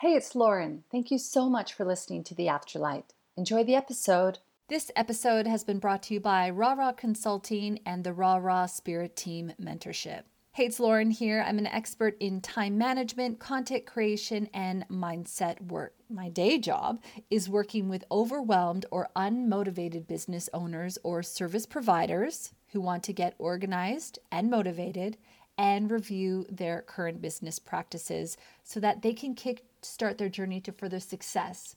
Hey, 0.00 0.14
it's 0.14 0.34
Lauren. 0.34 0.84
Thank 0.90 1.10
you 1.10 1.18
so 1.18 1.50
much 1.50 1.74
for 1.74 1.84
listening 1.84 2.24
to 2.24 2.34
The 2.34 2.46
Afterlight. 2.46 3.04
Enjoy 3.36 3.64
the 3.64 3.74
episode. 3.74 4.38
This 4.66 4.90
episode 4.96 5.46
has 5.46 5.62
been 5.62 5.78
brought 5.78 6.04
to 6.04 6.14
you 6.14 6.20
by 6.20 6.48
Raw 6.48 6.72
Raw 6.72 6.92
Consulting 6.92 7.80
and 7.84 8.02
the 8.02 8.14
Raw 8.14 8.36
Raw 8.36 8.64
Spirit 8.64 9.14
Team 9.14 9.52
Mentorship. 9.62 10.22
Hey, 10.52 10.64
it's 10.64 10.80
Lauren 10.80 11.10
here. 11.10 11.44
I'm 11.46 11.58
an 11.58 11.66
expert 11.66 12.16
in 12.18 12.40
time 12.40 12.78
management, 12.78 13.40
content 13.40 13.84
creation, 13.84 14.48
and 14.54 14.88
mindset 14.88 15.60
work. 15.70 15.96
My 16.08 16.30
day 16.30 16.56
job 16.56 17.02
is 17.28 17.50
working 17.50 17.90
with 17.90 18.06
overwhelmed 18.10 18.86
or 18.90 19.10
unmotivated 19.14 20.06
business 20.06 20.48
owners 20.54 20.96
or 21.02 21.22
service 21.22 21.66
providers 21.66 22.54
who 22.68 22.80
want 22.80 23.02
to 23.02 23.12
get 23.12 23.34
organized 23.38 24.18
and 24.32 24.48
motivated 24.48 25.18
and 25.58 25.90
review 25.90 26.46
their 26.48 26.80
current 26.80 27.20
business 27.20 27.58
practices 27.58 28.38
so 28.62 28.80
that 28.80 29.02
they 29.02 29.12
can 29.12 29.34
kick 29.34 29.64
start 29.82 30.18
their 30.18 30.28
journey 30.28 30.60
to 30.62 30.72
further 30.72 31.00
success. 31.00 31.76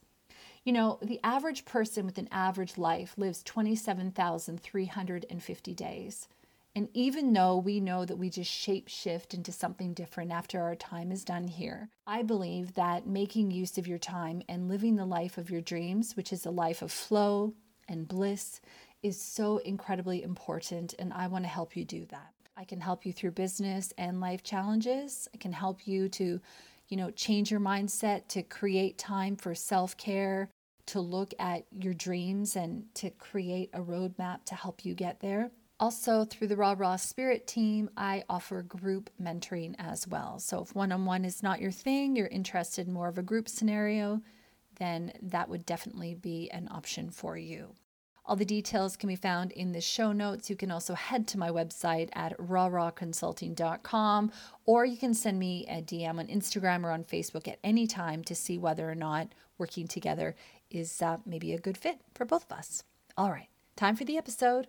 You 0.64 0.74
know, 0.74 0.98
the 1.02 1.20
average 1.24 1.66
person 1.66 2.06
with 2.06 2.18
an 2.18 2.30
average 2.32 2.78
life 2.78 3.14
lives 3.18 3.44
27,350 3.44 5.74
days. 5.74 6.28
And 6.76 6.90
even 6.94 7.34
though 7.34 7.58
we 7.58 7.80
know 7.80 8.04
that 8.04 8.18
we 8.18 8.32
just 8.32 8.50
shape 8.50 8.88
shift 8.88 9.36
into 9.36 9.52
something 9.52 9.94
different 9.94 10.32
after 10.32 10.62
our 10.62 10.76
time 10.76 11.12
is 11.12 11.24
done 11.24 11.48
here, 11.48 11.90
I 12.08 12.24
believe 12.24 12.74
that 12.74 13.06
making 13.06 13.52
use 13.52 13.78
of 13.78 13.88
your 13.88 14.00
time 14.00 14.42
and 14.50 14.68
living 14.68 14.96
the 14.96 15.06
life 15.06 15.38
of 15.38 15.52
your 15.52 15.62
dreams, 15.62 16.18
which 16.18 16.34
is 16.34 16.46
a 16.46 16.52
life 16.52 16.82
of 16.82 16.92
flow 16.92 17.54
and 17.88 18.08
bliss, 18.08 18.60
is 19.04 19.22
so 19.22 19.58
incredibly 19.58 20.24
important. 20.24 20.96
And 20.98 21.14
I 21.14 21.28
want 21.28 21.44
to 21.44 21.50
help 21.50 21.76
you 21.76 21.86
do 21.86 22.06
that. 22.06 22.34
I 22.58 22.64
can 22.64 22.80
help 22.80 23.06
you 23.06 23.14
through 23.14 23.32
business 23.32 23.94
and 23.98 24.20
life 24.20 24.44
challenges. 24.44 25.28
I 25.34 25.38
can 25.38 25.54
help 25.54 25.86
you 25.86 26.10
to 26.10 26.40
you 26.88 26.98
know, 26.98 27.12
change 27.12 27.52
your 27.52 27.60
mindset 27.60 28.28
to 28.30 28.44
create 28.44 28.98
time 28.98 29.36
for 29.36 29.56
self 29.56 29.98
care, 29.98 30.50
to 30.88 31.00
look 31.00 31.34
at 31.40 31.66
your 31.72 31.94
dreams 31.94 32.56
and 32.56 32.86
to 32.96 33.10
create 33.12 33.70
a 33.74 33.80
roadmap 33.80 34.44
to 34.46 34.56
help 34.56 34.86
you 34.86 34.94
get 34.94 35.20
there. 35.20 35.52
Also, 35.80 36.24
through 36.24 36.48
the 36.48 36.56
Raw 36.56 36.76
Raw 36.78 36.96
Spirit 36.96 37.48
team, 37.48 37.90
I 37.98 38.24
offer 38.30 38.62
group 38.62 39.10
mentoring 39.22 39.76
as 39.80 40.08
well. 40.08 40.40
So, 40.40 40.62
if 40.62 40.76
one 40.76 40.92
on 40.92 41.06
one 41.06 41.26
is 41.26 41.44
not 41.44 41.60
your 41.60 41.72
thing, 41.72 42.16
you're 42.16 42.28
interested 42.28 42.88
in 42.88 42.94
more 42.94 43.08
of 43.08 43.18
a 43.18 43.24
group 43.24 43.50
scenario, 43.50 44.22
then 44.78 45.12
that 45.22 45.50
would 45.50 45.66
definitely 45.66 46.14
be 46.14 46.50
an 46.52 46.68
option 46.72 47.10
for 47.10 47.38
you. 47.38 47.76
All 48.26 48.36
the 48.36 48.46
details 48.46 48.96
can 48.96 49.10
be 49.10 49.16
found 49.16 49.52
in 49.52 49.74
the 49.74 49.82
show 49.82 50.12
notes. 50.12 50.50
You 50.50 50.56
can 50.56 50.72
also 50.72 50.94
head 50.94 51.28
to 51.30 51.38
my 51.38 51.50
website 51.50 52.10
at 52.14 52.38
rawrawconsulting.com 52.38 54.32
or 54.66 54.86
you 54.86 54.98
can 54.98 55.14
send 55.14 55.40
me 55.40 55.66
a 55.70 55.82
DM 55.82 56.20
on 56.20 56.28
Instagram 56.28 56.84
or 56.84 56.92
on 56.92 57.04
Facebook 57.04 57.48
at 57.48 57.60
any 57.64 57.86
time 57.86 58.24
to 58.24 58.34
see 58.34 58.58
whether 58.58 58.90
or 58.90 58.96
not 58.96 59.28
working 59.58 59.88
together 59.88 60.36
is 60.72 61.02
uh, 61.02 61.18
maybe 61.26 61.54
a 61.54 61.60
good 61.60 61.78
fit 61.78 62.00
for 62.14 62.26
both 62.26 62.46
of 62.50 62.58
us. 62.58 62.84
All 63.18 63.30
right, 63.30 63.50
time 63.76 63.96
for 63.96 64.06
the 64.06 64.18
episode. 64.18 64.68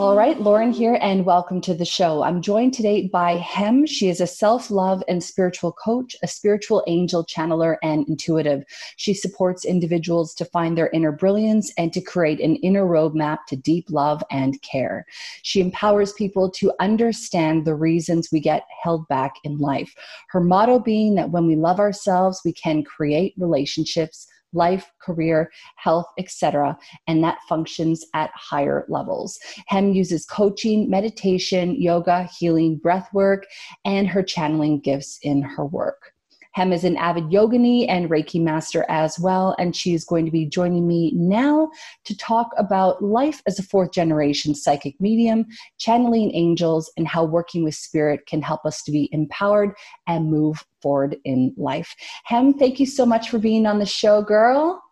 All 0.00 0.16
right, 0.16 0.40
Lauren 0.40 0.72
here, 0.72 0.96
and 1.02 1.26
welcome 1.26 1.60
to 1.60 1.74
the 1.74 1.84
show. 1.84 2.22
I'm 2.22 2.40
joined 2.40 2.72
today 2.72 3.06
by 3.06 3.32
Hem. 3.32 3.84
She 3.84 4.08
is 4.08 4.22
a 4.22 4.26
self 4.26 4.70
love 4.70 5.02
and 5.08 5.22
spiritual 5.22 5.72
coach, 5.72 6.16
a 6.22 6.26
spiritual 6.26 6.82
angel 6.86 7.22
channeler, 7.26 7.76
and 7.82 8.08
intuitive. 8.08 8.64
She 8.96 9.12
supports 9.12 9.66
individuals 9.66 10.32
to 10.36 10.46
find 10.46 10.76
their 10.76 10.88
inner 10.94 11.12
brilliance 11.12 11.70
and 11.76 11.92
to 11.92 12.00
create 12.00 12.40
an 12.40 12.56
inner 12.56 12.86
roadmap 12.86 13.40
to 13.48 13.56
deep 13.56 13.90
love 13.90 14.24
and 14.30 14.60
care. 14.62 15.04
She 15.42 15.60
empowers 15.60 16.14
people 16.14 16.50
to 16.52 16.72
understand 16.80 17.66
the 17.66 17.74
reasons 17.74 18.30
we 18.32 18.40
get 18.40 18.64
held 18.82 19.06
back 19.08 19.34
in 19.44 19.58
life. 19.58 19.94
Her 20.30 20.40
motto 20.40 20.78
being 20.78 21.14
that 21.16 21.30
when 21.30 21.46
we 21.46 21.56
love 21.56 21.78
ourselves, 21.78 22.40
we 22.42 22.54
can 22.54 22.84
create 22.84 23.34
relationships 23.36 24.26
life, 24.52 24.90
career, 25.00 25.50
health, 25.76 26.06
etc., 26.18 26.76
and 27.06 27.22
that 27.24 27.38
functions 27.48 28.04
at 28.14 28.30
higher 28.34 28.84
levels. 28.88 29.38
Hem 29.66 29.92
uses 29.92 30.26
coaching, 30.26 30.88
meditation, 30.90 31.80
yoga, 31.80 32.28
healing, 32.38 32.76
breath 32.76 33.08
work, 33.12 33.46
and 33.84 34.08
her 34.08 34.22
channeling 34.22 34.80
gifts 34.80 35.18
in 35.22 35.42
her 35.42 35.64
work. 35.64 36.09
Hem 36.52 36.72
is 36.72 36.84
an 36.84 36.96
avid 36.96 37.24
yogini 37.24 37.86
and 37.88 38.10
Reiki 38.10 38.40
master 38.40 38.84
as 38.88 39.18
well, 39.18 39.54
and 39.58 39.74
she's 39.74 40.04
going 40.04 40.24
to 40.24 40.30
be 40.30 40.46
joining 40.46 40.86
me 40.86 41.12
now 41.14 41.70
to 42.04 42.16
talk 42.16 42.50
about 42.58 43.02
life 43.02 43.42
as 43.46 43.58
a 43.58 43.62
fourth 43.62 43.92
generation 43.92 44.54
psychic 44.54 45.00
medium, 45.00 45.46
channeling 45.78 46.34
angels, 46.34 46.90
and 46.96 47.06
how 47.06 47.24
working 47.24 47.62
with 47.62 47.74
spirit 47.74 48.26
can 48.26 48.42
help 48.42 48.64
us 48.66 48.82
to 48.82 48.90
be 48.90 49.08
empowered 49.12 49.72
and 50.06 50.30
move 50.30 50.64
forward 50.82 51.16
in 51.24 51.54
life. 51.56 51.94
Hem, 52.24 52.54
thank 52.54 52.80
you 52.80 52.86
so 52.86 53.06
much 53.06 53.30
for 53.30 53.38
being 53.38 53.66
on 53.66 53.78
the 53.78 53.86
show, 53.86 54.22
girl. 54.22 54.82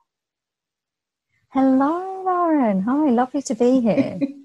Hello, 1.51 2.23
Lauren. 2.25 2.83
Hi, 2.83 3.11
lovely 3.11 3.43
to 3.43 3.55
be 3.55 3.81
here. 3.81 4.21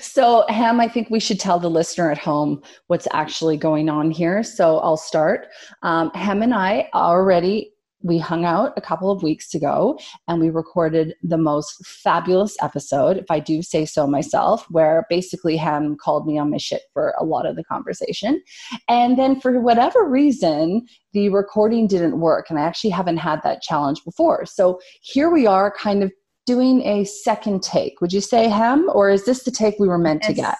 so, 0.00 0.44
Hem, 0.48 0.80
I 0.80 0.88
think 0.88 1.10
we 1.10 1.20
should 1.20 1.40
tell 1.40 1.58
the 1.58 1.70
listener 1.70 2.10
at 2.10 2.18
home 2.18 2.62
what's 2.88 3.08
actually 3.12 3.56
going 3.56 3.88
on 3.88 4.10
here. 4.10 4.42
So, 4.42 4.78
I'll 4.78 4.96
start. 4.96 5.48
Um, 5.82 6.10
Hem 6.14 6.42
and 6.42 6.54
I 6.54 6.88
already 6.94 7.72
we 8.02 8.18
hung 8.18 8.44
out 8.44 8.72
a 8.76 8.80
couple 8.80 9.10
of 9.10 9.22
weeks 9.22 9.54
ago 9.54 9.98
and 10.26 10.40
we 10.40 10.50
recorded 10.50 11.14
the 11.22 11.36
most 11.36 11.84
fabulous 11.86 12.56
episode, 12.62 13.18
if 13.18 13.26
I 13.30 13.40
do 13.40 13.62
say 13.62 13.84
so 13.84 14.06
myself, 14.06 14.66
where 14.70 15.06
basically 15.10 15.56
Hem 15.56 15.96
called 15.96 16.26
me 16.26 16.38
on 16.38 16.50
my 16.50 16.56
shit 16.56 16.82
for 16.92 17.14
a 17.18 17.24
lot 17.24 17.46
of 17.46 17.56
the 17.56 17.64
conversation. 17.64 18.42
And 18.88 19.18
then 19.18 19.38
for 19.40 19.60
whatever 19.60 20.08
reason, 20.08 20.86
the 21.12 21.28
recording 21.28 21.86
didn't 21.86 22.20
work. 22.20 22.48
And 22.48 22.58
I 22.58 22.62
actually 22.62 22.90
haven't 22.90 23.18
had 23.18 23.40
that 23.42 23.62
challenge 23.62 24.02
before. 24.04 24.46
So 24.46 24.80
here 25.02 25.30
we 25.30 25.46
are, 25.46 25.70
kind 25.70 26.02
of 26.02 26.10
doing 26.50 26.82
a 26.82 27.04
second 27.04 27.62
take. 27.62 28.00
Would 28.00 28.12
you 28.12 28.20
say 28.20 28.48
Hem, 28.48 28.90
or 28.92 29.08
is 29.08 29.24
this 29.24 29.44
the 29.44 29.52
take 29.52 29.76
we 29.78 29.86
were 29.86 29.98
meant 29.98 30.22
to 30.24 30.32
get? 30.32 30.56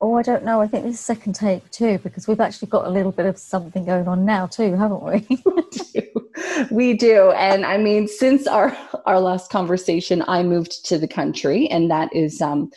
Oh, 0.00 0.14
I 0.14 0.22
don't 0.22 0.44
know. 0.44 0.60
I 0.60 0.68
think 0.68 0.84
this 0.84 0.94
is 0.94 1.00
second 1.00 1.32
take 1.32 1.68
too, 1.72 1.98
because 2.04 2.28
we've 2.28 2.38
actually 2.38 2.68
got 2.68 2.86
a 2.86 2.90
little 2.90 3.10
bit 3.10 3.26
of 3.26 3.36
something 3.38 3.84
going 3.84 4.06
on 4.06 4.24
now 4.24 4.46
too, 4.46 4.76
haven't 4.76 5.02
we? 5.02 5.26
we, 5.44 5.62
do. 5.72 6.28
we 6.70 6.94
do. 6.94 7.32
And 7.32 7.66
I 7.66 7.76
mean, 7.76 8.06
since 8.06 8.46
our 8.46 8.76
our 9.04 9.18
last 9.18 9.50
conversation, 9.50 10.22
I 10.28 10.44
moved 10.44 10.86
to 10.86 10.96
the 10.96 11.08
country, 11.08 11.66
and 11.68 11.90
that 11.90 12.14
is 12.14 12.40
um, 12.40 12.70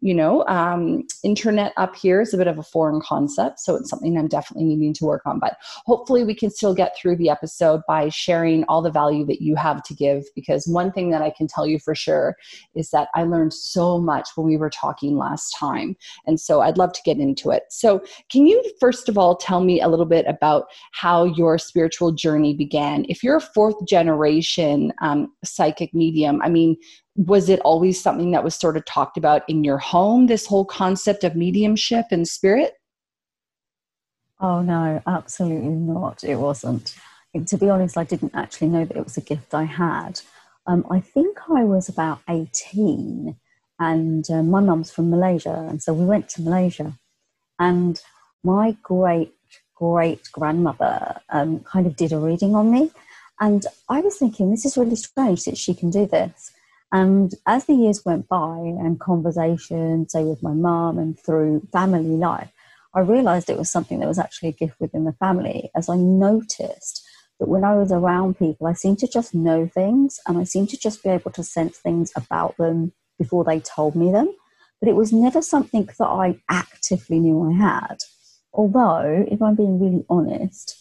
you 0.00 0.14
know, 0.14 0.44
um, 0.46 1.04
internet 1.24 1.72
up 1.76 1.96
here 1.96 2.20
is 2.20 2.34
a 2.34 2.36
bit 2.36 2.46
of 2.46 2.58
a 2.58 2.62
foreign 2.62 3.00
concept, 3.00 3.60
so 3.60 3.74
it's 3.74 3.88
something 3.88 4.16
I'm 4.16 4.28
definitely 4.28 4.66
needing 4.66 4.92
to 4.94 5.04
work 5.04 5.22
on. 5.24 5.38
But 5.38 5.56
hopefully, 5.86 6.22
we 6.22 6.34
can 6.34 6.50
still 6.50 6.74
get 6.74 6.96
through 6.96 7.16
the 7.16 7.30
episode 7.30 7.80
by 7.88 8.10
sharing 8.10 8.64
all 8.64 8.82
the 8.82 8.90
value 8.90 9.24
that 9.26 9.40
you 9.40 9.56
have 9.56 9.82
to 9.84 9.94
give. 9.94 10.24
Because 10.34 10.66
one 10.66 10.92
thing 10.92 11.10
that 11.10 11.22
I 11.22 11.30
can 11.30 11.46
tell 11.46 11.66
you 11.66 11.78
for 11.78 11.94
sure 11.94 12.36
is 12.74 12.90
that 12.90 13.08
I 13.14 13.22
learned 13.22 13.54
so 13.54 13.98
much 13.98 14.28
when 14.34 14.46
we 14.46 14.58
were 14.58 14.70
talking 14.70 15.16
last 15.16 15.56
time. 15.58 15.96
And 16.26 16.38
so 16.38 16.60
I'd 16.60 16.78
love 16.78 16.92
to 16.92 17.02
get 17.04 17.18
into 17.18 17.50
it. 17.50 17.64
So, 17.70 18.02
can 18.30 18.46
you 18.46 18.62
first 18.78 19.08
of 19.08 19.16
all 19.16 19.36
tell 19.36 19.64
me 19.64 19.80
a 19.80 19.88
little 19.88 20.06
bit 20.06 20.26
about 20.28 20.66
how 20.92 21.24
your 21.24 21.56
spiritual 21.56 22.12
journey 22.12 22.54
began? 22.54 23.06
If 23.08 23.22
you're 23.22 23.36
a 23.36 23.40
fourth 23.40 23.86
generation 23.86 24.92
um, 25.00 25.32
psychic 25.42 25.94
medium, 25.94 26.42
I 26.42 26.50
mean, 26.50 26.76
was 27.16 27.48
it 27.48 27.60
always 27.60 28.00
something 28.00 28.30
that 28.32 28.44
was 28.44 28.54
sort 28.54 28.76
of 28.76 28.84
talked 28.84 29.16
about 29.16 29.42
in 29.48 29.64
your 29.64 29.78
home 29.78 30.26
this 30.26 30.46
whole 30.46 30.64
concept 30.64 31.24
of 31.24 31.34
mediumship 31.34 32.06
and 32.10 32.28
spirit? 32.28 32.74
Oh 34.40 34.60
no 34.60 35.02
absolutely 35.06 35.68
not. 35.70 36.22
It 36.24 36.36
wasn't. 36.36 36.94
To 37.46 37.58
be 37.58 37.68
honest 37.68 37.98
i 37.98 38.04
didn't 38.04 38.34
actually 38.34 38.68
know 38.68 38.86
that 38.86 38.96
it 38.96 39.04
was 39.04 39.16
a 39.16 39.22
gift 39.22 39.54
i 39.54 39.64
had. 39.64 40.20
Um, 40.66 40.86
i 40.90 41.00
think 41.00 41.38
i 41.50 41.64
was 41.64 41.88
about 41.88 42.20
18 42.28 43.36
and 43.78 44.30
uh, 44.30 44.42
my 44.42 44.60
mum's 44.60 44.90
from 44.90 45.10
malaysia 45.10 45.66
and 45.68 45.82
so 45.82 45.92
we 45.92 46.04
went 46.04 46.28
to 46.30 46.42
malaysia. 46.42 46.94
And 47.58 48.00
my 48.42 48.76
great 48.82 49.34
great 49.74 50.28
grandmother 50.32 51.20
um, 51.28 51.60
kind 51.60 51.86
of 51.86 51.96
did 51.96 52.12
a 52.12 52.18
reading 52.18 52.54
on 52.54 52.70
me 52.70 52.90
and 53.40 53.66
i 53.90 54.00
was 54.00 54.16
thinking 54.16 54.50
this 54.50 54.64
is 54.64 54.78
really 54.78 54.96
strange 54.96 55.44
that 55.44 55.58
she 55.58 55.74
can 55.74 55.90
do 55.90 56.06
this 56.06 56.52
and 56.92 57.34
as 57.46 57.64
the 57.64 57.74
years 57.74 58.04
went 58.04 58.28
by 58.28 58.58
and 58.58 59.00
conversation, 59.00 60.08
say 60.08 60.24
with 60.24 60.42
my 60.42 60.52
mum 60.52 60.98
and 60.98 61.18
through 61.18 61.66
family 61.72 62.16
life, 62.16 62.50
I 62.94 63.00
realized 63.00 63.50
it 63.50 63.58
was 63.58 63.70
something 63.70 63.98
that 63.98 64.08
was 64.08 64.18
actually 64.18 64.50
a 64.50 64.52
gift 64.52 64.80
within 64.80 65.04
the 65.04 65.12
family 65.12 65.70
as 65.74 65.88
I 65.88 65.96
noticed 65.96 67.06
that 67.38 67.48
when 67.48 67.64
I 67.64 67.74
was 67.74 67.92
around 67.92 68.38
people, 68.38 68.66
I 68.66 68.72
seemed 68.72 68.98
to 69.00 69.08
just 69.08 69.34
know 69.34 69.66
things 69.66 70.18
and 70.26 70.38
I 70.38 70.44
seemed 70.44 70.70
to 70.70 70.78
just 70.78 71.02
be 71.02 71.10
able 71.10 71.30
to 71.32 71.42
sense 71.42 71.76
things 71.76 72.12
about 72.16 72.56
them 72.56 72.92
before 73.18 73.44
they 73.44 73.60
told 73.60 73.94
me 73.96 74.10
them. 74.12 74.34
But 74.80 74.88
it 74.88 74.96
was 74.96 75.12
never 75.12 75.42
something 75.42 75.86
that 75.86 76.06
I 76.06 76.38
actively 76.48 77.18
knew 77.18 77.50
I 77.50 77.52
had. 77.52 77.98
Although, 78.52 79.26
if 79.30 79.42
I'm 79.42 79.54
being 79.54 79.80
really 79.80 80.04
honest, 80.08 80.76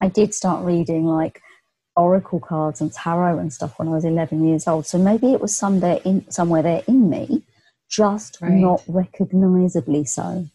I 0.00 0.08
did 0.08 0.34
start 0.34 0.64
reading 0.64 1.04
like 1.06 1.42
oracle 1.96 2.40
cards 2.40 2.80
and 2.80 2.92
tarot 2.92 3.38
and 3.38 3.52
stuff 3.52 3.78
when 3.78 3.88
I 3.88 3.92
was 3.92 4.04
11 4.04 4.44
years 4.44 4.66
old. 4.66 4.86
So 4.86 4.98
maybe 4.98 5.32
it 5.32 5.40
was 5.40 5.54
somewhere 5.54 6.00
in 6.04 6.30
somewhere 6.30 6.62
there 6.62 6.82
in 6.86 7.10
me, 7.10 7.42
just 7.88 8.38
right. 8.40 8.52
not 8.52 8.82
recognizably 8.86 10.04
so. 10.04 10.46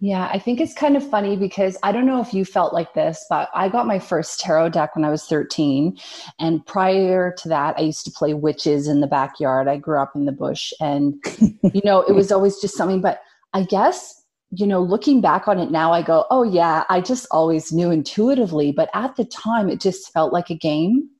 Yeah, 0.00 0.28
I 0.32 0.38
think 0.38 0.60
it's 0.60 0.74
kind 0.74 0.96
of 0.96 1.08
funny 1.08 1.36
because 1.36 1.76
I 1.82 1.90
don't 1.90 2.06
know 2.06 2.20
if 2.20 2.32
you 2.32 2.44
felt 2.44 2.72
like 2.72 2.94
this, 2.94 3.24
but 3.28 3.48
I 3.52 3.68
got 3.68 3.84
my 3.84 3.98
first 3.98 4.38
tarot 4.38 4.68
deck 4.68 4.94
when 4.94 5.04
I 5.04 5.10
was 5.10 5.24
13. 5.24 5.98
And 6.38 6.64
prior 6.64 7.34
to 7.38 7.48
that, 7.48 7.76
I 7.76 7.80
used 7.80 8.04
to 8.04 8.12
play 8.12 8.32
witches 8.32 8.86
in 8.86 9.00
the 9.00 9.08
backyard. 9.08 9.66
I 9.66 9.76
grew 9.76 10.00
up 10.00 10.12
in 10.14 10.24
the 10.24 10.32
bush 10.32 10.72
and, 10.80 11.14
you 11.40 11.80
know, 11.82 12.02
it 12.02 12.12
was 12.12 12.30
always 12.32 12.60
just 12.60 12.76
something. 12.76 13.00
But 13.00 13.20
I 13.54 13.64
guess, 13.64 14.17
you 14.50 14.66
know, 14.66 14.80
looking 14.80 15.20
back 15.20 15.46
on 15.46 15.58
it 15.58 15.70
now, 15.70 15.92
I 15.92 16.02
go, 16.02 16.24
oh, 16.30 16.42
yeah, 16.42 16.84
I 16.88 17.00
just 17.00 17.26
always 17.30 17.72
knew 17.72 17.90
intuitively. 17.90 18.72
But 18.72 18.88
at 18.94 19.16
the 19.16 19.24
time, 19.24 19.68
it 19.68 19.80
just 19.80 20.12
felt 20.12 20.32
like 20.32 20.50
a 20.50 20.54
game. 20.54 21.10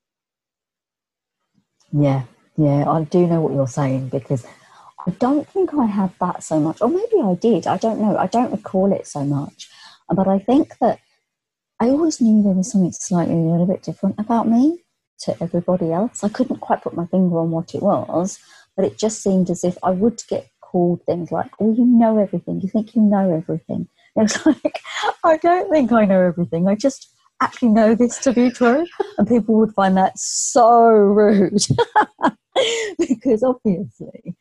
Yeah, 1.93 2.23
yeah, 2.57 2.89
I 2.89 3.05
do 3.05 3.27
know 3.27 3.41
what 3.41 3.55
you're 3.55 3.67
saying 3.67 4.09
because 4.09 4.47
I 5.07 5.11
don't 5.13 5.49
think 5.49 5.73
I 5.75 5.87
had 5.87 6.13
that 6.21 6.43
so 6.43 6.61
much, 6.61 6.81
or 6.81 6.89
maybe 6.89 7.23
I 7.23 7.35
did. 7.35 7.67
I 7.67 7.77
don't 7.77 8.01
know. 8.01 8.17
I 8.17 8.27
don't 8.27 8.51
recall 8.51 8.93
it 8.93 9.07
so 9.07 9.25
much. 9.25 9.71
But 10.15 10.27
I 10.27 10.39
think 10.39 10.77
that 10.81 10.99
I 11.81 11.89
always 11.89 12.21
knew 12.21 12.43
there 12.43 12.53
was 12.53 12.73
something 12.73 12.93
slightly 12.93 13.35
a 13.35 13.39
little 13.39 13.67
bit 13.67 13.83
different 13.83 14.17
about 14.19 14.49
me 14.49 14.85
to 15.21 15.37
everybody 15.43 15.93
else. 15.93 16.25
I 16.25 16.29
couldn't 16.29 16.61
quite 16.61 16.83
put 16.83 16.95
my 16.95 17.07
finger 17.07 17.39
on 17.39 17.51
what 17.51 17.75
it 17.75 17.83
was, 17.83 18.39
but 18.77 18.85
it 18.85 18.99
just 18.99 19.23
seemed 19.23 19.51
as 19.51 19.65
if 19.65 19.77
I 19.83 19.91
would 19.91 20.23
get 20.29 20.49
called 20.71 21.01
things 21.07 21.33
like, 21.33 21.51
oh, 21.61 21.75
you 21.75 21.85
know 21.85 22.19
everything. 22.19 22.61
You 22.61 22.69
think 22.69 22.95
you 22.95 23.03
know 23.03 23.35
everything. 23.35 23.89
It 24.17 24.23
was 24.23 24.47
like, 24.47 24.81
I 25.23 25.37
don't 25.37 25.71
think 25.71 25.93
I 25.93 26.05
know 26.05 26.21
everything. 26.21 26.67
I 26.67 26.75
just 26.75 27.15
actually 27.41 27.69
know 27.69 27.95
this 27.95 28.19
to 28.19 28.33
be 28.33 28.51
true. 28.51 28.85
And 29.17 29.29
people 29.29 29.55
would 29.57 29.73
find 29.75 29.97
that 29.97 30.19
so 30.19 30.81
rude. 30.89 31.65
because 32.99 33.45
obviously 33.45 34.35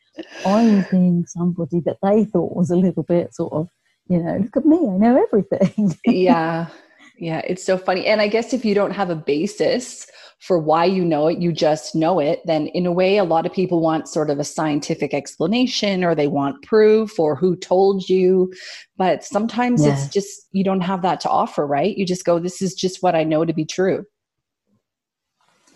I 0.44 0.64
was 0.64 0.84
being 0.90 1.24
somebody 1.28 1.78
that 1.80 1.98
they 2.02 2.24
thought 2.24 2.56
was 2.56 2.70
a 2.70 2.76
little 2.76 3.04
bit 3.04 3.34
sort 3.34 3.52
of, 3.52 3.68
you 4.08 4.20
know, 4.20 4.38
look 4.38 4.56
at 4.56 4.66
me, 4.66 4.78
I 4.78 4.96
know 4.96 5.22
everything. 5.22 5.94
yeah. 6.04 6.66
Yeah. 7.18 7.40
It's 7.44 7.64
so 7.64 7.76
funny. 7.76 8.06
And 8.06 8.20
I 8.20 8.28
guess 8.28 8.52
if 8.52 8.64
you 8.64 8.74
don't 8.74 8.92
have 8.92 9.10
a 9.10 9.16
basis 9.16 10.06
for 10.38 10.58
why 10.58 10.84
you 10.84 11.04
know 11.04 11.26
it, 11.26 11.38
you 11.38 11.52
just 11.52 11.96
know 11.96 12.20
it, 12.20 12.40
then 12.44 12.68
in 12.68 12.86
a 12.86 12.92
way, 12.92 13.16
a 13.16 13.24
lot 13.24 13.44
of 13.44 13.52
people 13.52 13.80
want 13.80 14.08
sort 14.08 14.30
of 14.30 14.38
a 14.38 14.44
scientific 14.44 15.12
explanation 15.12 16.04
or 16.04 16.14
they 16.14 16.28
want 16.28 16.62
proof 16.62 17.18
or 17.18 17.34
who 17.34 17.56
told 17.56 18.08
you. 18.08 18.52
But 18.96 19.24
sometimes 19.24 19.84
yeah. 19.84 19.94
it's 19.94 20.06
just, 20.08 20.46
you 20.52 20.62
don't 20.62 20.82
have 20.82 21.02
that 21.02 21.20
to 21.22 21.28
offer, 21.28 21.66
right? 21.66 21.96
You 21.96 22.06
just 22.06 22.24
go, 22.24 22.38
this 22.38 22.62
is 22.62 22.74
just 22.74 23.02
what 23.02 23.16
I 23.16 23.24
know 23.24 23.44
to 23.44 23.52
be 23.52 23.64
true. 23.64 24.04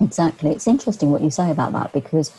Exactly. 0.00 0.50
It's 0.50 0.68
interesting 0.68 1.10
what 1.10 1.22
you 1.22 1.30
say 1.30 1.50
about 1.50 1.72
that 1.72 1.92
because 1.92 2.32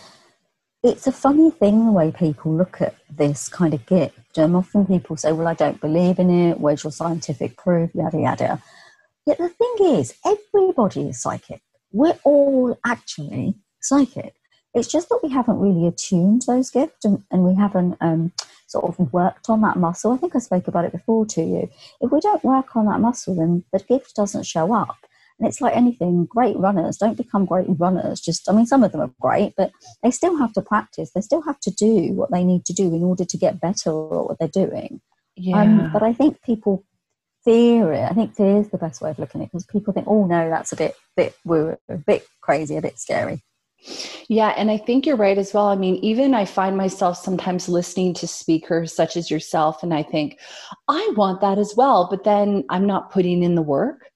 it's 0.82 1.08
a 1.08 1.12
funny 1.12 1.50
thing 1.50 1.86
the 1.86 1.92
way 1.92 2.12
people 2.12 2.54
look 2.54 2.82
at 2.82 2.96
this 3.10 3.48
kind 3.48 3.74
of 3.74 3.86
gift. 3.86 4.38
And 4.38 4.56
often 4.56 4.86
people 4.86 5.16
say, 5.16 5.32
Well, 5.32 5.48
I 5.48 5.54
don't 5.54 5.80
believe 5.80 6.20
in 6.20 6.30
it. 6.30 6.60
Where's 6.60 6.84
your 6.84 6.92
scientific 6.92 7.58
proof? 7.58 7.92
Yada, 7.94 8.20
yada. 8.20 8.62
Yet 9.26 9.38
the 9.38 9.50
thing 9.50 10.00
is, 10.00 10.14
everybody 10.26 11.10
is 11.10 11.22
psychic. 11.22 11.62
We're 11.92 12.20
all 12.24 12.78
actually 12.86 13.56
psychic. 13.82 14.36
It's 14.74 14.88
just 14.88 15.10
that 15.10 15.20
we 15.22 15.30
haven't 15.30 15.60
really 15.60 15.88
attuned 15.88 16.44
those 16.48 16.72
gifts 16.72 17.06
and, 17.06 17.24
and 17.30 17.44
we 17.44 17.54
haven't 17.56 17.96
um, 18.02 18.34
sort 18.68 18.86
of 18.86 19.14
worked 19.14 19.50
on 19.50 19.62
that 19.62 19.78
muscle. 19.78 20.12
I 20.12 20.18
think 20.18 20.36
I 20.36 20.40
spoke 20.40 20.68
about 20.68 20.86
it 20.86 20.92
before 20.92 21.26
to 21.28 21.42
you. 21.42 21.70
If 22.02 22.12
we 22.12 22.20
don't 22.20 22.44
work 22.44 22.76
on 22.76 22.88
that 22.88 23.00
muscle, 23.00 23.36
then 23.36 23.64
the 23.72 23.80
gift 23.80 24.16
doesn't 24.16 24.48
show 24.48 24.74
up. 24.74 24.98
And 25.40 25.48
it's 25.48 25.62
like 25.62 25.76
anything, 25.76 26.26
great 26.26 26.58
runners 26.58 26.98
don't 26.98 27.18
become 27.18 27.46
great 27.46 27.68
runners. 27.68 28.20
Just, 28.20 28.50
I 28.50 28.54
mean, 28.54 28.66
some 28.66 28.84
of 28.84 28.92
them 28.92 29.02
are 29.02 29.12
great, 29.20 29.54
but 29.56 29.72
they 30.02 30.12
still 30.12 30.38
have 30.38 30.54
to 30.54 30.62
practice. 30.62 31.12
They 31.14 31.22
still 31.22 31.42
have 31.44 31.60
to 31.62 31.72
do 31.72 32.14
what 32.14 32.32
they 32.32 32.44
need 32.44 32.66
to 32.66 32.74
do 32.74 32.94
in 32.94 33.04
order 33.04 33.26
to 33.26 33.38
get 33.38 33.62
better 33.62 33.90
at 33.90 34.26
what 34.26 34.38
they're 34.40 34.48
doing. 34.48 35.02
Um, 35.38 35.44
yeah. 35.44 35.62
Um, 35.62 35.90
but 35.94 36.04
I 36.04 36.14
think 36.14 36.42
people 36.44 36.84
it. 37.52 38.10
I 38.10 38.14
think 38.14 38.36
fear 38.36 38.60
is 38.60 38.70
the 38.70 38.78
best 38.78 39.02
way 39.02 39.10
of 39.10 39.20
looking 39.20 39.42
at 39.42 39.46
it 39.46 39.52
because 39.52 39.66
people 39.66 39.94
think, 39.94 40.08
oh 40.08 40.26
no, 40.26 40.50
that's 40.50 40.72
a 40.72 40.76
bit, 40.76 40.96
bit, 41.16 41.36
we're 41.46 41.78
a 41.90 41.98
bit 41.98 42.28
crazy, 42.42 42.78
a 42.78 42.82
bit 42.82 43.00
scary. 43.00 43.42
Yeah, 44.30 44.54
and 44.56 44.72
I 44.72 44.78
think 44.78 45.06
you're 45.06 45.18
right 45.18 45.38
as 45.38 45.54
well. 45.54 45.68
I 45.68 45.76
mean, 45.76 45.96
even 45.96 46.34
I 46.34 46.46
find 46.46 46.78
myself 46.78 47.18
sometimes 47.18 47.68
listening 47.68 48.14
to 48.16 48.28
speakers 48.28 48.96
such 48.96 49.18
as 49.18 49.30
yourself, 49.30 49.84
and 49.84 49.94
I 49.94 50.04
think, 50.04 50.40
I 50.88 51.14
want 51.18 51.42
that 51.42 51.58
as 51.58 51.74
well, 51.76 52.08
but 52.10 52.24
then 52.24 52.64
I'm 52.70 52.88
not 52.88 53.12
putting 53.12 53.44
in 53.44 53.56
the 53.56 53.62
work 53.62 54.10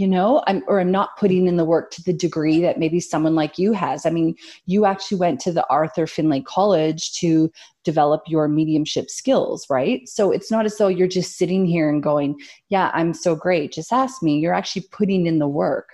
you 0.00 0.08
know 0.08 0.42
i'm 0.46 0.62
or 0.66 0.80
i'm 0.80 0.90
not 0.90 1.16
putting 1.18 1.46
in 1.46 1.56
the 1.56 1.64
work 1.64 1.90
to 1.90 2.02
the 2.02 2.12
degree 2.12 2.60
that 2.60 2.78
maybe 2.78 2.98
someone 2.98 3.34
like 3.34 3.58
you 3.58 3.72
has. 3.72 4.06
I 4.06 4.10
mean 4.10 4.34
you 4.64 4.86
actually 4.86 5.18
went 5.18 5.40
to 5.40 5.52
the 5.52 5.66
arthur 5.68 6.06
findlay 6.06 6.40
college 6.40 7.12
to 7.20 7.52
develop 7.84 8.22
your 8.26 8.48
mediumship 8.48 9.10
skills 9.10 9.66
right? 9.68 10.08
So 10.08 10.30
it's 10.32 10.50
not 10.50 10.64
as 10.64 10.78
though 10.78 10.88
you're 10.88 11.06
just 11.06 11.36
sitting 11.36 11.66
here 11.66 11.90
and 11.90 12.02
going 12.02 12.40
yeah 12.70 12.90
i'm 12.94 13.12
so 13.12 13.34
great 13.36 13.72
just 13.72 13.92
ask 13.92 14.22
me. 14.22 14.38
You're 14.38 14.54
actually 14.54 14.86
putting 14.90 15.26
in 15.26 15.38
the 15.38 15.48
work. 15.48 15.90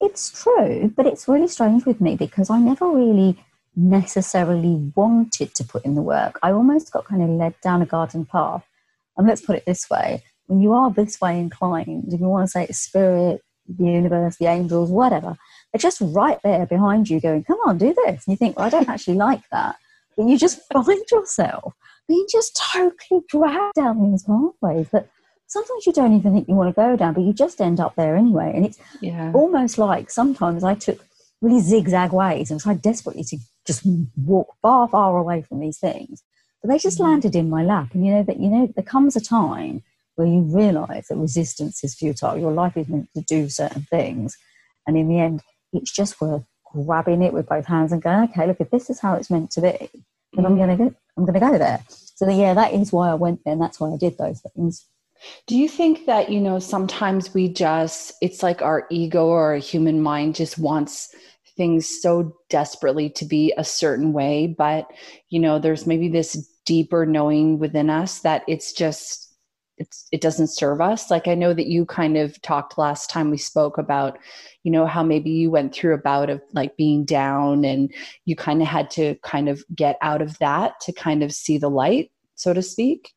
It's 0.00 0.30
true 0.42 0.92
but 0.94 1.06
it's 1.06 1.26
really 1.26 1.48
strange 1.48 1.86
with 1.86 2.00
me 2.00 2.16
because 2.16 2.50
i 2.50 2.58
never 2.58 2.86
really 2.86 3.42
necessarily 3.76 4.74
wanted 4.96 5.54
to 5.54 5.62
put 5.62 5.84
in 5.84 5.94
the 5.94 6.02
work. 6.02 6.38
I 6.42 6.50
almost 6.50 6.92
got 6.92 7.04
kind 7.04 7.22
of 7.22 7.28
led 7.30 7.54
down 7.62 7.80
a 7.80 7.86
garden 7.86 8.24
path. 8.24 8.64
And 9.16 9.26
let's 9.26 9.40
put 9.40 9.56
it 9.56 9.66
this 9.66 9.88
way 9.88 10.22
when 10.48 10.60
you 10.60 10.72
are 10.72 10.90
this 10.90 11.20
way 11.20 11.38
inclined, 11.38 12.12
if 12.12 12.20
you 12.20 12.26
want 12.26 12.46
to 12.46 12.50
say 12.50 12.64
it's 12.64 12.78
spirit, 12.78 13.42
the 13.68 13.84
universe, 13.84 14.36
the 14.38 14.46
angels, 14.46 14.90
whatever, 14.90 15.36
they're 15.72 15.78
just 15.78 16.00
right 16.00 16.40
there 16.42 16.66
behind 16.66 17.08
you 17.08 17.20
going, 17.20 17.44
come 17.44 17.58
on, 17.66 17.78
do 17.78 17.94
this. 17.94 18.26
And 18.26 18.32
you 18.32 18.36
think, 18.36 18.56
well, 18.56 18.66
I 18.66 18.70
don't 18.70 18.88
actually 18.88 19.14
like 19.14 19.42
that. 19.52 19.76
But 20.16 20.26
you 20.26 20.38
just 20.38 20.60
find 20.72 21.02
yourself 21.10 21.74
being 22.08 22.26
just 22.30 22.60
totally 22.72 23.22
dragged 23.28 23.74
down 23.74 24.10
these 24.10 24.24
pathways 24.24 24.88
that 24.90 25.08
sometimes 25.46 25.86
you 25.86 25.92
don't 25.92 26.16
even 26.16 26.32
think 26.32 26.48
you 26.48 26.54
want 26.54 26.74
to 26.74 26.80
go 26.80 26.96
down, 26.96 27.12
but 27.12 27.22
you 27.22 27.34
just 27.34 27.60
end 27.60 27.78
up 27.78 27.94
there 27.96 28.16
anyway. 28.16 28.50
And 28.54 28.64
it's 28.64 28.78
yeah. 29.02 29.30
almost 29.34 29.76
like 29.76 30.10
sometimes 30.10 30.64
I 30.64 30.74
took 30.74 31.04
really 31.42 31.60
zigzag 31.60 32.12
ways 32.12 32.50
and 32.50 32.58
tried 32.58 32.80
desperately 32.80 33.24
to 33.24 33.38
just 33.66 33.86
walk 34.16 34.56
far, 34.62 34.88
far 34.88 35.18
away 35.18 35.42
from 35.42 35.60
these 35.60 35.78
things. 35.78 36.22
But 36.62 36.70
they 36.70 36.78
just 36.78 36.98
mm-hmm. 36.98 37.10
landed 37.10 37.36
in 37.36 37.50
my 37.50 37.62
lap. 37.62 37.90
And 37.92 38.04
you 38.04 38.14
know 38.14 38.22
that, 38.22 38.40
you 38.40 38.48
know, 38.48 38.72
there 38.74 38.84
comes 38.84 39.14
a 39.14 39.20
time 39.20 39.82
where 40.18 40.26
you 40.26 40.40
realize 40.40 41.06
that 41.06 41.16
resistance 41.16 41.84
is 41.84 41.94
futile. 41.94 42.36
Your 42.36 42.50
life 42.50 42.76
is 42.76 42.88
meant 42.88 43.08
to 43.14 43.22
do 43.22 43.48
certain 43.48 43.82
things. 43.82 44.36
And 44.84 44.96
in 44.96 45.08
the 45.08 45.20
end, 45.20 45.42
it's 45.72 45.92
just 45.92 46.20
worth 46.20 46.42
grabbing 46.72 47.22
it 47.22 47.32
with 47.32 47.48
both 47.48 47.66
hands 47.66 47.92
and 47.92 48.02
going, 48.02 48.28
okay, 48.30 48.48
look, 48.48 48.56
if 48.58 48.70
this 48.70 48.90
is 48.90 48.98
how 48.98 49.14
it's 49.14 49.30
meant 49.30 49.52
to 49.52 49.60
be, 49.60 49.88
then 50.32 50.44
I'm 50.44 50.56
mm. 50.56 50.66
going 50.66 50.70
to 50.70 50.76
go, 50.76 50.94
I'm 51.16 51.24
going 51.24 51.38
to 51.38 51.46
go 51.46 51.56
there. 51.56 51.84
So 51.88 52.28
yeah, 52.28 52.52
that 52.54 52.72
is 52.72 52.92
why 52.92 53.10
I 53.10 53.14
went 53.14 53.44
there 53.44 53.52
and 53.52 53.62
that's 53.62 53.78
why 53.78 53.92
I 53.92 53.96
did 53.96 54.18
those 54.18 54.40
things. 54.56 54.86
Do 55.46 55.56
you 55.56 55.68
think 55.68 56.06
that, 56.06 56.30
you 56.30 56.40
know, 56.40 56.58
sometimes 56.58 57.32
we 57.32 57.48
just, 57.48 58.12
it's 58.20 58.42
like 58.42 58.60
our 58.60 58.86
ego 58.90 59.26
or 59.26 59.52
our 59.52 59.56
human 59.56 60.02
mind 60.02 60.34
just 60.34 60.58
wants 60.58 61.14
things 61.56 61.88
so 62.02 62.36
desperately 62.50 63.08
to 63.10 63.24
be 63.24 63.54
a 63.56 63.62
certain 63.62 64.12
way, 64.12 64.48
but, 64.48 64.90
you 65.30 65.38
know, 65.38 65.60
there's 65.60 65.86
maybe 65.86 66.08
this 66.08 66.48
deeper 66.66 67.06
knowing 67.06 67.60
within 67.60 67.88
us 67.88 68.18
that 68.20 68.42
it's 68.48 68.72
just 68.72 69.27
it's 69.78 70.06
it 70.12 70.20
doesn't 70.20 70.48
serve 70.48 70.80
us. 70.80 71.10
Like 71.10 71.28
i 71.28 71.34
know 71.34 71.54
that 71.54 71.66
you 71.66 71.86
kind 71.86 72.16
of 72.16 72.40
talked 72.42 72.78
last 72.78 73.10
time 73.10 73.30
we 73.30 73.38
spoke 73.38 73.78
about 73.78 74.18
you 74.64 74.70
know 74.70 74.86
how 74.86 75.02
maybe 75.02 75.30
you 75.30 75.50
went 75.50 75.74
through 75.74 75.94
a 75.94 75.98
bout 75.98 76.30
of 76.30 76.42
like 76.52 76.76
being 76.76 77.04
down 77.04 77.64
and 77.64 77.92
you 78.24 78.36
kind 78.36 78.60
of 78.62 78.68
had 78.68 78.90
to 78.92 79.14
kind 79.22 79.48
of 79.48 79.64
get 79.74 79.96
out 80.02 80.22
of 80.22 80.38
that 80.38 80.80
to 80.80 80.92
kind 80.92 81.22
of 81.22 81.32
see 81.32 81.58
the 81.58 81.70
light 81.70 82.10
so 82.34 82.52
to 82.52 82.62
speak. 82.62 83.12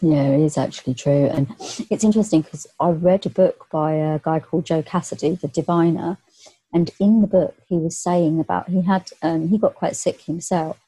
Yeah 0.00 0.28
it 0.28 0.40
is 0.40 0.58
actually 0.58 0.94
true. 0.94 1.26
And 1.26 1.48
it's 1.90 2.04
interesting 2.04 2.42
because 2.42 2.66
i 2.80 2.90
read 2.90 3.26
a 3.26 3.30
book 3.30 3.66
by 3.70 3.92
a 3.92 4.18
guy 4.18 4.40
called 4.40 4.66
joe 4.66 4.82
cassidy 4.82 5.36
the 5.36 5.48
diviner. 5.48 6.18
And 6.74 6.90
in 6.98 7.20
the 7.20 7.26
book 7.26 7.54
he 7.68 7.76
was 7.76 7.96
saying 7.96 8.40
about 8.40 8.68
he 8.68 8.82
had 8.82 9.10
um, 9.22 9.48
he 9.48 9.58
got 9.58 9.74
quite 9.74 9.96
sick 9.96 10.22
himself 10.22 10.78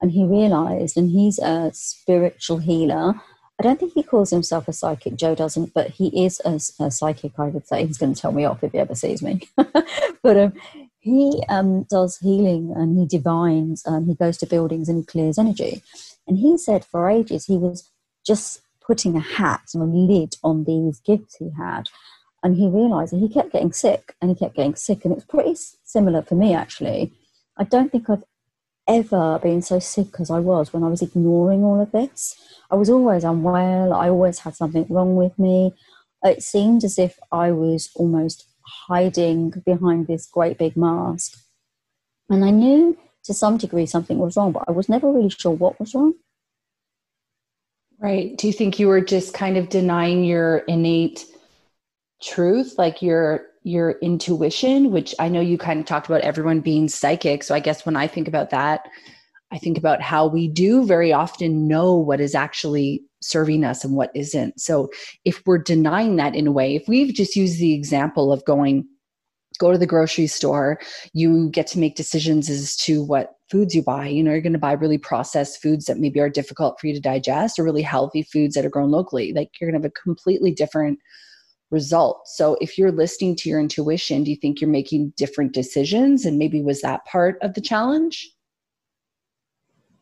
and 0.00 0.12
he 0.12 0.24
realized 0.24 0.96
and 0.96 1.10
he's 1.10 1.38
a 1.38 1.70
spiritual 1.72 2.58
healer 2.58 3.14
I 3.58 3.62
don't 3.62 3.78
think 3.78 3.92
he 3.94 4.02
calls 4.02 4.30
himself 4.30 4.66
a 4.66 4.72
psychic. 4.72 5.14
Joe 5.16 5.34
doesn't, 5.34 5.74
but 5.74 5.90
he 5.90 6.24
is 6.24 6.40
a, 6.44 6.60
a 6.82 6.90
psychic. 6.90 7.32
I 7.38 7.46
would 7.46 7.66
say 7.68 7.86
he's 7.86 7.98
going 7.98 8.14
to 8.14 8.20
tell 8.20 8.32
me 8.32 8.44
off 8.44 8.64
if 8.64 8.72
he 8.72 8.78
ever 8.78 8.94
sees 8.96 9.22
me. 9.22 9.48
but 9.56 10.36
um, 10.36 10.52
he 10.98 11.42
um, 11.48 11.84
does 11.84 12.18
healing 12.18 12.72
and 12.74 12.98
he 12.98 13.06
divines. 13.06 13.84
and 13.86 14.06
he 14.06 14.14
goes 14.14 14.38
to 14.38 14.46
buildings 14.46 14.88
and 14.88 14.98
he 14.98 15.04
clears 15.04 15.38
energy. 15.38 15.82
And 16.26 16.38
he 16.38 16.58
said 16.58 16.84
for 16.84 17.08
ages 17.08 17.44
he 17.44 17.56
was 17.56 17.90
just 18.26 18.60
putting 18.84 19.16
a 19.16 19.20
hat 19.20 19.62
and 19.72 19.82
a 19.82 19.86
lid 19.86 20.36
on 20.42 20.64
these 20.64 21.00
gifts 21.00 21.36
he 21.36 21.50
had. 21.56 21.84
And 22.42 22.56
he 22.56 22.68
realized 22.68 23.12
that 23.12 23.20
he 23.20 23.28
kept 23.28 23.52
getting 23.52 23.72
sick 23.72 24.16
and 24.20 24.30
he 24.30 24.34
kept 24.34 24.56
getting 24.56 24.74
sick. 24.74 25.04
And 25.04 25.14
it's 25.14 25.24
pretty 25.24 25.54
similar 25.84 26.22
for 26.22 26.34
me, 26.34 26.54
actually. 26.54 27.12
I 27.56 27.64
don't 27.64 27.92
think 27.92 28.10
I've 28.10 28.24
ever 28.86 29.38
been 29.42 29.62
so 29.62 29.78
sick 29.78 30.08
as 30.20 30.30
I 30.30 30.40
was 30.40 30.72
when 30.72 30.84
I 30.84 30.88
was 30.88 31.02
ignoring 31.02 31.64
all 31.64 31.80
of 31.80 31.92
this. 31.92 32.36
I 32.70 32.76
was 32.76 32.90
always 32.90 33.24
unwell, 33.24 33.92
I 33.92 34.08
always 34.08 34.40
had 34.40 34.56
something 34.56 34.86
wrong 34.88 35.16
with 35.16 35.38
me. 35.38 35.74
It 36.22 36.42
seemed 36.42 36.84
as 36.84 36.98
if 36.98 37.18
I 37.30 37.52
was 37.52 37.90
almost 37.94 38.46
hiding 38.88 39.50
behind 39.64 40.06
this 40.06 40.26
great 40.26 40.58
big 40.58 40.76
mask. 40.76 41.38
And 42.30 42.44
I 42.44 42.50
knew 42.50 42.96
to 43.24 43.34
some 43.34 43.58
degree 43.58 43.86
something 43.86 44.18
was 44.18 44.36
wrong, 44.36 44.52
but 44.52 44.64
I 44.66 44.72
was 44.72 44.88
never 44.88 45.10
really 45.10 45.30
sure 45.30 45.52
what 45.52 45.78
was 45.78 45.94
wrong. 45.94 46.14
Right. 47.98 48.36
Do 48.36 48.46
you 48.46 48.52
think 48.52 48.78
you 48.78 48.88
were 48.88 49.00
just 49.00 49.34
kind 49.34 49.56
of 49.56 49.68
denying 49.68 50.24
your 50.24 50.58
innate 50.58 51.26
truth, 52.22 52.74
like 52.76 53.02
your 53.02 53.46
your 53.64 53.92
intuition, 54.02 54.90
which 54.90 55.14
I 55.18 55.28
know 55.28 55.40
you 55.40 55.58
kind 55.58 55.80
of 55.80 55.86
talked 55.86 56.06
about 56.06 56.20
everyone 56.20 56.60
being 56.60 56.88
psychic. 56.88 57.42
So 57.42 57.54
I 57.54 57.60
guess 57.60 57.84
when 57.84 57.96
I 57.96 58.06
think 58.06 58.28
about 58.28 58.50
that, 58.50 58.82
I 59.50 59.58
think 59.58 59.78
about 59.78 60.02
how 60.02 60.26
we 60.26 60.48
do 60.48 60.86
very 60.86 61.12
often 61.12 61.66
know 61.66 61.94
what 61.94 62.20
is 62.20 62.34
actually 62.34 63.02
serving 63.22 63.64
us 63.64 63.84
and 63.84 63.94
what 63.94 64.10
isn't. 64.14 64.60
So 64.60 64.90
if 65.24 65.42
we're 65.46 65.58
denying 65.58 66.16
that 66.16 66.34
in 66.34 66.46
a 66.46 66.52
way, 66.52 66.76
if 66.76 66.88
we've 66.88 67.14
just 67.14 67.36
used 67.36 67.58
the 67.58 67.72
example 67.72 68.32
of 68.32 68.44
going, 68.44 68.86
go 69.58 69.72
to 69.72 69.78
the 69.78 69.86
grocery 69.86 70.26
store, 70.26 70.78
you 71.12 71.48
get 71.50 71.66
to 71.68 71.78
make 71.78 71.94
decisions 71.94 72.50
as 72.50 72.76
to 72.76 73.02
what 73.02 73.34
foods 73.50 73.74
you 73.74 73.82
buy. 73.82 74.08
You 74.08 74.22
know, 74.22 74.32
you're 74.32 74.40
going 74.40 74.52
to 74.52 74.58
buy 74.58 74.72
really 74.72 74.98
processed 74.98 75.62
foods 75.62 75.86
that 75.86 75.98
maybe 75.98 76.20
are 76.20 76.28
difficult 76.28 76.78
for 76.78 76.88
you 76.88 76.94
to 76.94 77.00
digest 77.00 77.58
or 77.58 77.64
really 77.64 77.82
healthy 77.82 78.24
foods 78.24 78.56
that 78.56 78.66
are 78.66 78.70
grown 78.70 78.90
locally. 78.90 79.32
Like 79.32 79.50
you're 79.58 79.70
going 79.70 79.80
to 79.80 79.86
have 79.86 79.92
a 79.96 80.00
completely 80.02 80.52
different 80.52 80.98
result. 81.74 82.26
So 82.26 82.56
if 82.60 82.78
you're 82.78 82.92
listening 82.92 83.36
to 83.36 83.48
your 83.50 83.60
intuition, 83.60 84.24
do 84.24 84.30
you 84.30 84.36
think 84.36 84.60
you're 84.60 84.70
making 84.70 85.12
different 85.16 85.52
decisions? 85.52 86.24
And 86.24 86.38
maybe 86.38 86.62
was 86.62 86.80
that 86.80 87.04
part 87.04 87.36
of 87.42 87.52
the 87.54 87.60
challenge? 87.60 88.30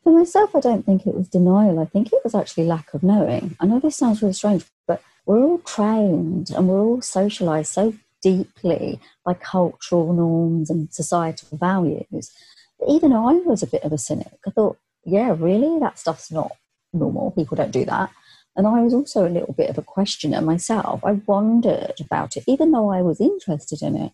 For 0.05 0.13
myself, 0.17 0.55
I 0.55 0.61
don't 0.61 0.85
think 0.85 1.07
it 1.07 1.15
was 1.15 1.29
denial. 1.29 1.79
I 1.81 1.87
think 1.87 2.13
it 2.13 2.21
was 2.23 2.35
actually 2.35 2.67
lack 2.67 2.93
of 2.95 3.03
knowing. 3.03 3.57
I 3.61 3.67
know 3.67 3.81
this 3.81 3.97
sounds 3.97 4.21
really 4.21 4.35
strange, 4.35 4.65
but 4.87 5.03
we're 5.27 5.43
all 5.43 5.59
trained 5.59 6.51
and 6.51 6.69
we're 6.69 6.81
all 6.81 7.01
socialized 7.01 7.73
so 7.73 7.95
deeply 8.21 9.01
by 9.25 9.35
cultural 9.35 10.13
norms 10.13 10.71
and 10.71 10.93
societal 10.93 11.57
values. 11.59 12.33
But 12.79 12.89
even 12.89 13.13
I 13.13 13.35
was 13.35 13.63
a 13.63 13.67
bit 13.67 13.85
of 13.85 13.93
a 13.93 13.99
cynic. 13.99 14.39
I 14.47 14.51
thought, 14.51 14.79
yeah, 15.05 15.35
really? 15.39 15.79
That 15.79 15.99
stuff's 15.99 16.31
not 16.31 16.53
normal. 16.93 17.31
People 17.33 17.57
don't 17.57 17.71
do 17.71 17.85
that. 17.85 18.11
And 18.57 18.67
I 18.67 18.83
was 18.83 18.93
also 18.93 19.27
a 19.27 19.31
little 19.31 19.55
bit 19.55 19.71
of 19.71 19.79
a 19.79 19.83
questioner 19.83 20.41
myself. 20.41 21.05
I 21.05 21.13
wondered 21.27 21.95
about 22.01 22.37
it, 22.37 22.45
even 22.47 22.71
though 22.71 22.91
I 22.91 23.03
was 23.03 23.21
interested 23.21 23.83
in 23.83 23.97
it. 23.97 24.13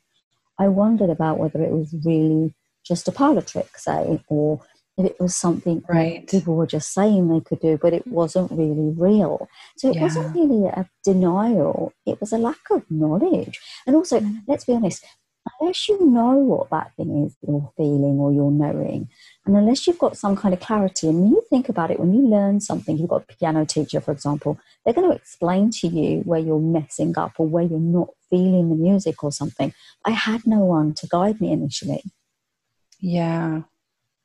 I 0.58 0.68
wondered 0.68 1.10
about 1.10 1.38
whether 1.38 1.62
it 1.62 1.72
was 1.72 1.94
really 2.04 2.54
just 2.84 3.08
a 3.08 3.12
parlor 3.12 3.42
trick, 3.42 3.76
say, 3.76 4.22
or 4.28 4.60
if 4.96 5.06
it 5.06 5.20
was 5.20 5.36
something 5.36 5.82
right. 5.88 6.26
people 6.28 6.56
were 6.56 6.66
just 6.66 6.92
saying 6.92 7.28
they 7.28 7.40
could 7.40 7.60
do, 7.60 7.78
but 7.80 7.92
it 7.92 8.06
wasn't 8.06 8.50
really 8.50 8.92
real. 8.96 9.48
So 9.76 9.90
it 9.90 9.96
yeah. 9.96 10.02
wasn't 10.02 10.34
really 10.34 10.66
a 10.66 10.88
denial, 11.04 11.92
it 12.04 12.20
was 12.20 12.32
a 12.32 12.38
lack 12.38 12.58
of 12.70 12.82
knowledge. 12.90 13.60
And 13.86 13.94
also, 13.94 14.20
mm. 14.20 14.42
let's 14.48 14.64
be 14.64 14.72
honest, 14.72 15.04
unless 15.60 15.88
you 15.88 16.04
know 16.04 16.32
what 16.32 16.70
that 16.70 16.92
thing 16.96 17.24
is 17.24 17.36
you're 17.46 17.70
feeling 17.76 18.18
or 18.18 18.32
you're 18.32 18.50
knowing, 18.50 19.08
and 19.48 19.56
unless 19.56 19.86
you've 19.86 19.98
got 19.98 20.14
some 20.14 20.36
kind 20.36 20.52
of 20.52 20.60
clarity, 20.60 21.08
and 21.08 21.22
when 21.22 21.30
you 21.30 21.42
think 21.48 21.70
about 21.70 21.90
it, 21.90 21.98
when 21.98 22.12
you 22.12 22.28
learn 22.28 22.60
something, 22.60 22.98
you've 22.98 23.08
got 23.08 23.22
a 23.22 23.34
piano 23.34 23.64
teacher, 23.64 23.98
for 23.98 24.12
example, 24.12 24.60
they're 24.84 24.92
going 24.92 25.08
to 25.08 25.16
explain 25.16 25.70
to 25.70 25.88
you 25.88 26.18
where 26.20 26.38
you're 26.38 26.60
messing 26.60 27.16
up 27.16 27.32
or 27.38 27.46
where 27.46 27.64
you're 27.64 27.80
not 27.80 28.08
feeling 28.28 28.68
the 28.68 28.76
music 28.76 29.24
or 29.24 29.32
something. 29.32 29.72
I 30.04 30.10
had 30.10 30.46
no 30.46 30.58
one 30.58 30.92
to 30.96 31.06
guide 31.06 31.40
me 31.40 31.50
initially. 31.50 32.04
Yeah. 33.00 33.62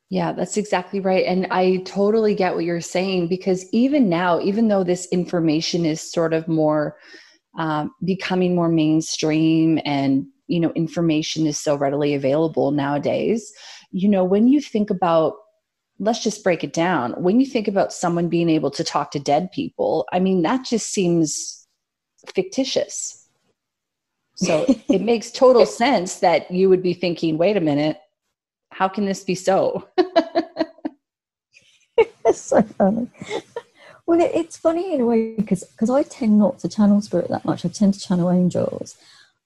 Yeah, 0.09 0.33
that's 0.33 0.57
exactly 0.57 0.99
right. 0.99 1.25
And 1.25 1.47
I 1.51 1.77
totally 1.85 2.35
get 2.35 2.53
what 2.53 2.65
you're 2.65 2.81
saying 2.81 3.29
because 3.29 3.65
even 3.71 4.09
now, 4.09 4.41
even 4.41 4.67
though 4.67 4.83
this 4.83 5.07
information 5.13 5.85
is 5.85 6.01
sort 6.01 6.33
of 6.33 6.49
more 6.49 6.97
um, 7.57 7.93
becoming 8.03 8.55
more 8.55 8.67
mainstream 8.67 9.79
and 9.85 10.25
you 10.47 10.59
know 10.59 10.71
information 10.71 11.47
is 11.47 11.57
so 11.57 11.75
readily 11.75 12.13
available 12.13 12.71
nowadays 12.71 13.53
you 13.93 14.09
know 14.09 14.23
when 14.23 14.47
you 14.47 14.59
think 14.59 14.89
about 14.89 15.35
let's 15.99 16.23
just 16.23 16.43
break 16.43 16.63
it 16.63 16.73
down. 16.73 17.11
When 17.13 17.39
you 17.39 17.45
think 17.45 17.67
about 17.67 17.93
someone 17.93 18.27
being 18.27 18.49
able 18.49 18.71
to 18.71 18.83
talk 18.83 19.11
to 19.11 19.19
dead 19.19 19.51
people 19.51 20.05
i 20.11 20.19
mean 20.19 20.41
that 20.41 20.65
just 20.65 20.89
seems 20.89 21.65
fictitious. 22.35 23.27
So 24.35 24.65
it 24.89 25.01
makes 25.11 25.31
total 25.31 25.65
sense 25.65 26.19
that 26.19 26.49
you 26.51 26.67
would 26.69 26.83
be 26.83 26.93
thinking 26.93 27.37
wait 27.37 27.55
a 27.55 27.61
minute 27.61 27.99
how 28.71 28.87
can 28.87 29.05
this 29.05 29.23
be 29.23 29.35
so? 29.35 29.87
It's 32.25 32.39
so 32.39 32.61
funny. 32.61 33.09
Well 34.07 34.19
it, 34.19 34.31
it's 34.33 34.57
funny 34.57 34.93
in 34.93 35.01
a 35.01 35.05
way 35.05 35.35
because 35.35 35.63
because 35.63 35.89
i 35.89 36.03
tend 36.03 36.39
not 36.39 36.57
to 36.59 36.69
channel 36.69 37.01
spirit 37.01 37.29
that 37.29 37.45
much. 37.45 37.65
I 37.65 37.69
tend 37.69 37.93
to 37.93 37.99
channel 37.99 38.31
angels 38.31 38.95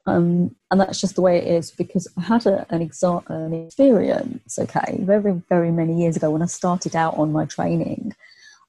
um, 0.08 0.56
and 0.72 0.80
that's 0.80 1.02
just 1.02 1.16
the 1.16 1.22
way 1.22 1.38
it 1.38 1.48
is 1.48 1.72
because 1.72 2.08
I 2.18 2.22
had 2.22 2.46
a, 2.46 2.66
an, 2.70 2.88
exa- 2.88 3.30
an 3.30 3.54
experience, 3.54 4.58
okay, 4.58 5.00
very, 5.02 5.44
very 5.50 5.70
many 5.70 6.02
years 6.02 6.16
ago 6.16 6.32
when 6.32 6.42
I 6.42 6.46
started 6.46 6.96
out 6.96 7.18
on 7.18 7.34
my 7.34 7.46
training. 7.46 8.14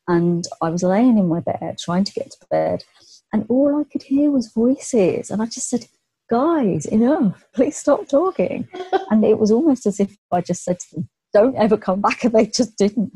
And 0.08 0.44
I 0.60 0.70
was 0.70 0.82
laying 0.82 1.16
in 1.16 1.28
my 1.28 1.40
bed 1.40 1.78
trying 1.78 2.04
to 2.04 2.12
get 2.12 2.32
to 2.32 2.46
bed, 2.50 2.84
and 3.32 3.46
all 3.48 3.78
I 3.78 3.84
could 3.84 4.02
hear 4.02 4.30
was 4.30 4.52
voices. 4.52 5.30
And 5.30 5.40
I 5.40 5.46
just 5.46 5.70
said, 5.70 5.86
Guys, 6.28 6.86
enough, 6.86 7.44
please 7.54 7.76
stop 7.76 8.08
talking. 8.08 8.66
and 9.10 9.24
it 9.24 9.38
was 9.38 9.50
almost 9.50 9.86
as 9.86 10.00
if 10.00 10.16
I 10.32 10.40
just 10.40 10.64
said 10.64 10.80
to 10.80 10.94
them, 10.94 11.08
Don't 11.32 11.56
ever 11.56 11.76
come 11.76 12.00
back. 12.00 12.24
And 12.24 12.34
they 12.34 12.46
just 12.46 12.76
didn't. 12.76 13.12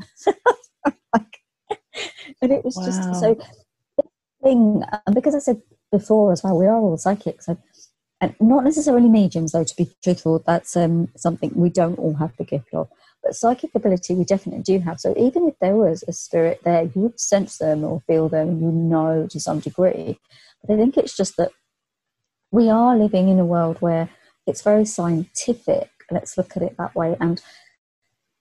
and 2.41 2.51
it 2.51 2.63
was 2.63 2.75
wow. 2.77 2.85
just 2.85 3.19
so 3.19 3.37
thing, 4.43 4.83
and 5.05 5.15
because 5.15 5.35
I 5.35 5.39
said 5.39 5.61
before 5.91 6.31
as 6.31 6.43
well, 6.43 6.57
we 6.57 6.67
are 6.67 6.77
all 6.77 6.97
psychics. 6.97 7.47
So 7.47 7.57
and 8.23 8.33
not 8.39 8.63
necessarily 8.63 9.09
mediums 9.09 9.51
though 9.51 9.65
to 9.65 9.75
be 9.75 9.89
truthful 10.01 10.41
that's 10.47 10.77
um, 10.77 11.09
something 11.17 11.51
we 11.55 11.69
don't 11.69 11.99
all 11.99 12.13
have 12.13 12.35
the 12.37 12.45
gift 12.45 12.73
of. 12.73 12.87
But 13.21 13.35
psychic 13.35 13.75
ability 13.75 14.15
we 14.15 14.23
definitely 14.23 14.63
do 14.63 14.79
have. 14.79 14.99
So 15.01 15.13
even 15.17 15.45
if 15.47 15.55
there 15.59 15.75
was 15.75 16.05
a 16.07 16.13
spirit 16.13 16.61
there 16.63 16.83
you 16.83 17.01
would 17.01 17.19
sense 17.19 17.57
them 17.57 17.83
or 17.83 18.01
feel 18.07 18.29
them 18.29 18.61
you 18.61 18.71
know 18.71 19.27
to 19.29 19.39
some 19.41 19.59
degree. 19.59 20.17
But 20.61 20.73
i 20.73 20.77
think 20.77 20.95
it's 20.95 21.17
just 21.17 21.35
that 21.35 21.51
we 22.51 22.69
are 22.69 22.95
living 22.95 23.27
in 23.27 23.39
a 23.39 23.45
world 23.45 23.77
where 23.81 24.09
it's 24.47 24.61
very 24.61 24.85
scientific. 24.85 25.89
Let's 26.09 26.37
look 26.37 26.55
at 26.55 26.63
it 26.63 26.77
that 26.77 26.95
way. 26.95 27.17
And 27.19 27.41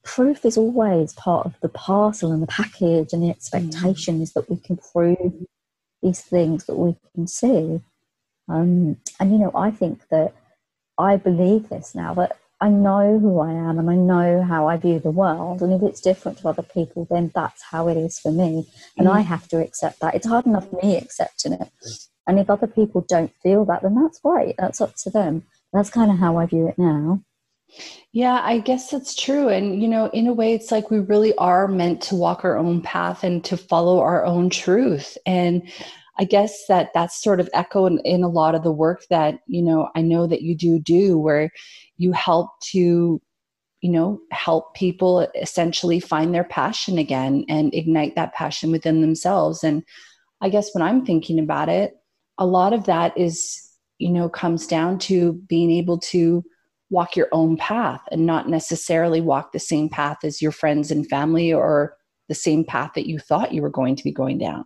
proof 0.05 0.45
is 0.45 0.57
always 0.57 1.13
part 1.15 1.47
of 1.47 1.55
the 1.61 1.69
parcel 1.69 2.31
and 2.31 2.43
the 2.43 2.47
package 2.47 3.13
and 3.13 3.23
the 3.23 3.31
expectation 3.31 4.19
mm. 4.19 4.23
is 4.23 4.33
that 4.35 4.49
we 4.49 4.59
can 4.59 4.77
prove 4.77 5.47
these 6.03 6.21
things 6.21 6.67
that 6.67 6.77
we 6.77 6.97
can 7.15 7.27
see 7.27 7.81
um, 8.53 8.99
and 9.19 9.33
you 9.33 9.39
know, 9.39 9.51
I 9.55 9.71
think 9.71 10.09
that 10.11 10.35
I 10.99 11.17
believe 11.17 11.71
this 11.71 11.95
now 11.95 12.13
that 12.15 12.37
I 12.61 12.69
know 12.69 13.19
who 13.19 13.41
I 13.41 13.51
am 13.51 13.79
and 13.79 13.91
I 13.91 13.97
know 13.97 14.43
how 14.43 14.69
I 14.69 14.77
view 14.77 15.01
the 15.01 15.11
world. 15.11 15.63
And 15.63 15.73
if 15.73 15.83
it's 15.83 16.01
different 16.01 16.39
to 16.39 16.49
other 16.49 16.63
people, 16.63 17.09
then 17.11 17.33
that's 17.35 17.63
how 17.63 17.89
it 17.89 17.97
is 17.97 18.21
for 18.21 18.31
me. 18.31 18.69
And 18.97 19.09
mm. 19.09 19.11
I 19.11 19.21
have 19.21 19.49
to 19.49 19.59
accept 19.59 20.01
that. 20.01 20.15
It's 20.15 20.29
hard 20.29 20.47
enough 20.47 20.73
me 20.83 20.97
accepting 20.97 21.55
it. 21.55 21.69
And 22.29 22.39
if 22.39 22.49
other 22.49 22.69
people 22.69 23.05
don't 23.09 23.33
feel 23.43 23.65
that, 23.65 23.83
then 23.83 24.01
that's 24.01 24.21
great. 24.21 24.55
That's 24.59 24.81
up 24.81 24.95
to 24.97 25.11
them. 25.11 25.45
That's 25.73 25.91
kind 25.91 26.13
of 26.13 26.19
how 26.19 26.37
I 26.37 26.47
view 26.47 26.69
it 26.69 26.79
now. 26.79 27.23
Yeah, 28.13 28.41
I 28.45 28.59
guess 28.59 28.91
that's 28.91 29.17
true. 29.17 29.49
And, 29.49 29.83
you 29.83 29.89
know, 29.89 30.07
in 30.11 30.27
a 30.27 30.33
way, 30.33 30.53
it's 30.53 30.71
like 30.71 30.91
we 30.91 31.01
really 31.01 31.35
are 31.39 31.67
meant 31.67 32.03
to 32.03 32.15
walk 32.15 32.45
our 32.45 32.59
own 32.59 32.83
path 32.83 33.25
and 33.25 33.43
to 33.47 33.57
follow 33.57 34.01
our 34.01 34.25
own 34.25 34.51
truth. 34.51 35.17
And 35.25 35.69
I 36.19 36.25
guess 36.25 36.67
that 36.69 36.91
that's 36.93 37.23
sort 37.23 37.41
of 37.41 37.49
echo 37.55 37.87
in, 37.87 37.99
in, 38.01 38.23
a 38.23 38.29
lot 38.29 38.55
of 38.55 38.63
the 38.63 38.73
work 38.73 39.05
that, 39.09 39.41
you 39.47 39.63
know, 39.63 39.89
I 39.95 40.03
know 40.03 40.27
that 40.27 40.43
you 40.43 40.55
do 40.55 40.79
do 40.79 41.19
where 41.19 41.51
you 41.97 42.13
help 42.13 42.51
to, 42.73 43.21
you 43.81 43.91
know, 43.91 44.21
help 44.31 44.75
people 44.75 45.27
essentially 45.41 46.01
find 46.01 46.35
their 46.35 46.45
passion 46.45 46.99
again 46.99 47.45
and 47.49 47.75
ignite 47.75 48.15
that 48.17 48.35
passion 48.35 48.71
within 48.71 49.01
themselves. 49.01 49.65
And 49.65 49.83
I 50.43 50.51
guess 50.51 50.75
when 50.75 50.83
I'm 50.83 51.07
thinking 51.07 51.39
about 51.39 51.69
it, 51.69 51.95
a 52.37 52.47
lot 52.47 52.73
of 52.73 52.85
that 52.85 53.17
is, 53.17 53.71
you 53.99 54.11
know, 54.11 54.29
comes 54.29 54.67
down 54.67 54.99
to 55.01 55.33
being 55.49 55.71
able 55.71 55.99
to 55.99 56.45
walk 56.91 57.17
your 57.17 57.29
own 57.33 57.57
path 57.57 58.03
and 58.11 58.27
not 58.27 58.51
necessarily 58.51 59.23
walk 59.23 59.53
the 59.53 59.59
same 59.59 59.89
path 59.89 60.19
as 60.25 60.43
your 60.43 60.53
friends 60.53 60.91
and 60.91 61.09
family 61.09 61.53
or 61.53 61.97
the 62.29 62.35
same 62.35 62.65
path 62.65 62.93
that 62.95 63.07
you 63.07 63.19
thought 63.19 63.55
you 63.55 63.63
were 63.63 63.71
going 63.71 63.97
to 63.97 64.05
be 64.05 64.13
going 64.13 64.37
down. 64.37 64.65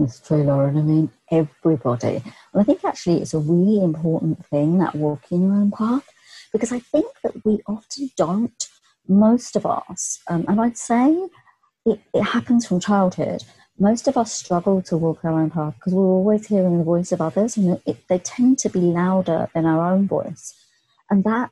It's 0.00 0.20
true, 0.20 0.44
Lauren. 0.44 0.78
I 0.78 0.82
mean, 0.82 1.12
everybody. 1.30 2.16
And 2.16 2.62
I 2.62 2.64
think 2.64 2.84
actually 2.84 3.22
it's 3.22 3.34
a 3.34 3.40
really 3.40 3.84
important 3.84 4.46
thing 4.46 4.78
that 4.78 4.96
walking 4.96 5.42
your 5.44 5.54
own 5.54 5.72
path 5.72 6.08
because 6.52 6.72
I 6.72 6.80
think 6.80 7.06
that 7.24 7.44
we 7.44 7.60
often 7.66 8.10
don't, 8.16 8.68
most 9.08 9.56
of 9.56 9.66
us, 9.66 10.20
um, 10.28 10.46
and 10.48 10.60
I'd 10.60 10.78
say 10.78 11.28
it, 11.86 12.00
it 12.14 12.22
happens 12.22 12.66
from 12.66 12.80
childhood. 12.80 13.44
Most 13.78 14.08
of 14.08 14.16
us 14.18 14.32
struggle 14.32 14.82
to 14.84 14.98
walk 14.98 15.24
our 15.24 15.40
own 15.40 15.50
path 15.50 15.76
because 15.76 15.94
we're 15.94 16.04
always 16.04 16.48
hearing 16.48 16.78
the 16.78 16.84
voice 16.84 17.12
of 17.12 17.20
others 17.22 17.56
and 17.56 17.80
it, 17.86 18.08
they 18.08 18.18
tend 18.18 18.58
to 18.60 18.70
be 18.70 18.80
louder 18.80 19.50
than 19.54 19.66
our 19.66 19.92
own 19.92 20.08
voice. 20.08 20.54
And 21.10 21.24
that 21.24 21.50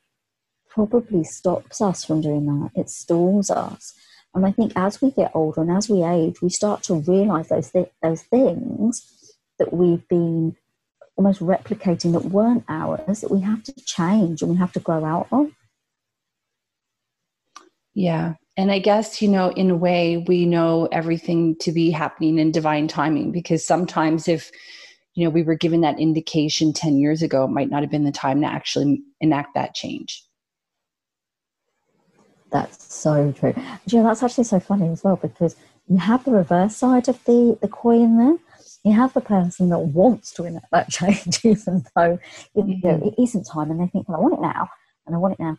probably 0.70 1.24
stops 1.24 1.80
us 1.80 2.04
from 2.04 2.22
doing 2.22 2.46
that. 2.46 2.70
It 2.74 2.90
stalls 2.90 3.50
us. 3.50 3.94
And 4.34 4.46
I 4.46 4.52
think 4.52 4.72
as 4.76 5.00
we 5.00 5.10
get 5.10 5.32
older 5.34 5.62
and 5.62 5.70
as 5.70 5.88
we 5.88 6.04
age, 6.04 6.40
we 6.42 6.50
start 6.50 6.82
to 6.84 6.94
realize 6.94 7.48
those, 7.48 7.70
th- 7.70 7.90
those 8.02 8.22
things 8.22 9.34
that 9.58 9.72
we've 9.72 10.06
been 10.08 10.56
almost 11.16 11.40
replicating 11.40 12.12
that 12.12 12.26
weren't 12.26 12.64
ours 12.68 13.20
that 13.20 13.30
we 13.30 13.40
have 13.40 13.62
to 13.64 13.72
change 13.84 14.40
and 14.40 14.52
we 14.52 14.56
have 14.56 14.72
to 14.72 14.80
grow 14.80 15.04
out 15.04 15.26
of. 15.32 15.50
Yeah. 17.94 18.34
And 18.56 18.70
I 18.70 18.78
guess, 18.78 19.20
you 19.20 19.28
know, 19.28 19.50
in 19.50 19.70
a 19.70 19.76
way, 19.76 20.24
we 20.28 20.46
know 20.46 20.88
everything 20.92 21.56
to 21.60 21.72
be 21.72 21.90
happening 21.90 22.38
in 22.38 22.52
divine 22.52 22.86
timing 22.86 23.32
because 23.32 23.66
sometimes 23.66 24.28
if, 24.28 24.50
you 25.14 25.24
know, 25.24 25.30
we 25.30 25.42
were 25.42 25.56
given 25.56 25.80
that 25.80 25.98
indication 25.98 26.72
10 26.72 26.98
years 26.98 27.22
ago, 27.22 27.44
it 27.44 27.50
might 27.50 27.70
not 27.70 27.82
have 27.82 27.90
been 27.90 28.04
the 28.04 28.12
time 28.12 28.40
to 28.42 28.46
actually 28.46 29.02
enact 29.20 29.54
that 29.54 29.74
change. 29.74 30.24
That's 32.50 32.94
so 32.94 33.32
true. 33.32 33.54
You 33.86 33.98
know, 33.98 34.04
that's 34.04 34.22
actually 34.22 34.44
so 34.44 34.60
funny 34.60 34.88
as 34.88 35.04
well 35.04 35.16
because 35.16 35.56
you 35.88 35.98
have 35.98 36.24
the 36.24 36.32
reverse 36.32 36.76
side 36.76 37.08
of 37.08 37.22
the, 37.24 37.58
the 37.60 37.68
coin 37.68 38.18
there. 38.18 38.36
You 38.84 38.92
have 38.92 39.12
the 39.12 39.20
person 39.20 39.70
that 39.70 39.78
wants 39.78 40.32
to 40.34 40.44
enact 40.44 40.70
that 40.70 40.88
change, 40.90 41.44
even 41.44 41.84
though 41.94 42.18
you 42.54 42.64
know, 42.64 42.74
mm-hmm. 42.74 43.08
it 43.08 43.14
isn't 43.18 43.44
time, 43.44 43.70
and 43.70 43.80
they 43.80 43.86
think, 43.86 44.08
"Well, 44.08 44.18
I 44.18 44.20
want 44.20 44.34
it 44.34 44.40
now, 44.40 44.68
and 45.06 45.14
I 45.14 45.18
want 45.18 45.34
it 45.34 45.40
now." 45.40 45.56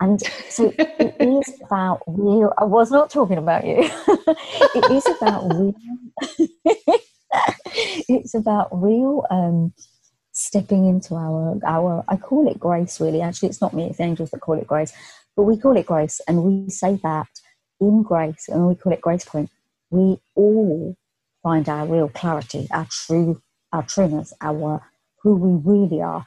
And 0.00 0.20
so 0.50 0.72
it 0.76 1.16
is 1.20 1.60
about 1.64 2.02
real. 2.06 2.52
I 2.58 2.64
was 2.64 2.90
not 2.90 3.08
talking 3.10 3.38
about 3.38 3.64
you. 3.64 3.76
it 4.08 4.90
is 4.90 5.06
about 5.16 5.54
real. 5.54 5.74
it's 8.08 8.34
about 8.34 8.68
real 8.72 9.24
um, 9.30 9.72
stepping 10.32 10.86
into 10.86 11.14
our 11.14 11.58
our. 11.64 12.04
I 12.08 12.16
call 12.16 12.48
it 12.50 12.60
grace. 12.60 13.00
Really, 13.00 13.22
actually, 13.22 13.48
it's 13.48 13.60
not 13.60 13.74
me. 13.74 13.84
It's 13.84 14.00
angels 14.00 14.30
that 14.30 14.40
call 14.40 14.58
it 14.58 14.66
grace. 14.66 14.92
But 15.36 15.42
we 15.42 15.58
call 15.58 15.76
it 15.76 15.86
grace, 15.86 16.20
and 16.26 16.42
we 16.44 16.70
say 16.70 16.98
that 17.02 17.28
in 17.78 18.02
grace, 18.02 18.48
and 18.48 18.66
we 18.66 18.74
call 18.74 18.94
it 18.94 19.02
grace 19.02 19.24
point. 19.24 19.50
We 19.90 20.18
all 20.34 20.96
find 21.42 21.68
our 21.68 21.86
real 21.86 22.08
clarity, 22.08 22.66
our 22.70 22.86
true, 22.90 23.42
our 23.70 23.82
trueness, 23.82 24.32
our 24.40 24.82
who 25.22 25.36
we 25.36 25.60
really 25.70 26.02
are. 26.02 26.24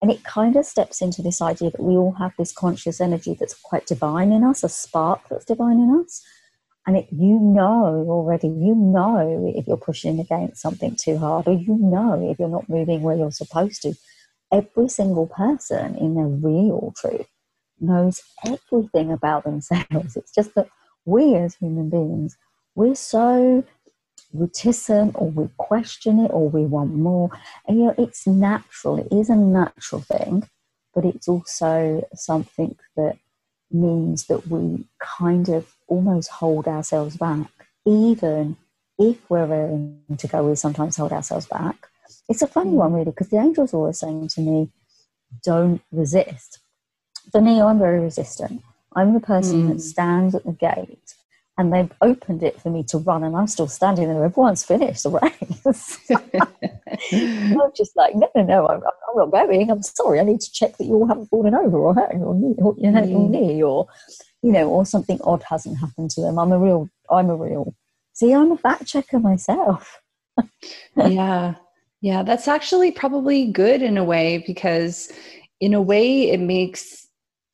And 0.00 0.10
it 0.12 0.22
kind 0.22 0.54
of 0.56 0.64
steps 0.64 1.02
into 1.02 1.22
this 1.22 1.42
idea 1.42 1.70
that 1.70 1.82
we 1.82 1.94
all 1.94 2.12
have 2.12 2.32
this 2.38 2.52
conscious 2.52 3.00
energy 3.00 3.36
that's 3.38 3.54
quite 3.54 3.86
divine 3.86 4.30
in 4.30 4.44
us, 4.44 4.62
a 4.62 4.68
spark 4.68 5.22
that's 5.28 5.44
divine 5.44 5.80
in 5.80 6.00
us. 6.04 6.22
And 6.86 6.96
it, 6.96 7.08
you 7.10 7.38
know 7.40 8.06
already, 8.08 8.48
you 8.48 8.74
know 8.74 9.52
if 9.56 9.66
you're 9.66 9.76
pushing 9.76 10.20
against 10.20 10.62
something 10.62 10.96
too 10.96 11.18
hard, 11.18 11.48
or 11.48 11.54
you 11.54 11.76
know 11.80 12.30
if 12.30 12.38
you're 12.38 12.48
not 12.48 12.68
moving 12.68 13.02
where 13.02 13.16
you're 13.16 13.32
supposed 13.32 13.82
to. 13.82 13.94
Every 14.52 14.88
single 14.88 15.26
person 15.26 15.96
in 15.96 16.14
their 16.14 16.26
real 16.26 16.92
truth 16.96 17.26
knows 17.82 18.22
everything 18.44 19.12
about 19.12 19.44
themselves. 19.44 20.16
It's 20.16 20.32
just 20.32 20.54
that 20.54 20.68
we 21.04 21.34
as 21.34 21.56
human 21.56 21.90
beings, 21.90 22.36
we're 22.74 22.94
so 22.94 23.64
reticent 24.32 25.14
or 25.16 25.30
we 25.30 25.48
question 25.58 26.20
it 26.20 26.30
or 26.32 26.48
we 26.48 26.64
want 26.64 26.94
more. 26.94 27.30
And 27.66 27.78
you 27.78 27.84
know, 27.86 27.94
it's 27.98 28.26
natural, 28.26 28.98
it 28.98 29.08
is 29.14 29.28
a 29.28 29.36
natural 29.36 30.00
thing, 30.02 30.48
but 30.94 31.04
it's 31.04 31.28
also 31.28 32.06
something 32.14 32.76
that 32.96 33.18
means 33.70 34.26
that 34.26 34.46
we 34.48 34.86
kind 34.98 35.48
of 35.48 35.74
almost 35.88 36.30
hold 36.30 36.66
ourselves 36.66 37.16
back, 37.16 37.50
even 37.86 38.56
if 38.98 39.18
we're 39.28 39.46
willing 39.46 40.02
to 40.16 40.26
go, 40.26 40.42
we 40.44 40.54
sometimes 40.54 40.96
hold 40.96 41.12
ourselves 41.12 41.46
back. 41.46 41.88
It's 42.28 42.42
a 42.42 42.46
funny 42.46 42.70
mm. 42.70 42.74
one, 42.74 42.92
really, 42.92 43.06
because 43.06 43.28
the 43.28 43.38
angels 43.38 43.74
are 43.74 43.78
always 43.78 43.98
saying 43.98 44.28
to 44.28 44.40
me, 44.40 44.70
don't 45.42 45.80
resist 45.90 46.61
for 47.32 47.40
me, 47.40 47.60
I'm 47.60 47.78
very 47.78 47.98
resistant. 47.98 48.62
I'm 48.94 49.14
the 49.14 49.20
person 49.20 49.62
mm. 49.64 49.68
that 49.72 49.80
stands 49.80 50.34
at 50.34 50.44
the 50.44 50.52
gate 50.52 51.14
and 51.58 51.72
they've 51.72 51.92
opened 52.00 52.42
it 52.42 52.60
for 52.60 52.70
me 52.70 52.82
to 52.84 52.98
run 52.98 53.24
and 53.24 53.36
I'm 53.36 53.46
still 53.46 53.68
standing 53.68 54.08
there. 54.08 54.24
Everyone's 54.24 54.64
finished 54.64 55.02
the 55.02 55.10
race. 55.10 55.98
I'm 57.12 57.72
just 57.76 57.96
like, 57.96 58.14
no, 58.14 58.28
no, 58.34 58.42
no, 58.42 58.68
I'm, 58.68 58.80
I'm, 58.82 59.30
not 59.30 59.30
going. 59.30 59.70
I'm 59.70 59.82
sorry. 59.82 60.20
I 60.20 60.24
need 60.24 60.40
to 60.40 60.52
check 60.52 60.76
that 60.76 60.84
you 60.84 60.94
all 60.94 61.06
haven't 61.06 61.26
fallen 61.26 61.54
over 61.54 61.78
or 61.78 61.94
hurt 61.94 62.12
your 62.14 62.34
knee, 62.34 62.54
or, 62.58 62.74
you 62.78 62.90
know, 62.90 63.02
mm. 63.02 63.10
your 63.10 63.28
knee 63.28 63.62
or, 63.62 63.86
you 64.42 64.52
know, 64.52 64.68
or 64.68 64.86
something 64.86 65.18
odd 65.24 65.42
hasn't 65.48 65.78
happened 65.78 66.10
to 66.10 66.20
them. 66.20 66.38
I'm 66.38 66.52
a 66.52 66.58
real, 66.58 66.88
I'm 67.10 67.30
a 67.30 67.36
real, 67.36 67.74
see, 68.12 68.32
I'm 68.32 68.52
a 68.52 68.56
fact 68.56 68.86
checker 68.86 69.18
myself. 69.18 70.00
yeah. 70.96 71.54
Yeah. 72.00 72.22
That's 72.22 72.48
actually 72.48 72.90
probably 72.92 73.52
good 73.52 73.82
in 73.82 73.98
a 73.98 74.04
way 74.04 74.42
because 74.46 75.12
in 75.60 75.74
a 75.74 75.82
way 75.82 76.30
it 76.30 76.40
makes 76.40 77.01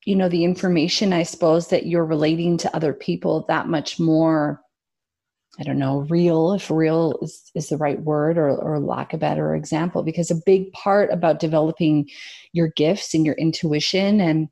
you 0.09 0.15
know 0.15 0.27
the 0.27 0.43
information 0.43 1.13
i 1.13 1.21
suppose 1.21 1.67
that 1.67 1.85
you're 1.85 2.03
relating 2.03 2.57
to 2.57 2.75
other 2.75 2.93
people 2.93 3.45
that 3.47 3.67
much 3.67 3.99
more 3.99 4.59
i 5.59 5.63
don't 5.63 5.77
know 5.77 5.99
real 6.09 6.53
if 6.53 6.71
real 6.71 7.19
is, 7.21 7.51
is 7.53 7.69
the 7.69 7.77
right 7.77 8.01
word 8.01 8.35
or, 8.35 8.49
or 8.49 8.79
lack 8.79 9.13
a 9.13 9.19
better 9.19 9.53
example. 9.53 10.01
Because 10.01 10.31
a 10.31 10.41
big 10.47 10.71
part 10.71 11.11
about 11.13 11.39
developing 11.39 12.09
your 12.53 12.69
gifts 12.69 13.13
and 13.13 13.23
your 13.23 13.35
intuition 13.35 14.19
and 14.19 14.49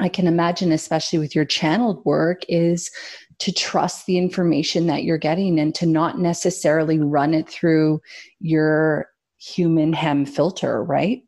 i 0.00 0.08
can 0.08 0.26
imagine 0.26 0.72
especially 0.72 1.20
with 1.20 1.36
your 1.36 1.44
channeled 1.44 2.04
work 2.04 2.42
is 2.48 2.90
to 3.38 3.52
trust 3.52 4.06
the 4.06 4.18
information 4.18 4.88
that 4.88 5.04
you're 5.04 5.18
getting 5.18 5.60
and 5.60 5.72
to 5.76 5.86
not 5.86 6.18
necessarily 6.18 6.98
run 6.98 7.32
it 7.32 7.48
through 7.48 8.00
your 8.40 9.08
human 9.38 9.92
hem 9.92 10.26
filter 10.26 10.82
right? 10.82 11.22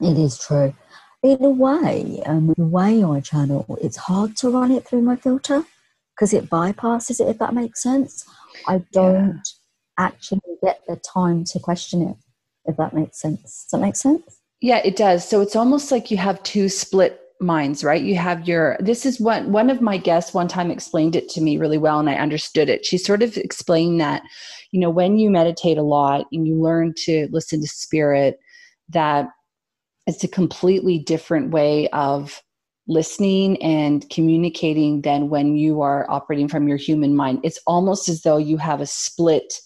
It 0.00 0.18
is 0.18 0.38
true 0.40 0.74
in 1.22 1.44
a 1.44 1.50
way, 1.50 2.22
um, 2.26 2.54
the 2.56 2.64
way 2.64 3.02
I 3.02 3.20
channel, 3.20 3.78
it's 3.80 3.96
hard 3.96 4.36
to 4.38 4.50
run 4.50 4.70
it 4.70 4.86
through 4.86 5.02
my 5.02 5.16
filter 5.16 5.64
because 6.14 6.32
it 6.32 6.48
bypasses 6.48 7.20
it, 7.20 7.28
if 7.28 7.38
that 7.38 7.54
makes 7.54 7.82
sense. 7.82 8.24
I 8.66 8.82
don't 8.92 9.42
yeah. 9.98 10.06
actually 10.06 10.40
get 10.62 10.80
the 10.86 10.96
time 10.96 11.44
to 11.44 11.58
question 11.58 12.02
it, 12.02 12.16
if 12.64 12.76
that 12.76 12.94
makes 12.94 13.20
sense. 13.20 13.42
Does 13.42 13.68
that 13.72 13.84
make 13.84 13.96
sense? 13.96 14.40
Yeah, 14.60 14.78
it 14.78 14.96
does. 14.96 15.28
So 15.28 15.40
it's 15.40 15.56
almost 15.56 15.90
like 15.90 16.10
you 16.10 16.16
have 16.16 16.42
two 16.42 16.68
split 16.68 17.20
minds, 17.40 17.84
right? 17.84 18.02
You 18.02 18.16
have 18.16 18.48
your, 18.48 18.78
this 18.80 19.04
is 19.04 19.20
what 19.20 19.46
one 19.46 19.68
of 19.68 19.82
my 19.82 19.98
guests 19.98 20.32
one 20.32 20.48
time 20.48 20.70
explained 20.70 21.14
it 21.14 21.28
to 21.30 21.42
me 21.42 21.58
really 21.58 21.76
well 21.76 21.98
and 21.98 22.08
I 22.08 22.14
understood 22.14 22.70
it. 22.70 22.86
She 22.86 22.96
sort 22.96 23.22
of 23.22 23.36
explained 23.36 24.00
that, 24.00 24.22
you 24.72 24.80
know, 24.80 24.88
when 24.88 25.18
you 25.18 25.28
meditate 25.28 25.76
a 25.76 25.82
lot 25.82 26.26
and 26.32 26.46
you 26.46 26.54
learn 26.54 26.94
to 27.04 27.28
listen 27.30 27.60
to 27.60 27.68
spirit, 27.68 28.40
that 28.88 29.28
it's 30.06 30.24
a 30.24 30.28
completely 30.28 30.98
different 30.98 31.50
way 31.50 31.88
of 31.88 32.42
listening 32.88 33.60
and 33.62 34.08
communicating 34.10 35.02
than 35.02 35.28
when 35.28 35.56
you 35.56 35.82
are 35.82 36.08
operating 36.08 36.48
from 36.48 36.68
your 36.68 36.76
human 36.76 37.16
mind. 37.16 37.40
It's 37.42 37.58
almost 37.66 38.08
as 38.08 38.22
though 38.22 38.36
you 38.36 38.56
have 38.58 38.80
a 38.80 38.86
split, 38.86 39.60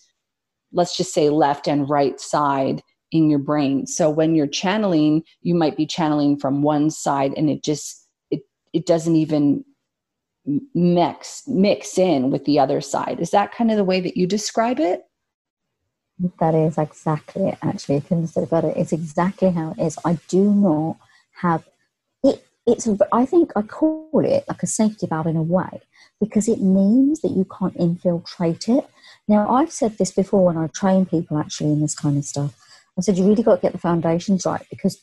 let's 0.73 0.97
just 0.97 1.13
say 1.13 1.29
left 1.29 1.69
and 1.69 1.89
right 1.89 2.19
side 2.19 2.83
in 3.13 3.29
your 3.29 3.39
brain. 3.39 3.87
So 3.87 4.09
when 4.09 4.35
you're 4.35 4.47
channeling, 4.47 5.23
you 5.43 5.55
might 5.55 5.77
be 5.77 5.87
channeling 5.87 6.39
from 6.39 6.63
one 6.63 6.91
side 6.91 7.35
and 7.37 7.51
it 7.51 7.63
just 7.63 8.07
it 8.31 8.41
it 8.73 8.87
doesn't 8.87 9.17
even 9.17 9.65
mix 10.75 11.43
mix 11.47 11.99
in 11.99 12.31
with 12.31 12.45
the 12.47 12.59
other 12.59 12.81
side. 12.81 13.21
Is 13.21 13.31
that 13.31 13.53
kind 13.53 13.71
of 13.71 13.77
the 13.77 13.85
way 13.85 14.01
that 14.01 14.17
you 14.17 14.27
describe 14.27 14.81
it? 14.81 15.03
That 16.39 16.55
is 16.55 16.77
exactly 16.77 17.49
it, 17.49 17.59
actually. 17.63 18.01
Couldn't 18.03 18.51
better. 18.51 18.73
It's 18.77 18.93
exactly 18.93 19.51
how 19.51 19.75
it 19.77 19.83
is. 19.83 19.99
I 20.05 20.19
do 20.29 20.53
not 20.53 20.97
have 21.41 21.65
it. 22.23 22.45
It's, 22.67 22.87
I 23.13 23.25
think 23.25 23.53
I 23.57 23.63
call 23.63 24.21
it 24.23 24.45
like 24.47 24.63
a 24.63 24.67
safety 24.67 25.07
valve 25.07 25.27
in 25.27 25.37
a 25.37 25.43
way 25.43 25.81
because 26.21 26.47
it 26.47 26.61
means 26.61 27.21
that 27.23 27.31
you 27.31 27.47
can't 27.59 27.75
infiltrate 27.77 28.69
it. 28.69 28.87
Now, 29.29 29.49
I've 29.49 29.73
said 29.73 29.97
this 29.97 30.13
before 30.13 30.45
when 30.45 30.59
I 30.59 30.67
train 30.67 31.07
people 31.07 31.39
actually 31.39 31.73
in 31.73 31.81
this 31.81 31.95
kind 31.95 32.19
of 32.19 32.25
stuff. 32.25 32.55
I 32.99 33.01
said, 33.01 33.17
you 33.17 33.27
really 33.27 33.43
got 33.43 33.57
to 33.57 33.63
get 33.63 33.73
the 33.73 33.79
foundations 33.79 34.45
right 34.45 34.67
because 34.69 35.03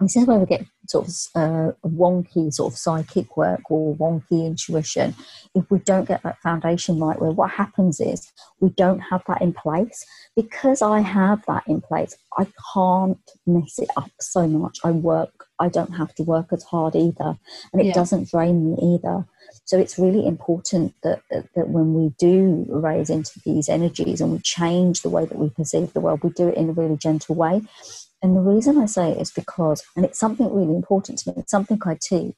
instead 0.00 0.28
of 0.28 0.40
we 0.40 0.46
get 0.46 0.66
sort 0.88 1.06
of 1.06 1.14
uh, 1.34 1.72
wonky 1.84 2.52
sort 2.52 2.72
of 2.72 2.78
psychic 2.78 3.36
work 3.36 3.60
or 3.70 3.94
wonky 3.96 4.44
intuition, 4.46 5.14
if 5.54 5.70
we 5.70 5.78
don't 5.78 6.08
get 6.08 6.22
that 6.22 6.38
foundation 6.42 6.98
right, 6.98 7.20
where 7.20 7.30
what 7.30 7.50
happens 7.50 8.00
is 8.00 8.32
we 8.60 8.70
don't 8.70 9.00
have 9.00 9.22
that 9.28 9.40
in 9.40 9.52
place. 9.52 10.04
Because 10.36 10.82
I 10.82 11.00
have 11.00 11.44
that 11.46 11.62
in 11.68 11.80
place, 11.80 12.16
I 12.36 12.46
can't 12.74 13.18
mess 13.46 13.78
it 13.78 13.88
up 13.96 14.10
so 14.20 14.48
much. 14.48 14.78
I 14.84 14.90
work, 14.90 15.46
I 15.60 15.68
don't 15.68 15.92
have 15.92 16.14
to 16.16 16.24
work 16.24 16.48
as 16.52 16.64
hard 16.64 16.96
either, 16.96 17.38
and 17.72 17.80
it 17.80 17.86
yeah. 17.86 17.92
doesn't 17.92 18.30
drain 18.30 18.70
me 18.70 18.96
either. 18.96 19.24
So 19.66 19.78
it's 19.78 19.98
really 19.98 20.26
important 20.26 20.94
that, 21.02 21.22
that, 21.30 21.48
that 21.54 21.68
when 21.68 21.94
we 21.94 22.14
do 22.18 22.66
raise 22.68 23.08
into 23.08 23.40
these 23.44 23.68
energies 23.68 24.20
and 24.20 24.32
we 24.32 24.38
change 24.40 25.00
the 25.02 25.08
way 25.08 25.24
that 25.24 25.38
we 25.38 25.48
perceive 25.48 25.92
the 25.92 26.00
world, 26.00 26.22
we 26.22 26.30
do 26.30 26.48
it 26.48 26.56
in 26.56 26.68
a 26.68 26.72
really 26.72 26.96
gentle 26.96 27.34
way 27.34 27.62
and 28.24 28.34
the 28.34 28.40
reason 28.40 28.78
I 28.78 28.86
say 28.86 29.10
it 29.10 29.20
is 29.20 29.30
because, 29.30 29.84
and 29.94 30.02
it's 30.02 30.18
something 30.18 30.50
really 30.50 30.74
important 30.74 31.18
to 31.18 31.28
me, 31.28 31.34
it's 31.36 31.50
something 31.50 31.78
I 31.84 31.98
teach, 32.00 32.34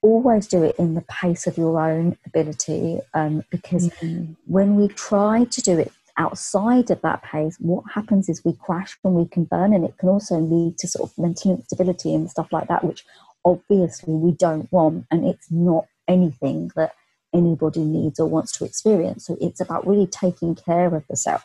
always 0.00 0.46
do 0.46 0.62
it 0.62 0.76
in 0.78 0.94
the 0.94 1.00
pace 1.02 1.48
of 1.48 1.58
your 1.58 1.80
own 1.80 2.16
ability. 2.24 3.00
Um, 3.12 3.42
because 3.50 3.88
mm-hmm. 3.88 4.34
when 4.44 4.76
we 4.76 4.86
try 4.86 5.42
to 5.42 5.60
do 5.60 5.80
it 5.80 5.90
outside 6.16 6.92
of 6.92 7.02
that 7.02 7.24
pace, 7.24 7.56
what 7.58 7.82
happens 7.92 8.28
is 8.28 8.44
we 8.44 8.52
crash 8.52 8.96
and 9.02 9.14
we 9.14 9.26
can 9.26 9.42
burn, 9.42 9.74
and 9.74 9.84
it 9.84 9.98
can 9.98 10.10
also 10.10 10.38
lead 10.38 10.78
to 10.78 10.86
sort 10.86 11.10
of 11.10 11.18
mental 11.18 11.56
instability 11.56 12.14
and 12.14 12.30
stuff 12.30 12.52
like 12.52 12.68
that, 12.68 12.84
which 12.84 13.04
obviously 13.44 14.14
we 14.14 14.30
don't 14.30 14.70
want, 14.70 15.06
and 15.10 15.26
it's 15.26 15.50
not 15.50 15.86
anything 16.08 16.70
that 16.76 16.92
anybody 17.34 17.84
needs 17.84 18.18
or 18.18 18.26
wants 18.26 18.52
to 18.52 18.64
experience. 18.64 19.26
So 19.26 19.36
it's 19.40 19.60
about 19.60 19.86
really 19.86 20.06
taking 20.06 20.54
care 20.54 20.94
of 20.94 21.06
the 21.08 21.16
self. 21.16 21.44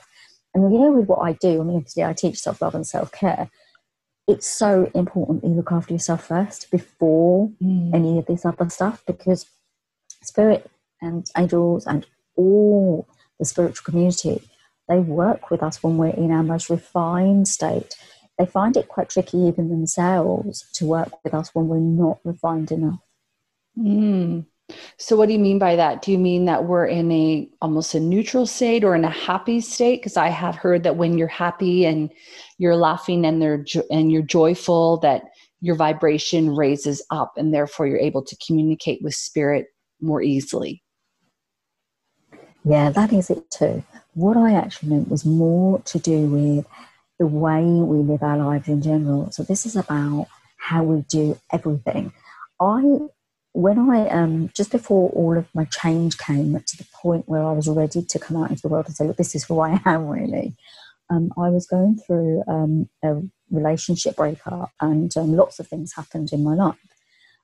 And 0.54 0.72
you 0.72 0.80
know, 0.80 0.92
with 0.92 1.08
what 1.08 1.20
I 1.20 1.34
do, 1.34 1.62
I 1.62 1.64
mean, 1.64 1.78
obviously 1.78 2.04
I 2.04 2.14
teach 2.14 2.40
self 2.40 2.62
love 2.62 2.76
and 2.76 2.86
self 2.86 3.12
care. 3.12 3.50
It's 4.28 4.48
so 4.48 4.92
important 4.94 5.42
that 5.42 5.48
you 5.48 5.56
look 5.56 5.72
after 5.72 5.94
yourself 5.94 6.28
first 6.28 6.70
before 6.72 7.50
mm. 7.62 7.94
any 7.94 8.20
of 8.20 8.26
this 8.26 8.46
other 8.46 8.70
stuff 8.70 9.04
because 9.06 9.46
spirit 10.22 10.70
and 11.02 11.30
angels 11.38 11.86
and 11.88 12.06
all 12.36 13.08
the 13.40 13.46
spiritual 13.46 13.84
community, 13.84 14.42
they 14.88 15.00
work 15.00 15.50
with 15.50 15.64
us 15.64 15.82
when 15.82 15.98
we're 15.98 16.10
in 16.10 16.32
our 16.32 16.44
most 16.44 16.70
refined 16.70 17.48
state. 17.48 17.96
They 18.38 18.46
find 18.46 18.78
it 18.78 18.88
quite 18.88 19.10
tricky, 19.10 19.38
even 19.38 19.70
themselves, 19.70 20.66
to 20.74 20.86
work 20.86 21.24
with 21.24 21.34
us 21.34 21.54
when 21.54 21.68
we're 21.68 21.78
not 21.78 22.20
refined 22.24 22.72
enough. 22.72 23.00
Mm. 23.78 24.46
So, 24.98 25.16
what 25.16 25.28
do 25.28 25.34
you 25.34 25.40
mean 25.40 25.60
by 25.60 25.76
that? 25.76 26.02
Do 26.02 26.12
you 26.12 26.18
mean 26.18 26.46
that 26.46 26.66
we're 26.66 26.86
in 26.86 27.12
a 27.12 27.50
almost 27.62 27.96
a 27.96 28.00
neutral 28.00 28.46
state 28.46 28.84
or 28.84 28.96
in 28.96 29.06
a 29.06 29.10
happy 29.10 29.62
state? 29.62 30.02
Because 30.02 30.18
I 30.18 30.30
have 30.30 30.56
heard 30.56 30.84
that 30.84 30.98
when 30.98 31.18
you're 31.18 31.28
happy 31.28 31.86
and 31.86 32.12
you're 32.58 32.76
laughing 32.76 33.26
and 33.26 33.42
they're 33.42 33.64
jo- 33.64 33.88
and 33.92 34.12
you're 34.12 34.22
joyful, 34.22 34.98
that 34.98 35.24
your 35.62 35.76
vibration 35.76 36.56
raises 36.56 37.06
up, 37.12 37.34
and 37.38 37.54
therefore 37.54 37.88
you're 37.88 38.00
able 38.00 38.24
to 38.24 38.38
communicate 38.46 39.02
with 39.02 39.14
spirit 39.14 39.68
more 40.02 40.22
easily. 40.22 40.84
Yeah, 42.64 42.90
that 42.92 43.12
is 43.12 43.30
it 43.30 43.50
too. 43.50 43.84
What 44.14 44.38
I 44.38 44.54
actually 44.54 44.90
meant 44.90 45.10
was 45.10 45.26
more 45.26 45.80
to 45.82 46.00
do 46.00 46.28
with 46.28 46.66
the 47.20 47.28
way 47.28 47.64
we 47.64 48.00
live 48.00 48.24
our 48.24 48.38
lives 48.38 48.68
in 48.68 48.82
general. 48.82 49.32
So 49.32 49.44
this 49.44 49.66
is 49.66 49.76
about 49.76 50.28
how 50.58 50.84
we 50.84 51.02
do 51.02 51.38
everything. 51.52 52.12
I 52.60 53.00
when 53.54 53.78
I 53.78 54.08
um 54.10 54.50
just 54.56 54.72
before 54.72 55.10
all 55.12 55.38
of 55.38 55.48
my 55.54 55.66
change 55.66 56.18
came 56.18 56.54
to 56.54 56.78
the 56.78 56.88
point 56.94 57.28
where 57.28 57.44
I 57.44 57.52
was 57.52 57.68
ready 57.68 58.02
to 58.02 58.20
come 58.20 58.38
out 58.38 58.50
into 58.50 58.62
the 58.62 58.70
world 58.70 58.86
and 58.88 58.96
say, 58.96 59.06
look, 59.06 59.18
this 59.18 59.36
is 59.36 59.44
who 59.44 59.60
I 59.60 59.82
am 59.86 60.08
really. 60.08 60.56
Um, 61.10 61.32
I 61.38 61.50
was 61.50 61.68
going 61.68 62.00
through 62.08 62.44
um, 62.48 62.90
a 63.04 63.22
relationship 63.50 64.16
breakup 64.16 64.72
and 64.80 65.16
um, 65.18 65.36
lots 65.36 65.60
of 65.60 65.68
things 65.68 65.94
happened 65.94 66.32
in 66.32 66.44
my 66.44 66.56
life. 66.56 66.78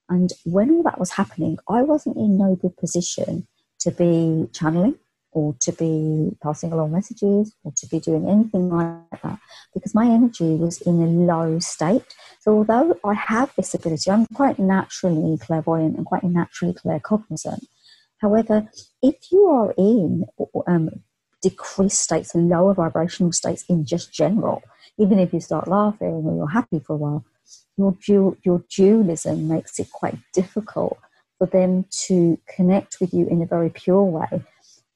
And 0.09 0.31
when 0.45 0.71
all 0.71 0.83
that 0.83 0.99
was 0.99 1.11
happening, 1.11 1.57
I 1.69 1.81
wasn't 1.81 2.15
in 2.15 2.37
no 2.37 2.55
good 2.55 2.77
position 2.77 3.45
to 3.79 3.91
be 3.91 4.47
channeling 4.53 4.95
or 5.37 5.55
to 5.61 5.71
be 5.71 6.35
passing 6.41 6.71
along 6.71 6.91
messages 6.91 7.53
or 7.63 7.71
to 7.77 7.85
be 7.87 7.99
doing 7.99 8.27
anything 8.27 8.69
like 8.69 9.21
that 9.21 9.37
because 9.71 9.93
my 9.93 10.07
energy 10.07 10.55
was 10.55 10.81
in 10.81 10.99
a 10.99 11.05
low 11.31 11.59
state. 11.59 12.15
So, 12.39 12.57
although 12.57 12.97
I 13.05 13.13
have 13.13 13.53
this 13.55 13.75
ability, 13.75 14.09
I'm 14.09 14.25
quite 14.33 14.57
naturally 14.57 15.37
clairvoyant 15.37 15.95
and 15.95 16.07
quite 16.07 16.23
naturally 16.23 16.73
claircognizant. 16.73 17.63
However, 18.17 18.67
if 19.03 19.31
you 19.31 19.45
are 19.45 19.75
in 19.77 20.25
um, 20.65 20.89
decreased 21.43 22.01
states, 22.01 22.33
lower 22.33 22.73
vibrational 22.73 23.31
states 23.31 23.63
in 23.69 23.85
just 23.85 24.11
general, 24.11 24.63
even 24.97 25.19
if 25.19 25.33
you 25.33 25.39
start 25.39 25.67
laughing 25.67 26.23
or 26.25 26.35
you're 26.35 26.49
happy 26.49 26.79
for 26.79 26.93
a 26.93 26.97
while, 26.97 27.25
your, 27.77 27.95
dual, 28.03 28.35
your 28.43 28.63
dualism 28.75 29.47
makes 29.47 29.77
it 29.77 29.91
quite 29.91 30.17
difficult 30.33 30.97
for 31.37 31.45
them 31.45 31.85
to 32.07 32.39
connect 32.55 32.97
with 32.99 33.13
you 33.13 33.27
in 33.27 33.43
a 33.43 33.45
very 33.45 33.69
pure 33.69 34.01
way 34.01 34.41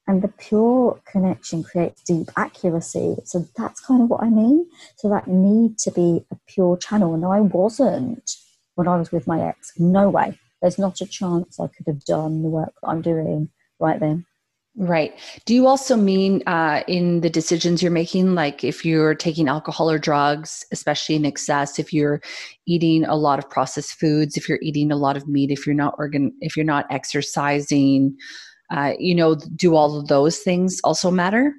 and 0.08 0.22
the 0.22 0.28
pure 0.28 1.00
connection 1.06 1.64
creates 1.64 2.02
deep 2.04 2.30
accuracy. 2.36 3.18
So 3.24 3.46
that's 3.56 3.80
kind 3.80 4.02
of 4.02 4.10
what 4.10 4.24
I 4.24 4.30
mean. 4.30 4.68
So 4.98 5.10
that 5.10 5.28
need 5.28 5.78
to 5.80 5.92
be 5.92 6.26
a 6.32 6.38
pure 6.48 6.78
channel. 6.78 7.14
And 7.14 7.26
I 7.26 7.42
wasn't 7.42 8.30
when 8.76 8.88
I 8.88 8.98
was 8.98 9.12
with 9.12 9.28
my 9.28 9.42
ex. 9.42 9.74
No 9.78 10.10
way. 10.10 10.38
There's 10.62 10.80
not 10.80 11.02
a 11.02 11.06
chance 11.06 11.60
I 11.60 11.68
could 11.68 11.88
have 11.88 12.04
done 12.06 12.44
the 12.44 12.50
work 12.50 12.74
that 12.82 12.90
I'm 12.90 13.02
doing 13.02 13.50
right 13.80 14.00
then. 14.00 14.26
Right. 14.78 15.14
Do 15.46 15.54
you 15.54 15.68
also 15.68 15.98
mean 15.98 16.44
uh, 16.48 16.84
in 16.88 17.20
the 17.20 17.30
decisions 17.30 17.82
you're 17.82 17.92
making, 17.92 18.36
like 18.36 18.64
if 18.64 18.86
you're 18.86 19.16
taking 19.16 19.50
alcohol 19.50 19.92
or 19.92 20.00
drugs, 20.00 20.66
especially 20.72 21.16
in 21.16 21.26
excess, 21.26 21.78
if 21.78 21.92
you're 21.92 22.22
eating 22.66 23.04
a 23.04 23.16
lot 23.16 23.38
of 23.38 23.50
processed 23.50 23.96
foods, 23.96 24.38
if 24.38 24.48
you're 24.48 24.60
eating 24.62 24.90
a 24.90 24.96
lot 24.96 25.18
of 25.18 25.28
meat, 25.28 25.52
if 25.52 25.68
you're 25.68 25.76
not 25.76 25.96
organ, 25.98 26.32
if 26.40 26.56
you're 26.56 26.66
not 26.66 26.86
exercising, 26.90 28.16
uh, 28.72 28.94
you 28.98 29.14
know, 29.14 29.36
do 29.36 29.76
all 29.76 30.00
of 30.00 30.08
those 30.08 30.40
things 30.40 30.80
also 30.84 31.12
matter? 31.12 31.54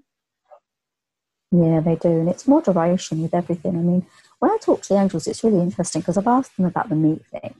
Yeah, 1.51 1.81
they 1.81 1.97
do. 1.97 2.09
And 2.09 2.29
it's 2.29 2.49
moderation 2.49 3.21
with 3.21 3.35
everything. 3.35 3.77
I 3.77 3.81
mean, 3.83 4.07
when 4.39 4.51
I 4.51 4.57
talk 4.61 4.83
to 4.83 4.89
the 4.89 5.01
angels, 5.01 5.27
it's 5.27 5.45
really 5.45 5.61
interesting 5.61 6.01
because 6.01 6.17
I've 6.17 6.27
asked 6.27 6.57
them 6.57 6.67
about 6.67 6.89
the 6.89 6.97
meat 6.97 7.25
thing. 7.27 7.55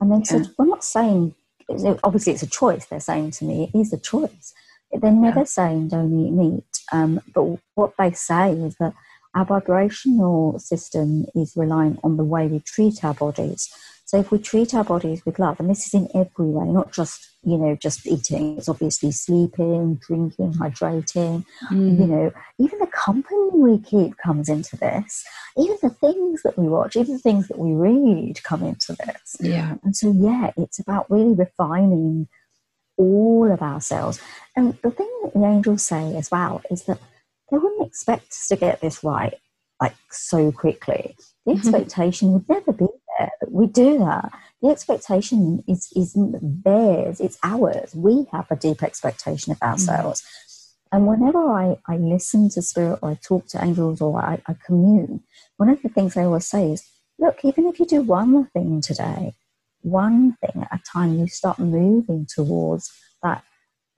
And 0.00 0.12
they 0.12 0.18
yeah. 0.18 0.22
said, 0.22 0.50
we're 0.56 0.66
not 0.66 0.84
saying, 0.84 1.34
obviously 2.04 2.32
it's 2.32 2.44
a 2.44 2.48
choice. 2.48 2.86
They're 2.86 3.00
saying 3.00 3.32
to 3.32 3.44
me, 3.44 3.70
it 3.72 3.78
is 3.78 3.92
a 3.92 3.98
choice. 3.98 4.54
They're 4.92 5.10
never 5.10 5.40
yeah. 5.40 5.44
saying 5.44 5.88
don't 5.88 6.26
eat 6.26 6.30
meat. 6.30 6.64
Um, 6.92 7.20
but 7.34 7.58
what 7.74 7.94
they 7.98 8.12
say 8.12 8.52
is 8.52 8.76
that 8.76 8.94
our 9.34 9.44
vibrational 9.44 10.58
system 10.58 11.26
is 11.34 11.56
reliant 11.56 11.98
on 12.04 12.16
the 12.18 12.24
way 12.24 12.46
we 12.46 12.60
treat 12.60 13.02
our 13.02 13.14
bodies. 13.14 13.72
So 14.12 14.18
if 14.18 14.30
we 14.30 14.38
treat 14.38 14.74
our 14.74 14.84
bodies 14.84 15.24
with 15.24 15.38
love, 15.38 15.58
and 15.58 15.70
this 15.70 15.86
is 15.86 15.94
in 15.94 16.06
every 16.14 16.44
way, 16.44 16.66
not 16.66 16.92
just 16.92 17.30
you 17.44 17.56
know 17.56 17.74
just 17.76 18.06
eating, 18.06 18.58
it's 18.58 18.68
obviously 18.68 19.10
sleeping, 19.10 19.98
drinking, 20.06 20.52
hydrating. 20.52 21.46
Mm. 21.70 21.98
You 21.98 22.06
know, 22.06 22.32
even 22.58 22.78
the 22.78 22.88
company 22.88 23.48
we 23.54 23.78
keep 23.78 24.18
comes 24.18 24.50
into 24.50 24.76
this. 24.76 25.24
Even 25.56 25.78
the 25.80 25.88
things 25.88 26.42
that 26.42 26.58
we 26.58 26.68
watch, 26.68 26.94
even 26.94 27.14
the 27.14 27.20
things 27.20 27.48
that 27.48 27.58
we 27.58 27.72
read 27.72 28.42
come 28.42 28.62
into 28.62 28.92
this. 28.92 29.36
Yeah. 29.40 29.76
And 29.82 29.96
so 29.96 30.12
yeah, 30.12 30.50
it's 30.58 30.78
about 30.78 31.10
really 31.10 31.32
refining 31.32 32.28
all 32.98 33.50
of 33.50 33.62
ourselves. 33.62 34.20
And 34.54 34.76
the 34.82 34.90
thing 34.90 35.10
that 35.22 35.32
the 35.32 35.46
angels 35.46 35.86
say 35.86 36.14
as 36.16 36.30
well 36.30 36.60
is 36.70 36.82
that 36.82 36.98
they 37.50 37.56
wouldn't 37.56 37.88
expect 37.88 38.28
us 38.28 38.46
to 38.48 38.56
get 38.56 38.82
this 38.82 39.02
right 39.02 39.36
like 39.80 39.96
so 40.10 40.52
quickly. 40.52 41.16
The 41.44 41.52
mm-hmm. 41.52 41.60
expectation 41.60 42.32
would 42.32 42.48
never 42.48 42.72
be 42.72 42.86
there. 43.18 43.30
we 43.48 43.66
do 43.66 43.98
that. 43.98 44.32
The 44.60 44.68
expectation 44.68 45.64
is 45.66 45.92
isn't 45.96 46.64
theirs; 46.64 47.20
it's 47.20 47.38
ours. 47.42 47.94
We 47.94 48.26
have 48.32 48.50
a 48.50 48.56
deep 48.56 48.82
expectation 48.82 49.52
of 49.52 49.60
ourselves. 49.60 50.22
Mm. 50.22 50.52
And 50.92 51.06
whenever 51.06 51.38
I, 51.38 51.78
I 51.88 51.96
listen 51.96 52.50
to 52.50 52.60
spirit 52.60 52.98
or 53.02 53.12
I 53.12 53.14
talk 53.14 53.46
to 53.48 53.64
angels 53.64 54.02
or 54.02 54.20
I, 54.20 54.42
I 54.46 54.54
commune, 54.66 55.22
one 55.56 55.70
of 55.70 55.80
the 55.80 55.88
things 55.88 56.16
I 56.16 56.24
always 56.24 56.46
say 56.46 56.70
is, 56.70 56.84
look, 57.18 57.38
even 57.44 57.66
if 57.66 57.80
you 57.80 57.86
do 57.86 58.02
one 58.02 58.44
thing 58.48 58.82
today, 58.82 59.32
one 59.80 60.36
thing 60.42 60.62
at 60.62 60.80
a 60.80 60.82
time, 60.84 61.18
you 61.18 61.28
start 61.28 61.58
moving 61.58 62.26
towards 62.26 62.92
that 63.22 63.42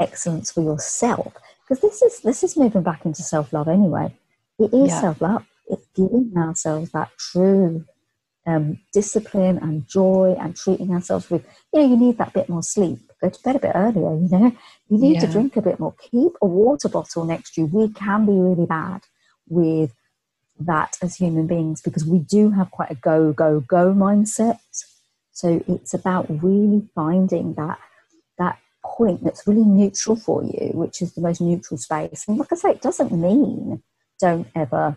excellence 0.01 0.53
for 0.53 0.63
yourself. 0.63 1.33
Because 1.63 1.83
this 1.83 2.03
is 2.03 2.21
this 2.21 2.45
is 2.45 2.57
moving 2.57 2.83
back 2.83 3.05
into 3.05 3.23
self 3.23 3.53
love 3.53 3.69
anyway. 3.69 4.15
It 4.59 4.73
is 4.73 4.91
yeah. 4.91 5.01
self 5.01 5.21
love. 5.21 5.45
It's 5.67 5.87
giving 5.95 6.33
ourselves 6.37 6.91
that 6.93 7.11
true 7.19 7.85
um, 8.47 8.79
discipline 8.93 9.59
and 9.59 9.89
joy 9.89 10.37
and 10.39 10.55
treating 10.55 10.91
ourselves 10.91 11.31
with, 11.31 11.47
you 11.73 11.81
know, 11.81 11.89
you 11.89 11.97
need 11.97 12.19
that 12.19 12.33
bit 12.33 12.49
more 12.49 12.63
sleep. 12.63 12.99
Go 13.21 13.31
to 13.31 13.43
bed 13.43 13.57
a 13.57 13.61
bit 13.61 13.73
earlier, 13.75 14.17
you 14.17 14.29
know. 14.29 14.53
You 14.89 14.99
need 14.99 15.15
yeah. 15.15 15.21
to 15.21 15.27
drink 15.29 15.57
a 15.57 15.63
bit 15.63 15.81
more. 15.81 15.95
Keep 16.11 16.33
a 16.43 16.47
water 16.47 16.89
bottle 16.89 17.25
next 17.25 17.55
to 17.55 17.63
you. 17.63 17.67
We 17.67 17.89
can 17.89 18.27
be 18.27 18.33
really 18.33 18.67
bad 18.67 19.03
with 19.49 19.93
that 20.61 20.97
as 21.03 21.17
human 21.17 21.47
beings 21.47 21.81
because 21.81 22.05
we 22.05 22.19
do 22.19 22.51
have 22.51 22.71
quite 22.71 22.91
a 22.91 22.95
go, 22.95 23.33
go, 23.33 23.61
go 23.61 23.93
mindset. 23.93 24.59
So 25.33 25.65
it's 25.67 25.95
about 25.95 26.27
really 26.43 26.87
finding 26.95 27.55
that 27.55 27.79
that 28.39 28.59
point 28.85 29.25
that's 29.25 29.47
really 29.47 29.65
neutral 29.65 30.17
for 30.17 30.45
you, 30.45 30.71
which 30.75 31.03
is 31.03 31.15
the 31.15 31.21
most 31.21 31.41
neutral 31.41 31.79
space. 31.79 32.25
And 32.29 32.39
like 32.39 32.53
I 32.53 32.57
say, 32.57 32.71
it 32.71 32.83
doesn't 32.83 33.11
mean 33.11 33.83
don't 34.21 34.47
ever 34.55 34.97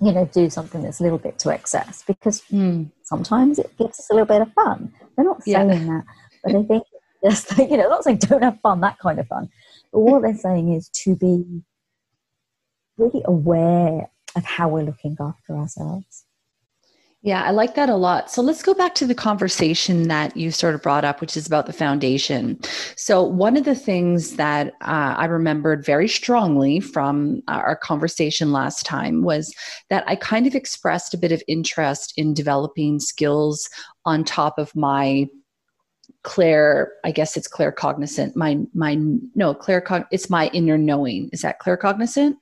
you 0.00 0.12
know, 0.12 0.28
do 0.32 0.48
something 0.50 0.82
that's 0.82 1.00
a 1.00 1.02
little 1.02 1.18
bit 1.18 1.38
to 1.40 1.50
excess 1.50 2.02
because 2.06 2.42
mm. 2.52 2.90
sometimes 3.02 3.58
it 3.58 3.76
gives 3.78 3.98
us 3.98 4.10
a 4.10 4.14
little 4.14 4.26
bit 4.26 4.42
of 4.42 4.52
fun. 4.52 4.92
They're 5.16 5.24
not 5.24 5.42
saying 5.42 5.68
yeah. 5.68 5.78
that, 5.78 6.04
but 6.44 6.56
I 6.56 6.62
think 6.62 6.84
just 7.24 7.56
you 7.58 7.76
know, 7.76 7.88
not 7.88 8.04
saying 8.04 8.18
don't 8.18 8.42
have 8.42 8.60
fun, 8.60 8.80
that 8.80 8.98
kind 8.98 9.18
of 9.18 9.26
fun. 9.28 9.48
But 9.92 10.00
what 10.00 10.22
they're 10.22 10.36
saying 10.36 10.72
is 10.72 10.88
to 11.04 11.16
be 11.16 11.62
really 12.96 13.22
aware 13.24 14.10
of 14.34 14.44
how 14.44 14.68
we're 14.68 14.84
looking 14.84 15.16
after 15.20 15.56
ourselves. 15.56 16.24
Yeah, 17.24 17.44
I 17.44 17.52
like 17.52 17.76
that 17.76 17.88
a 17.88 17.94
lot. 17.94 18.32
So 18.32 18.42
let's 18.42 18.64
go 18.64 18.74
back 18.74 18.96
to 18.96 19.06
the 19.06 19.14
conversation 19.14 20.08
that 20.08 20.36
you 20.36 20.50
sort 20.50 20.74
of 20.74 20.82
brought 20.82 21.04
up, 21.04 21.20
which 21.20 21.36
is 21.36 21.46
about 21.46 21.66
the 21.66 21.72
foundation. 21.72 22.58
So, 22.96 23.22
one 23.22 23.56
of 23.56 23.64
the 23.64 23.76
things 23.76 24.34
that 24.36 24.74
uh, 24.80 25.14
I 25.16 25.26
remembered 25.26 25.84
very 25.84 26.08
strongly 26.08 26.80
from 26.80 27.40
our 27.46 27.76
conversation 27.76 28.50
last 28.50 28.84
time 28.84 29.22
was 29.22 29.54
that 29.88 30.02
I 30.08 30.16
kind 30.16 30.48
of 30.48 30.56
expressed 30.56 31.14
a 31.14 31.18
bit 31.18 31.30
of 31.30 31.44
interest 31.46 32.12
in 32.16 32.34
developing 32.34 32.98
skills 32.98 33.70
on 34.04 34.24
top 34.24 34.58
of 34.58 34.74
my 34.74 35.28
clair 36.24 36.92
i 37.04 37.10
guess 37.10 37.36
it's 37.36 37.48
claircognizant. 37.48 38.36
my 38.36 38.56
my 38.74 38.96
no 39.34 39.52
clair 39.54 39.84
it's 40.12 40.30
my 40.30 40.48
inner 40.52 40.78
knowing 40.78 41.28
is 41.32 41.40
that 41.42 41.60
claircognizant? 41.60 42.36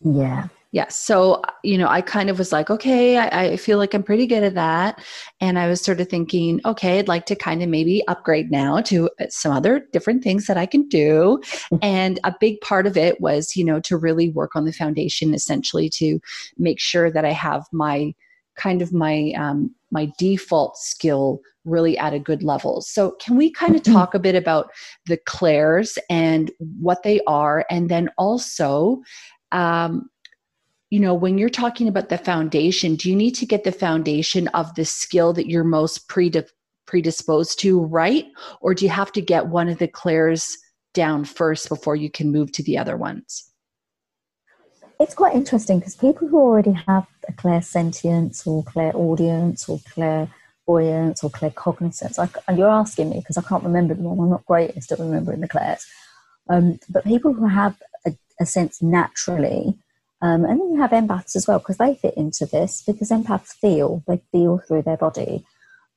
yeah 0.00 0.48
Yes. 0.70 0.96
So, 0.96 1.40
you 1.64 1.78
know, 1.78 1.88
I 1.88 2.02
kind 2.02 2.28
of 2.28 2.38
was 2.38 2.52
like, 2.52 2.68
okay, 2.68 3.16
I, 3.16 3.52
I, 3.52 3.56
feel 3.56 3.78
like 3.78 3.94
I'm 3.94 4.02
pretty 4.02 4.26
good 4.26 4.42
at 4.42 4.54
that. 4.54 5.02
And 5.40 5.58
I 5.58 5.66
was 5.66 5.80
sort 5.80 5.98
of 5.98 6.08
thinking, 6.08 6.60
okay, 6.66 6.98
I'd 6.98 7.08
like 7.08 7.24
to 7.26 7.34
kind 7.34 7.62
of 7.62 7.70
maybe 7.70 8.06
upgrade 8.06 8.50
now 8.50 8.82
to 8.82 9.08
uh, 9.18 9.26
some 9.30 9.50
other 9.52 9.86
different 9.92 10.22
things 10.22 10.46
that 10.46 10.58
I 10.58 10.66
can 10.66 10.86
do. 10.86 11.40
and 11.80 12.20
a 12.24 12.34
big 12.38 12.60
part 12.60 12.86
of 12.86 12.98
it 12.98 13.18
was, 13.18 13.56
you 13.56 13.64
know, 13.64 13.80
to 13.80 13.96
really 13.96 14.28
work 14.28 14.54
on 14.54 14.66
the 14.66 14.72
foundation, 14.72 15.32
essentially 15.32 15.88
to 15.90 16.20
make 16.58 16.80
sure 16.80 17.10
that 17.10 17.24
I 17.24 17.32
have 17.32 17.64
my 17.72 18.12
kind 18.56 18.82
of 18.82 18.92
my 18.92 19.32
um, 19.38 19.74
my 19.90 20.10
default 20.18 20.76
skill 20.76 21.40
really 21.64 21.96
at 21.96 22.12
a 22.12 22.18
good 22.18 22.42
level. 22.42 22.82
So, 22.82 23.12
can 23.12 23.36
we 23.36 23.50
kind 23.50 23.74
of 23.74 23.82
mm-hmm. 23.82 23.94
talk 23.94 24.12
a 24.12 24.18
bit 24.18 24.34
about 24.34 24.70
the 25.06 25.16
clairs 25.16 25.96
and 26.10 26.50
what 26.78 27.04
they 27.04 27.20
are, 27.26 27.64
and 27.70 27.88
then 27.88 28.10
also 28.18 29.00
um, 29.52 30.10
you 30.90 31.00
know, 31.00 31.14
when 31.14 31.38
you're 31.38 31.48
talking 31.48 31.88
about 31.88 32.08
the 32.08 32.18
foundation, 32.18 32.96
do 32.96 33.10
you 33.10 33.16
need 33.16 33.32
to 33.32 33.46
get 33.46 33.64
the 33.64 33.72
foundation 33.72 34.48
of 34.48 34.74
the 34.74 34.84
skill 34.84 35.32
that 35.34 35.48
you're 35.48 35.64
most 35.64 36.08
predisposed 36.08 37.58
to 37.60 37.80
right? 37.80 38.26
Or 38.60 38.74
do 38.74 38.84
you 38.84 38.90
have 38.90 39.12
to 39.12 39.20
get 39.20 39.48
one 39.48 39.68
of 39.68 39.78
the 39.78 39.88
clairs 39.88 40.56
down 40.94 41.24
first 41.24 41.68
before 41.68 41.96
you 41.96 42.10
can 42.10 42.32
move 42.32 42.52
to 42.52 42.62
the 42.62 42.78
other 42.78 42.96
ones? 42.96 43.50
It's 44.98 45.14
quite 45.14 45.34
interesting 45.34 45.78
because 45.78 45.94
people 45.94 46.26
who 46.26 46.38
already 46.40 46.72
have 46.72 47.06
a 47.28 47.32
clairsentience 47.32 48.46
or 48.46 48.64
clairaudience 48.64 49.68
or 49.68 49.80
clear 49.92 50.28
clairvoyance 50.68 51.24
or 51.24 51.30
claircognizance, 51.30 52.18
I, 52.18 52.28
and 52.46 52.58
you're 52.58 52.68
asking 52.68 53.10
me 53.10 53.20
because 53.20 53.36
I 53.36 53.42
can't 53.42 53.64
remember 53.64 53.94
them 53.94 54.06
all, 54.06 54.20
I'm 54.20 54.30
not 54.30 54.44
greatest 54.44 54.92
at 54.92 54.98
remembering 54.98 55.40
the 55.40 55.48
clairs. 55.48 55.86
Um, 56.48 56.78
but 56.88 57.04
people 57.04 57.32
who 57.32 57.46
have 57.46 57.76
a, 58.06 58.12
a 58.40 58.46
sense 58.46 58.82
naturally, 58.82 59.76
um, 60.20 60.44
and 60.44 60.60
then 60.60 60.72
you 60.74 60.80
have 60.80 60.90
empaths 60.90 61.36
as 61.36 61.46
well 61.46 61.58
because 61.58 61.76
they 61.76 61.94
fit 61.94 62.14
into 62.16 62.44
this 62.46 62.82
because 62.86 63.10
empaths 63.10 63.52
feel, 63.52 64.02
they 64.08 64.20
feel 64.32 64.58
through 64.58 64.82
their 64.82 64.96
body. 64.96 65.44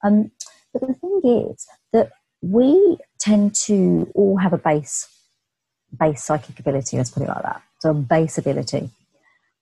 Um, 0.03 0.31
but 0.73 0.81
the 0.81 0.93
thing 0.93 1.49
is 1.51 1.65
that 1.91 2.11
we 2.41 2.97
tend 3.19 3.55
to 3.65 4.09
all 4.13 4.37
have 4.37 4.53
a 4.53 4.57
base, 4.57 5.07
base 5.99 6.23
psychic 6.23 6.59
ability, 6.59 6.97
let's 6.97 7.11
put 7.11 7.23
it 7.23 7.29
like 7.29 7.43
that. 7.43 7.61
So, 7.79 7.91
a 7.91 7.93
base 7.93 8.37
ability. 8.37 8.89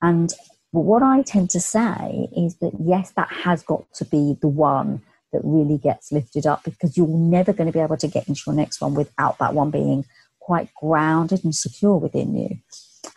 And 0.02 0.34
what 0.72 1.04
I 1.04 1.24
tend 1.24 1.50
to 1.52 1.60
say 1.60 2.30
is 2.36 2.56
that 2.58 2.74
yes, 2.80 3.12
that 3.12 3.32
has 3.32 3.64
got 3.64 3.92
to 3.96 4.06
be 4.06 4.38
the 4.42 4.48
one 4.48 5.02
that 5.32 5.42
really 5.44 5.78
gets 5.78 6.12
lifted 6.12 6.46
up 6.46 6.64
because 6.64 6.98
you're 6.98 7.08
never 7.08 7.54
going 7.54 7.68
to 7.68 7.74
be 7.74 7.80
able 7.80 7.98
to 7.98 8.08
get 8.08 8.28
into 8.28 8.42
your 8.48 8.56
next 8.56 8.82
one 8.82 8.94
without 8.94 9.38
that 9.40 9.54
one 9.54 9.72
being 9.72 10.06
quite 10.40 10.70
grounded 10.76 11.44
and 11.44 11.56
secure 11.56 11.98
within 11.98 12.36
you. 12.36 12.58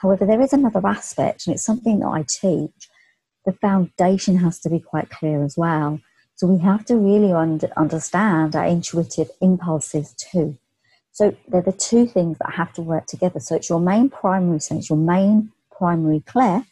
However, 0.02 0.26
there 0.26 0.40
is 0.40 0.52
another 0.52 0.84
aspect, 0.86 1.46
and 1.46 1.54
it's 1.54 1.64
something 1.64 2.00
that 2.00 2.08
I 2.08 2.24
teach. 2.28 2.88
The 3.46 3.52
foundation 3.52 4.36
has 4.38 4.58
to 4.60 4.68
be 4.68 4.80
quite 4.80 5.10
clear 5.10 5.44
as 5.44 5.56
well. 5.56 6.00
So 6.34 6.48
we 6.48 6.60
have 6.62 6.84
to 6.86 6.96
really 6.96 7.32
under, 7.32 7.70
understand 7.76 8.56
our 8.56 8.66
intuitive 8.66 9.30
impulses 9.40 10.12
too. 10.14 10.58
So 11.12 11.36
they're 11.46 11.62
the 11.62 11.72
two 11.72 12.06
things 12.06 12.38
that 12.38 12.54
have 12.54 12.72
to 12.74 12.82
work 12.82 13.06
together. 13.06 13.38
So 13.38 13.54
it's 13.54 13.68
your 13.68 13.80
main 13.80 14.10
primary 14.10 14.58
sense, 14.60 14.90
your 14.90 14.98
main 14.98 15.52
primary 15.70 16.20
clair, 16.20 16.66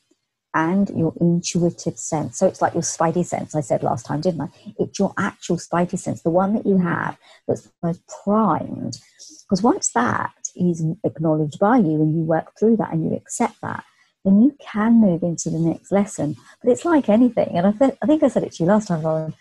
and 0.54 0.90
your 0.90 1.12
intuitive 1.20 1.98
sense. 1.98 2.38
So 2.38 2.46
it's 2.46 2.60
like 2.60 2.74
your 2.74 2.82
spidey 2.82 3.24
sense, 3.24 3.54
I 3.54 3.60
said 3.60 3.84
last 3.84 4.06
time, 4.06 4.20
didn't 4.20 4.40
I? 4.40 4.48
It's 4.78 4.98
your 4.98 5.14
actual 5.16 5.58
spidey 5.58 5.98
sense, 5.98 6.22
the 6.22 6.30
one 6.30 6.54
that 6.54 6.66
you 6.66 6.78
have 6.78 7.16
that's 7.46 7.68
most 7.82 8.00
primed. 8.24 8.98
Because 9.42 9.62
once 9.62 9.90
that 9.92 10.32
is 10.56 10.84
acknowledged 11.04 11.58
by 11.58 11.78
you 11.78 12.02
and 12.02 12.14
you 12.14 12.22
work 12.22 12.52
through 12.58 12.76
that 12.76 12.92
and 12.92 13.04
you 13.04 13.16
accept 13.16 13.60
that, 13.62 13.84
then 14.24 14.42
you 14.42 14.56
can 14.60 15.00
move 15.00 15.22
into 15.22 15.50
the 15.50 15.58
next 15.58 15.90
lesson. 15.92 16.36
But 16.62 16.72
it's 16.72 16.84
like 16.84 17.08
anything, 17.08 17.56
and 17.56 17.66
I, 17.66 17.72
th- 17.72 17.98
I 18.02 18.06
think 18.06 18.22
I 18.22 18.28
said 18.28 18.44
it 18.44 18.52
to 18.52 18.62
you 18.64 18.68
last 18.68 18.88
time, 18.88 19.02
Lauren. 19.02 19.34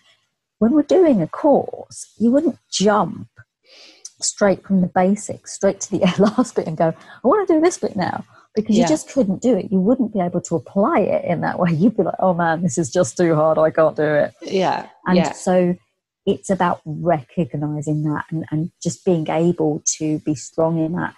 When 0.58 0.72
we're 0.72 0.82
doing 0.82 1.22
a 1.22 1.26
course, 1.26 2.12
you 2.18 2.30
wouldn't 2.30 2.58
jump 2.70 3.28
straight 4.20 4.62
from 4.62 4.80
the 4.80 4.86
basics 4.86 5.54
straight 5.54 5.80
to 5.80 5.90
the 5.90 5.98
last 6.36 6.54
bit 6.54 6.66
and 6.66 6.76
go, 6.76 6.94
I 7.24 7.28
want 7.28 7.46
to 7.48 7.54
do 7.54 7.60
this 7.60 7.78
bit 7.78 7.96
now 7.96 8.24
because 8.54 8.76
yeah. 8.76 8.82
you 8.82 8.88
just 8.88 9.10
couldn't 9.10 9.42
do 9.42 9.56
it. 9.56 9.70
You 9.70 9.80
wouldn't 9.80 10.12
be 10.12 10.20
able 10.20 10.40
to 10.42 10.56
apply 10.56 11.00
it 11.00 11.24
in 11.24 11.40
that 11.40 11.58
way. 11.58 11.72
You'd 11.74 11.96
be 11.96 12.02
like, 12.02 12.14
oh 12.18 12.34
man, 12.34 12.62
this 12.62 12.78
is 12.78 12.90
just 12.90 13.16
too 13.16 13.34
hard. 13.34 13.58
I 13.58 13.70
can't 13.70 13.96
do 13.96 14.02
it. 14.02 14.34
Yeah. 14.42 14.88
And 15.06 15.16
yeah. 15.16 15.32
so 15.32 15.76
it's 16.26 16.50
about 16.50 16.80
recognizing 16.84 18.04
that 18.04 18.26
and, 18.30 18.44
and 18.50 18.70
just 18.82 19.04
being 19.04 19.28
able 19.28 19.82
to 19.98 20.18
be 20.20 20.34
strong 20.34 20.78
in 20.78 20.92
that. 20.92 21.14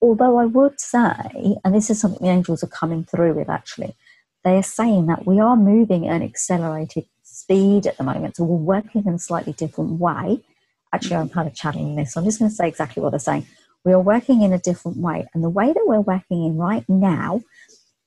Although 0.00 0.38
I 0.38 0.46
would 0.46 0.80
say, 0.80 1.56
and 1.64 1.74
this 1.74 1.88
is 1.90 2.00
something 2.00 2.26
the 2.26 2.32
angels 2.32 2.62
are 2.62 2.68
coming 2.68 3.04
through 3.04 3.34
with 3.34 3.48
actually, 3.48 3.96
they 4.44 4.56
are 4.56 4.62
saying 4.62 5.06
that 5.06 5.26
we 5.26 5.38
are 5.40 5.56
moving 5.56 6.08
at 6.08 6.16
an 6.16 6.22
accelerated 6.22 7.04
speed 7.22 7.86
at 7.86 7.96
the 7.96 8.04
moment. 8.04 8.36
So 8.36 8.44
we're 8.44 8.56
working 8.56 9.04
in 9.06 9.14
a 9.14 9.18
slightly 9.18 9.52
different 9.52 10.00
way. 10.00 10.42
Actually, 10.92 11.16
I'm 11.16 11.28
kind 11.28 11.48
of 11.48 11.54
channeling 11.54 11.96
this. 11.96 12.12
So 12.12 12.20
I'm 12.20 12.26
just 12.26 12.38
going 12.38 12.50
to 12.50 12.54
say 12.54 12.68
exactly 12.68 13.02
what 13.02 13.10
they're 13.10 13.20
saying. 13.20 13.46
We 13.84 13.92
are 13.92 14.00
working 14.00 14.42
in 14.42 14.52
a 14.52 14.58
different 14.58 14.98
way. 14.98 15.26
And 15.32 15.42
the 15.42 15.50
way 15.50 15.72
that 15.72 15.84
we're 15.86 16.00
working 16.00 16.44
in 16.44 16.56
right 16.56 16.84
now 16.88 17.42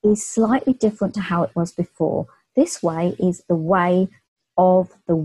is 0.03 0.25
slightly 0.25 0.73
different 0.73 1.13
to 1.15 1.21
how 1.21 1.43
it 1.43 1.55
was 1.55 1.71
before. 1.71 2.27
This 2.55 2.83
way 2.83 3.15
is 3.19 3.43
the 3.49 3.55
way 3.55 4.07
of 4.57 4.89
the, 5.07 5.15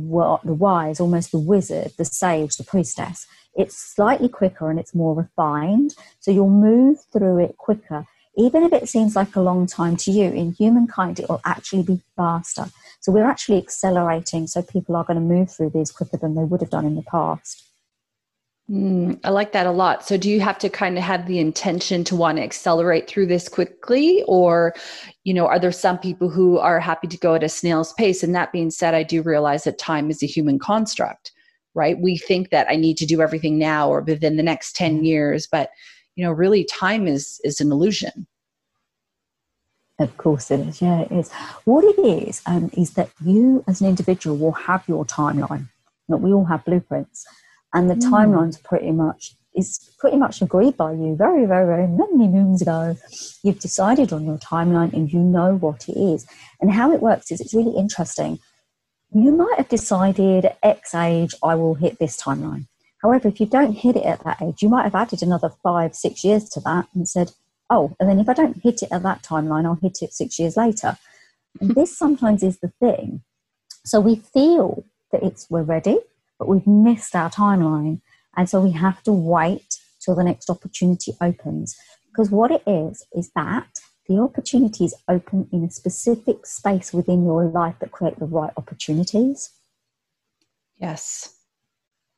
the 0.44 0.54
wise, 0.54 1.00
almost 1.00 1.32
the 1.32 1.38
wizard, 1.38 1.92
the 1.96 2.04
sage, 2.04 2.56
the 2.56 2.64
priestess. 2.64 3.26
It's 3.54 3.76
slightly 3.76 4.28
quicker 4.28 4.70
and 4.70 4.78
it's 4.78 4.94
more 4.94 5.14
refined. 5.14 5.94
So 6.20 6.30
you'll 6.30 6.50
move 6.50 6.98
through 7.12 7.38
it 7.38 7.56
quicker. 7.56 8.06
Even 8.36 8.62
if 8.62 8.72
it 8.72 8.88
seems 8.88 9.16
like 9.16 9.34
a 9.36 9.40
long 9.40 9.66
time 9.66 9.96
to 9.98 10.10
you, 10.10 10.24
in 10.24 10.52
humankind, 10.52 11.18
it 11.18 11.28
will 11.28 11.40
actually 11.44 11.82
be 11.82 12.00
faster. 12.16 12.66
So 13.00 13.12
we're 13.12 13.28
actually 13.28 13.58
accelerating, 13.58 14.46
so 14.46 14.62
people 14.62 14.94
are 14.94 15.04
going 15.04 15.18
to 15.18 15.34
move 15.34 15.50
through 15.50 15.70
these 15.70 15.90
quicker 15.90 16.16
than 16.16 16.34
they 16.34 16.44
would 16.44 16.60
have 16.60 16.70
done 16.70 16.86
in 16.86 16.94
the 16.94 17.02
past. 17.02 17.69
Mm, 18.70 19.18
I 19.24 19.30
like 19.30 19.50
that 19.52 19.66
a 19.66 19.72
lot. 19.72 20.06
So, 20.06 20.16
do 20.16 20.30
you 20.30 20.38
have 20.40 20.58
to 20.58 20.68
kind 20.68 20.96
of 20.96 21.02
have 21.02 21.26
the 21.26 21.40
intention 21.40 22.04
to 22.04 22.14
want 22.14 22.38
to 22.38 22.44
accelerate 22.44 23.08
through 23.08 23.26
this 23.26 23.48
quickly, 23.48 24.22
or, 24.28 24.74
you 25.24 25.34
know, 25.34 25.46
are 25.46 25.58
there 25.58 25.72
some 25.72 25.98
people 25.98 26.28
who 26.28 26.58
are 26.58 26.78
happy 26.78 27.08
to 27.08 27.18
go 27.18 27.34
at 27.34 27.42
a 27.42 27.48
snail's 27.48 27.92
pace? 27.94 28.22
And 28.22 28.32
that 28.36 28.52
being 28.52 28.70
said, 28.70 28.94
I 28.94 29.02
do 29.02 29.22
realize 29.22 29.64
that 29.64 29.78
time 29.78 30.08
is 30.08 30.22
a 30.22 30.26
human 30.26 30.60
construct, 30.60 31.32
right? 31.74 31.98
We 31.98 32.16
think 32.16 32.50
that 32.50 32.68
I 32.70 32.76
need 32.76 32.96
to 32.98 33.06
do 33.06 33.20
everything 33.20 33.58
now 33.58 33.88
or 33.88 34.02
within 34.02 34.36
the 34.36 34.42
next 34.44 34.76
ten 34.76 34.96
mm-hmm. 34.96 35.04
years, 35.04 35.48
but 35.50 35.70
you 36.14 36.24
know, 36.24 36.30
really, 36.30 36.64
time 36.64 37.08
is 37.08 37.40
is 37.42 37.60
an 37.60 37.72
illusion. 37.72 38.26
Of 39.98 40.16
course 40.16 40.50
it 40.50 40.60
is. 40.60 40.80
Yeah, 40.80 41.00
it 41.00 41.10
is. 41.10 41.32
What 41.64 41.84
it 41.84 41.98
is 41.98 42.40
um, 42.46 42.70
is 42.74 42.92
that 42.92 43.10
you, 43.24 43.64
as 43.66 43.80
an 43.80 43.88
individual, 43.88 44.36
will 44.36 44.52
have 44.52 44.84
your 44.86 45.04
timeline. 45.04 45.68
That 46.08 46.18
we 46.18 46.32
all 46.32 46.44
have 46.44 46.64
blueprints 46.64 47.26
and 47.72 47.88
the 47.88 47.94
mm. 47.94 48.10
timeline's 48.10 48.58
pretty 48.58 48.90
much 48.90 49.34
is 49.54 49.90
pretty 49.98 50.16
much 50.16 50.40
agreed 50.40 50.76
by 50.76 50.92
you 50.92 51.16
very, 51.16 51.44
very, 51.44 51.66
very 51.66 51.86
many 51.86 52.28
moons 52.28 52.62
ago. 52.62 52.96
You've 53.42 53.58
decided 53.58 54.12
on 54.12 54.24
your 54.24 54.38
timeline 54.38 54.92
and 54.92 55.12
you 55.12 55.18
know 55.18 55.56
what 55.56 55.88
it 55.88 55.96
is. 55.96 56.26
And 56.60 56.72
how 56.72 56.92
it 56.92 57.00
works 57.00 57.30
is 57.30 57.40
it's 57.40 57.54
really 57.54 57.76
interesting. 57.76 58.38
You 59.12 59.32
might 59.32 59.56
have 59.56 59.68
decided 59.68 60.44
at 60.44 60.58
X 60.62 60.94
age, 60.94 61.34
I 61.42 61.56
will 61.56 61.74
hit 61.74 61.98
this 61.98 62.20
timeline. 62.20 62.66
However, 63.02 63.28
if 63.28 63.40
you 63.40 63.46
don't 63.46 63.72
hit 63.72 63.96
it 63.96 64.04
at 64.04 64.22
that 64.24 64.40
age, 64.40 64.62
you 64.62 64.68
might 64.68 64.84
have 64.84 64.94
added 64.94 65.22
another 65.22 65.50
five, 65.62 65.94
six 65.94 66.22
years 66.22 66.48
to 66.50 66.60
that 66.60 66.86
and 66.94 67.08
said, 67.08 67.32
oh, 67.70 67.96
and 67.98 68.08
then 68.08 68.20
if 68.20 68.28
I 68.28 68.34
don't 68.34 68.62
hit 68.62 68.82
it 68.82 68.92
at 68.92 69.02
that 69.02 69.22
timeline, 69.22 69.64
I'll 69.64 69.74
hit 69.74 69.98
it 70.02 70.12
six 70.12 70.38
years 70.38 70.56
later. 70.56 70.96
And 71.60 71.70
this 71.74 71.96
sometimes 71.96 72.42
is 72.42 72.58
the 72.58 72.72
thing. 72.78 73.22
So 73.84 74.00
we 74.00 74.16
feel 74.16 74.84
that 75.10 75.22
it's 75.22 75.48
we're 75.50 75.62
ready, 75.62 75.98
but 76.40 76.48
we've 76.48 76.66
missed 76.66 77.14
our 77.14 77.30
timeline. 77.30 78.00
And 78.36 78.48
so 78.48 78.60
we 78.60 78.72
have 78.72 79.02
to 79.04 79.12
wait 79.12 79.76
till 80.00 80.16
the 80.16 80.24
next 80.24 80.48
opportunity 80.48 81.12
opens. 81.20 81.76
Because 82.08 82.30
what 82.30 82.50
it 82.50 82.62
is, 82.66 83.06
is 83.12 83.30
that 83.36 83.68
the 84.08 84.18
opportunities 84.18 84.94
open 85.06 85.48
in 85.52 85.62
a 85.64 85.70
specific 85.70 86.46
space 86.46 86.92
within 86.92 87.24
your 87.24 87.44
life 87.44 87.76
that 87.80 87.92
create 87.92 88.18
the 88.18 88.24
right 88.24 88.52
opportunities. 88.56 89.50
Yes. 90.78 91.36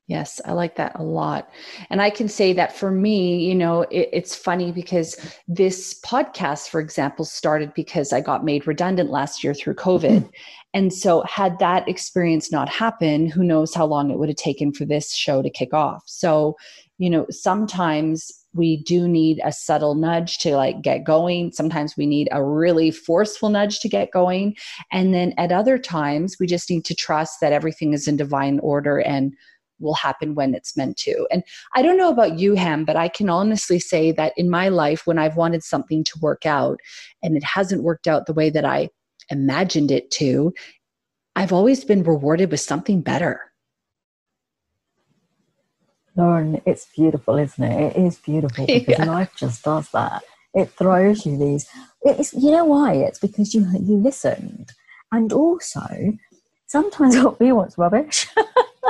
Yes, 0.08 0.40
I 0.44 0.52
like 0.52 0.76
that 0.76 0.92
a 0.96 1.02
lot. 1.02 1.48
And 1.88 2.02
I 2.02 2.10
can 2.10 2.28
say 2.28 2.52
that 2.54 2.76
for 2.76 2.90
me, 2.90 3.44
you 3.46 3.54
know, 3.54 3.82
it, 3.82 4.08
it's 4.12 4.34
funny 4.34 4.72
because 4.72 5.16
this 5.46 5.98
podcast, 6.00 6.68
for 6.68 6.80
example, 6.80 7.24
started 7.24 7.72
because 7.74 8.12
I 8.12 8.20
got 8.20 8.44
made 8.44 8.66
redundant 8.66 9.10
last 9.10 9.44
year 9.44 9.54
through 9.54 9.76
COVID. 9.76 10.18
Mm-hmm. 10.18 10.28
And 10.74 10.92
so, 10.92 11.22
had 11.22 11.58
that 11.60 11.88
experience 11.88 12.50
not 12.50 12.68
happened, 12.68 13.32
who 13.32 13.44
knows 13.44 13.74
how 13.74 13.86
long 13.86 14.10
it 14.10 14.18
would 14.18 14.28
have 14.28 14.36
taken 14.36 14.72
for 14.72 14.84
this 14.84 15.14
show 15.14 15.40
to 15.40 15.50
kick 15.50 15.72
off. 15.72 16.02
So, 16.06 16.56
you 16.98 17.08
know, 17.08 17.26
sometimes 17.30 18.32
we 18.54 18.82
do 18.82 19.08
need 19.08 19.40
a 19.44 19.52
subtle 19.52 19.94
nudge 19.94 20.38
to 20.38 20.56
like 20.56 20.82
get 20.82 21.04
going. 21.04 21.52
Sometimes 21.52 21.96
we 21.96 22.06
need 22.06 22.28
a 22.32 22.44
really 22.44 22.90
forceful 22.90 23.48
nudge 23.48 23.80
to 23.80 23.88
get 23.88 24.10
going. 24.10 24.56
And 24.90 25.14
then 25.14 25.32
at 25.38 25.52
other 25.52 25.78
times, 25.78 26.36
we 26.38 26.46
just 26.46 26.68
need 26.68 26.84
to 26.86 26.94
trust 26.94 27.40
that 27.40 27.52
everything 27.52 27.92
is 27.92 28.06
in 28.06 28.16
divine 28.16 28.58
order 28.60 28.98
and 28.98 29.34
will 29.82 29.94
happen 29.94 30.34
when 30.34 30.54
it's 30.54 30.76
meant 30.76 30.96
to. 30.98 31.26
And 31.30 31.42
I 31.74 31.82
don't 31.82 31.98
know 31.98 32.10
about 32.10 32.38
you, 32.38 32.54
Hem, 32.54 32.84
but 32.84 32.96
I 32.96 33.08
can 33.08 33.28
honestly 33.28 33.78
say 33.78 34.12
that 34.12 34.32
in 34.36 34.48
my 34.48 34.68
life, 34.68 35.06
when 35.06 35.18
I've 35.18 35.36
wanted 35.36 35.62
something 35.62 36.04
to 36.04 36.18
work 36.20 36.46
out 36.46 36.78
and 37.22 37.36
it 37.36 37.44
hasn't 37.44 37.82
worked 37.82 38.06
out 38.06 38.26
the 38.26 38.32
way 38.32 38.50
that 38.50 38.64
I 38.64 38.88
imagined 39.30 39.90
it 39.90 40.10
to, 40.12 40.52
I've 41.36 41.52
always 41.52 41.84
been 41.84 42.02
rewarded 42.02 42.50
with 42.50 42.60
something 42.60 43.00
better. 43.00 43.52
Lauren, 46.16 46.60
it's 46.66 46.86
beautiful, 46.94 47.38
isn't 47.38 47.64
it? 47.64 47.96
It 47.96 48.00
is 48.00 48.18
beautiful 48.18 48.66
because 48.66 48.98
yeah. 48.98 49.04
life 49.04 49.32
just 49.36 49.64
does 49.64 49.88
that. 49.90 50.22
It 50.54 50.70
throws 50.70 51.24
you 51.24 51.38
these. 51.38 51.66
It's 52.02 52.34
you 52.34 52.50
know 52.50 52.66
why? 52.66 52.94
It's 52.94 53.18
because 53.18 53.54
you 53.54 53.66
you 53.80 53.96
listened, 53.96 54.72
and 55.10 55.32
also 55.32 56.18
sometimes 56.66 57.16
what 57.22 57.40
we 57.40 57.52
want's 57.52 57.78
rubbish. 57.78 58.26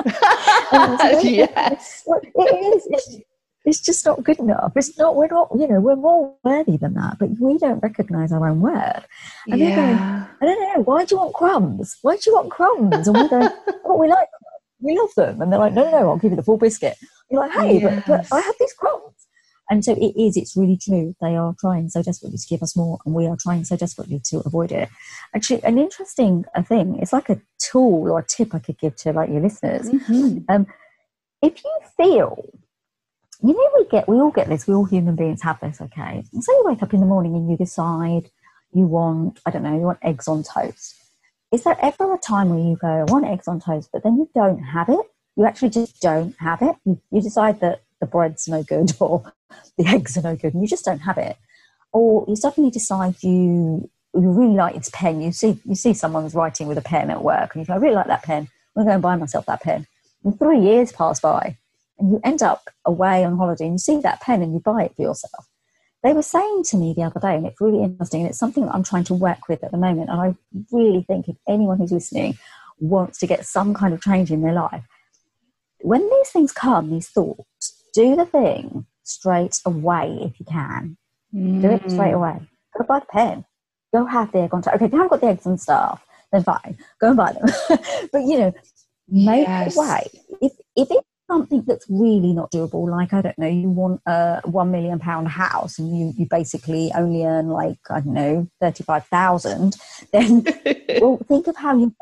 yes, 1.23 2.05
it 2.07 2.75
is. 2.75 2.87
It's, 2.91 3.17
it's 3.65 3.81
just 3.81 4.05
not 4.05 4.25
good 4.25 4.39
enough. 4.39 4.73
It's 4.77 4.99
not. 4.99 5.15
We're 5.17 5.29
not. 5.29 5.49
You 5.57 5.69
know, 5.69 5.81
we're 5.81 5.97
more 5.97 6.35
worthy 6.43 6.77
than 6.77 6.95
that, 6.95 7.19
but 7.19 7.31
we 7.39 7.59
don't 7.59 7.81
recognise 7.81 8.33
our 8.33 8.49
own 8.49 8.61
worth. 8.61 9.07
And 9.47 9.61
yeah. 9.61 9.67
they're 9.67 9.77
going, 9.77 9.99
I 9.99 10.45
don't 10.47 10.77
know. 10.77 10.83
Why 10.83 11.05
do 11.05 11.15
you 11.15 11.21
want 11.21 11.35
crumbs? 11.35 11.97
Why 12.03 12.17
do 12.17 12.23
you 12.27 12.35
want 12.35 12.51
crumbs? 12.51 13.07
And 13.07 13.17
we're 13.17 13.29
going, 13.29 13.49
oh, 13.85 13.99
we 13.99 14.09
like 14.09 14.29
we 14.83 14.99
love 14.99 15.15
them. 15.15 15.41
And 15.41 15.53
they're 15.53 15.61
like, 15.61 15.73
no, 15.73 15.85
no, 15.85 15.91
no, 15.91 16.11
I'll 16.11 16.19
give 16.19 16.33
you 16.33 16.37
the 16.37 16.43
full 16.43 16.59
biscuit. 16.59 16.97
You're 17.31 17.41
like, 17.41 17.53
hey, 17.53 17.81
yes. 17.81 18.03
but, 18.07 18.27
but 18.29 18.37
I 18.37 18.41
have 18.41 18.55
these 18.59 18.73
crumbs. 18.75 19.15
And 19.73 19.83
so 19.83 19.93
it 19.93 20.13
is, 20.21 20.37
it's 20.37 20.55
really 20.55 20.77
true. 20.77 21.17
They 21.23 21.35
are 21.35 21.55
trying 21.59 21.89
so 21.89 22.03
desperately 22.03 22.37
to 22.37 22.47
give 22.47 22.63
us 22.63 22.77
more, 22.77 22.99
and 23.07 23.15
we 23.15 23.27
are 23.27 23.39
trying 23.41 23.65
so 23.65 23.75
desperately 23.75 24.21
to 24.27 24.43
avoid 24.45 24.71
it. 24.71 24.91
Actually, 25.35 25.65
an 25.65 25.79
interesting 25.79 26.45
uh, 26.55 26.63
thing, 26.63 26.99
it's 27.01 27.15
like 27.15 27.31
a 27.31 27.41
tool 27.59 28.11
or 28.11 28.19
a 28.19 28.23
tip 28.23 28.55
I 28.55 28.59
could 28.59 28.79
give 28.79 28.97
to 28.97 29.15
like 29.15 29.31
your 29.31 29.41
listeners. 29.41 29.89
Mm-hmm. 29.89 30.41
Um, 30.51 30.67
if 31.41 31.65
you 31.65 31.79
feel, 31.97 32.45
you 33.43 33.55
know, 33.55 33.71
we 33.79 33.87
get, 33.87 34.07
we 34.07 34.17
all 34.17 34.31
get 34.31 34.51
this, 34.51 34.67
we 34.67 34.75
all 34.75 34.85
human 34.85 35.17
beings 35.17 35.41
have 35.41 35.59
this, 35.61 35.81
okay? 35.81 36.23
And 36.35 36.45
so 36.45 36.53
you 36.53 36.65
wake 36.67 36.83
up 36.83 36.93
in 36.93 37.01
the 37.01 37.07
morning 37.07 37.35
and 37.35 37.51
you 37.51 37.57
decide 37.57 38.29
you 38.75 38.85
want, 38.85 39.41
I 39.47 39.51
don't 39.51 39.63
know, 39.63 39.75
you 39.75 39.87
want 39.87 40.01
eggs 40.03 40.29
on 40.29 40.43
toast 40.43 40.97
is 41.53 41.65
there 41.65 41.77
ever 41.83 42.15
a 42.15 42.19
time 42.19 42.49
where 42.49 42.59
you 42.59 42.77
go, 42.81 42.89
I 42.89 43.05
want 43.05 43.27
eggs 43.27 43.47
on 43.47 43.61
toast, 43.61 43.91
but 43.93 44.03
then 44.03 44.17
you 44.17 44.29
don't 44.35 44.59
have 44.59 44.89
it? 44.89 45.07
You 45.37 45.45
actually 45.45 45.69
just 45.69 46.01
don't 46.01 46.35
have 46.41 46.63
it. 46.63 46.77
You, 46.85 47.01
you 47.11 47.21
decide 47.21 47.61
that 47.61 47.83
the 48.03 48.07
bread's 48.07 48.47
no 48.47 48.63
good 48.63 48.93
or 49.01 49.33
the 49.79 49.87
eggs 49.87 50.19
are 50.19 50.23
no 50.23 50.37
good 50.37 50.53
and 50.53 50.63
you 50.63 50.69
just 50.69 50.85
don't 50.85 50.99
have 50.99 51.17
it. 51.17 51.37
Or 51.93 52.27
you 52.29 52.37
suddenly 52.37 52.71
decide 52.71 53.23
you 53.23 53.89
you 54.15 54.31
really 54.31 54.55
like 54.55 54.75
this 54.75 54.91
pen. 54.93 55.23
You 55.23 55.33
see 55.33 55.59
you 55.65 55.75
see 55.75 55.95
someone's 55.95 56.35
writing 56.35 56.67
with 56.67 56.77
a 56.77 56.83
pen 56.83 57.11
at 57.11 57.23
work 57.23 57.55
and 57.55 57.63
you 57.63 57.67
go, 57.67 57.75
I 57.75 57.77
really 57.77 57.95
like 57.95 58.09
that 58.09 58.25
pen. 58.25 58.49
I'm 58.77 58.85
going 58.85 58.87
to 58.87 58.91
go 58.91 58.95
and 58.95 59.03
buy 59.03 59.17
myself 59.17 59.47
that 59.47 59.63
pen. 59.63 59.87
And 60.25 60.39
three 60.39 60.61
years 60.61 60.93
pass 60.93 61.21
by 61.21 61.57
and 61.99 62.11
you 62.11 62.21
end 62.23 62.43
up 62.43 62.69
away 62.85 63.25
on 63.25 63.39
holiday 63.39 63.65
and 63.65 63.75
you 63.75 63.79
see 63.79 64.01
that 64.01 64.21
pen 64.21 64.43
and 64.43 64.53
you 64.53 64.61
buy 64.61 64.85
it 64.85 64.97
for 64.97 65.03
yourself 65.03 65.47
they 66.03 66.13
were 66.13 66.23
saying 66.23 66.65
to 66.65 66.77
me 66.77 66.95
the 66.95 67.05
other 67.05 67.21
day, 67.21 67.37
and 67.37 67.47
it's 67.47 67.61
really 67.61 67.83
interesting, 67.83 68.23
and 68.23 68.31
it's 68.31 68.39
something 68.39 68.67
that 68.67 68.75
I'm 68.75 68.83
trying 68.83 69.05
to 69.05 69.15
work 69.15 69.49
with 69.49 69.63
at 69.63 69.71
the 69.71 69.79
moment. 69.79 70.11
And 70.11 70.21
I 70.21 70.35
really 70.73 71.03
think 71.03 71.29
if 71.29 71.37
anyone 71.49 71.79
who's 71.79 71.93
listening 71.93 72.39
wants 72.81 73.19
to 73.21 73.27
get 73.27 73.47
some 73.47 73.73
kind 73.73 73.95
of 73.95 74.03
change 74.03 74.33
in 74.33 74.43
their 74.43 74.53
life, 74.53 74.85
when 75.81 76.09
these 76.11 76.31
things 76.31 76.53
come, 76.53 76.91
these 76.91 77.09
thoughts, 77.09 77.82
do 77.93 78.17
the 78.17 78.27
thing 78.27 78.87
straight 79.03 79.59
away 79.65 80.19
if 80.23 80.39
you 80.39 80.47
can. 80.47 80.97
Mm. 81.35 81.63
Do 81.63 81.71
it 81.71 81.91
straight 81.91 82.13
mm. 82.13 82.15
away. 82.15 82.49
Go 82.77 82.85
buy 82.85 83.01
the 83.01 83.07
pen. 83.07 83.45
Go 83.93 84.07
have 84.07 84.33
the 84.33 84.41
egg 84.41 84.55
on 84.55 84.63
top. 84.63 84.75
Okay, 84.75 84.87
if 84.87 84.93
you 84.93 84.99
haven't 84.99 85.11
got 85.11 85.21
the 85.21 85.27
eggs 85.27 85.47
and 85.47 85.61
stuff, 85.61 86.05
then 86.33 86.43
fine. 86.43 86.79
Go 87.01 87.09
and 87.09 87.17
buy 87.17 87.33
them. 87.33 87.47
but 88.13 88.23
you 88.23 88.39
know, 88.39 88.55
make 89.09 89.47
yes. 89.47 89.77
way. 89.77 90.09
If 90.41 90.53
if 90.77 90.91
it 90.91 91.05
something 91.33 91.63
that's 91.67 91.87
really 91.89 92.33
not 92.33 92.51
doable, 92.51 92.91
like 92.91 93.13
I 93.13 93.23
don't 93.23 93.39
know, 93.39 93.49
you 93.49 93.71
want 93.71 94.01
a 94.07 94.41
one 94.45 94.71
million 94.71 94.99
pound 94.99 95.29
house 95.29 95.79
and 95.79 95.97
you, 95.97 96.13
you 96.17 96.27
basically 96.29 96.93
only 96.95 97.25
earn 97.25 97.49
like, 97.49 97.79
I 97.91 98.01
don't 98.01 98.15
know, 98.15 98.49
thirty 98.61 98.85
five 98.85 99.07
thousand, 99.07 99.77
then 100.13 100.45
well 101.01 101.19
think 101.29 101.47
of 101.47 101.57
how 101.57 101.77
you 101.77 101.95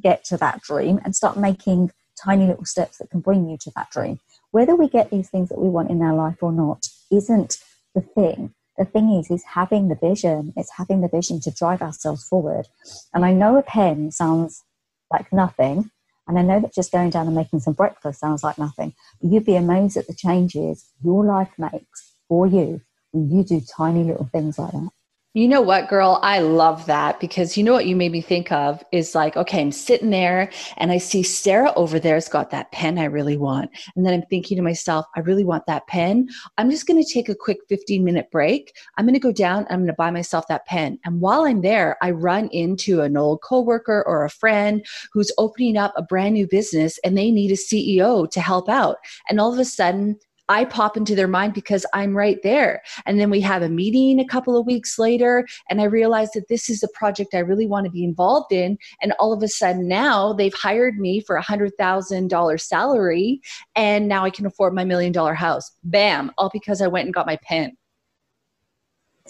get 0.00 0.24
to 0.24 0.36
that 0.36 0.62
dream 0.62 1.00
and 1.04 1.14
start 1.14 1.36
making 1.36 1.90
tiny 2.22 2.46
little 2.46 2.64
steps 2.64 2.98
that 2.98 3.10
can 3.10 3.20
bring 3.20 3.48
you 3.48 3.56
to 3.58 3.72
that 3.76 3.90
dream. 3.90 4.20
Whether 4.50 4.74
we 4.74 4.88
get 4.88 5.10
these 5.10 5.30
things 5.30 5.48
that 5.48 5.60
we 5.60 5.68
want 5.68 5.90
in 5.90 6.02
our 6.02 6.14
life 6.14 6.42
or 6.42 6.52
not 6.52 6.88
isn't 7.10 7.58
the 7.94 8.00
thing. 8.00 8.54
The 8.78 8.84
thing 8.84 9.12
is, 9.12 9.30
is 9.30 9.44
having 9.44 9.88
the 9.88 9.94
vision. 9.94 10.52
It's 10.56 10.72
having 10.76 11.02
the 11.02 11.08
vision 11.08 11.40
to 11.40 11.50
drive 11.50 11.82
ourselves 11.82 12.24
forward. 12.24 12.66
And 13.12 13.24
I 13.24 13.32
know 13.32 13.56
a 13.56 13.62
pen 13.62 14.10
sounds 14.10 14.64
like 15.12 15.32
nothing, 15.32 15.90
and 16.26 16.38
I 16.38 16.42
know 16.42 16.60
that 16.60 16.72
just 16.72 16.92
going 16.92 17.10
down 17.10 17.26
and 17.26 17.34
making 17.34 17.60
some 17.60 17.74
breakfast 17.74 18.20
sounds 18.20 18.44
like 18.44 18.56
nothing, 18.56 18.94
but 19.20 19.32
you'd 19.32 19.44
be 19.44 19.56
amazed 19.56 19.96
at 19.96 20.06
the 20.06 20.14
changes 20.14 20.86
your 21.02 21.24
life 21.24 21.50
makes 21.58 22.14
for 22.28 22.46
you 22.46 22.80
when 23.10 23.28
you 23.28 23.42
do 23.42 23.60
tiny 23.60 24.04
little 24.04 24.28
things 24.32 24.58
like 24.58 24.72
that. 24.72 24.90
You 25.32 25.46
know 25.46 25.60
what, 25.60 25.88
girl? 25.88 26.18
I 26.24 26.40
love 26.40 26.86
that 26.86 27.20
because 27.20 27.56
you 27.56 27.62
know 27.62 27.72
what 27.72 27.86
you 27.86 27.94
made 27.94 28.10
me 28.10 28.20
think 28.20 28.50
of 28.50 28.82
is 28.90 29.14
like, 29.14 29.36
okay, 29.36 29.60
I'm 29.60 29.70
sitting 29.70 30.10
there 30.10 30.50
and 30.76 30.90
I 30.90 30.98
see 30.98 31.22
Sarah 31.22 31.72
over 31.76 32.00
there's 32.00 32.28
got 32.28 32.50
that 32.50 32.72
pen 32.72 32.98
I 32.98 33.04
really 33.04 33.36
want. 33.36 33.70
And 33.94 34.04
then 34.04 34.12
I'm 34.12 34.26
thinking 34.28 34.56
to 34.56 34.62
myself, 34.64 35.06
I 35.14 35.20
really 35.20 35.44
want 35.44 35.66
that 35.66 35.86
pen. 35.86 36.28
I'm 36.58 36.68
just 36.68 36.88
going 36.88 37.00
to 37.00 37.14
take 37.14 37.28
a 37.28 37.36
quick 37.36 37.58
15 37.68 38.02
minute 38.02 38.28
break. 38.32 38.74
I'm 38.98 39.04
going 39.04 39.14
to 39.14 39.20
go 39.20 39.30
down, 39.30 39.68
I'm 39.70 39.78
going 39.78 39.86
to 39.86 39.92
buy 39.92 40.10
myself 40.10 40.48
that 40.48 40.66
pen. 40.66 40.98
And 41.04 41.20
while 41.20 41.42
I'm 41.42 41.60
there, 41.60 41.96
I 42.02 42.10
run 42.10 42.48
into 42.48 43.00
an 43.00 43.16
old 43.16 43.40
coworker 43.40 44.02
or 44.08 44.24
a 44.24 44.30
friend 44.30 44.84
who's 45.12 45.30
opening 45.38 45.76
up 45.76 45.92
a 45.94 46.02
brand 46.02 46.34
new 46.34 46.48
business 46.48 46.98
and 47.04 47.16
they 47.16 47.30
need 47.30 47.52
a 47.52 47.54
CEO 47.54 48.28
to 48.28 48.40
help 48.40 48.68
out. 48.68 48.96
And 49.28 49.38
all 49.38 49.52
of 49.52 49.60
a 49.60 49.64
sudden, 49.64 50.18
I 50.50 50.64
pop 50.64 50.96
into 50.96 51.14
their 51.14 51.28
mind 51.28 51.54
because 51.54 51.86
I'm 51.94 52.16
right 52.16 52.38
there. 52.42 52.82
And 53.06 53.20
then 53.20 53.30
we 53.30 53.40
have 53.40 53.62
a 53.62 53.68
meeting 53.68 54.18
a 54.18 54.26
couple 54.26 54.58
of 54.58 54.66
weeks 54.66 54.98
later, 54.98 55.46
and 55.70 55.80
I 55.80 55.84
realize 55.84 56.32
that 56.32 56.48
this 56.48 56.68
is 56.68 56.82
a 56.82 56.88
project 56.88 57.34
I 57.34 57.38
really 57.38 57.68
want 57.68 57.84
to 57.84 57.90
be 57.90 58.02
involved 58.02 58.52
in. 58.52 58.76
And 59.00 59.14
all 59.20 59.32
of 59.32 59.44
a 59.44 59.48
sudden 59.48 59.86
now 59.86 60.32
they've 60.32 60.52
hired 60.52 60.98
me 60.98 61.20
for 61.20 61.36
a 61.36 61.42
hundred 61.42 61.72
thousand 61.78 62.30
dollar 62.30 62.58
salary, 62.58 63.40
and 63.76 64.08
now 64.08 64.24
I 64.24 64.30
can 64.30 64.44
afford 64.44 64.74
my 64.74 64.84
million 64.84 65.12
dollar 65.12 65.34
house. 65.34 65.70
Bam! 65.84 66.32
All 66.36 66.50
because 66.52 66.82
I 66.82 66.88
went 66.88 67.04
and 67.04 67.14
got 67.14 67.26
my 67.26 67.38
pen. 67.44 67.76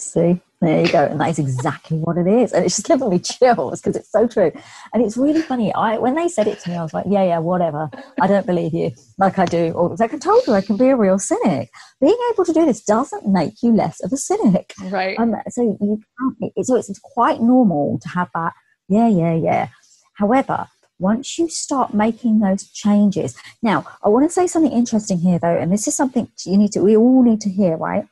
See, 0.00 0.40
there 0.60 0.80
you 0.84 0.92
go. 0.92 1.04
And 1.04 1.20
that 1.20 1.30
is 1.30 1.38
exactly 1.38 1.98
what 1.98 2.16
it 2.16 2.26
is. 2.26 2.52
And 2.52 2.64
it's 2.64 2.76
just 2.76 2.88
giving 2.88 3.08
me 3.10 3.18
chills 3.18 3.80
because 3.80 3.96
it's 3.96 4.10
so 4.10 4.26
true. 4.26 4.52
And 4.92 5.02
it's 5.02 5.16
really 5.16 5.42
funny. 5.42 5.72
I 5.74 5.98
when 5.98 6.14
they 6.14 6.28
said 6.28 6.46
it 6.46 6.58
to 6.60 6.70
me, 6.70 6.76
I 6.76 6.82
was 6.82 6.94
like, 6.94 7.06
yeah, 7.08 7.24
yeah, 7.24 7.38
whatever. 7.38 7.90
I 8.20 8.26
don't 8.26 8.46
believe 8.46 8.74
you 8.74 8.92
like 9.18 9.38
I 9.38 9.44
do. 9.44 9.72
Or 9.72 9.94
like 9.96 10.14
I 10.14 10.18
told 10.18 10.46
you, 10.46 10.54
I 10.54 10.60
can 10.60 10.76
be 10.76 10.88
a 10.88 10.96
real 10.96 11.18
cynic. 11.18 11.70
Being 12.00 12.18
able 12.32 12.44
to 12.44 12.52
do 12.52 12.64
this 12.64 12.82
doesn't 12.82 13.26
make 13.26 13.62
you 13.62 13.72
less 13.72 14.02
of 14.02 14.12
a 14.12 14.16
cynic. 14.16 14.72
Right. 14.84 15.18
Um, 15.18 15.34
so 15.48 15.62
you 15.62 16.02
can't, 16.18 16.66
so 16.66 16.76
it's, 16.76 16.90
it's 16.90 17.00
quite 17.00 17.40
normal 17.40 17.98
to 18.00 18.08
have 18.08 18.30
that, 18.34 18.54
yeah, 18.88 19.08
yeah, 19.08 19.34
yeah. 19.34 19.68
However, 20.14 20.68
once 20.98 21.38
you 21.38 21.48
start 21.48 21.94
making 21.94 22.40
those 22.40 22.68
changes. 22.68 23.34
Now, 23.62 23.86
I 24.04 24.08
want 24.08 24.28
to 24.28 24.32
say 24.32 24.46
something 24.46 24.70
interesting 24.70 25.18
here 25.18 25.38
though, 25.38 25.56
and 25.56 25.72
this 25.72 25.88
is 25.88 25.96
something 25.96 26.30
you 26.44 26.58
need 26.58 26.72
to 26.72 26.80
we 26.80 26.96
all 26.96 27.22
need 27.22 27.40
to 27.40 27.50
hear, 27.50 27.76
right? 27.76 28.04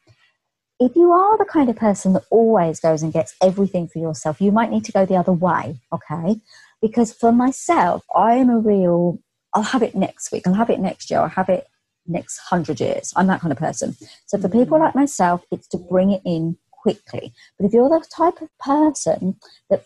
If 0.81 0.95
you 0.95 1.11
are 1.13 1.37
the 1.37 1.45
kind 1.45 1.69
of 1.69 1.77
person 1.77 2.13
that 2.13 2.25
always 2.31 2.79
goes 2.81 3.03
and 3.03 3.13
gets 3.13 3.35
everything 3.43 3.89
for 3.89 3.99
yourself, 3.99 4.41
you 4.41 4.53
might 4.53 4.71
need 4.71 4.85
to 4.85 4.93
go 4.93 5.05
the 5.05 5.17
other 5.17 5.33
way, 5.33 5.81
okay? 5.93 6.41
Because 6.81 7.13
for 7.13 7.33
myself, 7.33 8.05
I 8.15 8.35
am 8.35 8.49
a 8.49 8.59
real, 8.59 9.19
I'll 9.53 9.63
have 9.63 9.83
it 9.83 9.95
next 9.95 10.31
week, 10.31 10.47
I'll 10.47 10.55
have 10.55 10.71
it 10.71 10.79
next 10.79 11.11
year, 11.11 11.21
I'll 11.21 11.29
have 11.29 11.49
it 11.49 11.67
next 12.07 12.39
hundred 12.39 12.81
years. 12.81 13.13
I'm 13.17 13.27
that 13.27 13.41
kind 13.41 13.53
of 13.53 13.59
person. 13.59 13.97
So 14.27 14.39
for 14.39 14.49
people 14.49 14.79
mm. 14.79 14.81
like 14.81 14.95
myself, 14.95 15.45
it's 15.51 15.69
to 15.69 15.77
bring 15.77 16.11
it 16.11 16.23
in 16.25 16.57
quickly. 16.71 17.33
But 17.59 17.67
if 17.67 17.73
you're 17.73 17.89
the 17.89 18.05
type 18.15 18.41
of 18.41 18.49
person 18.59 19.37
that 19.69 19.85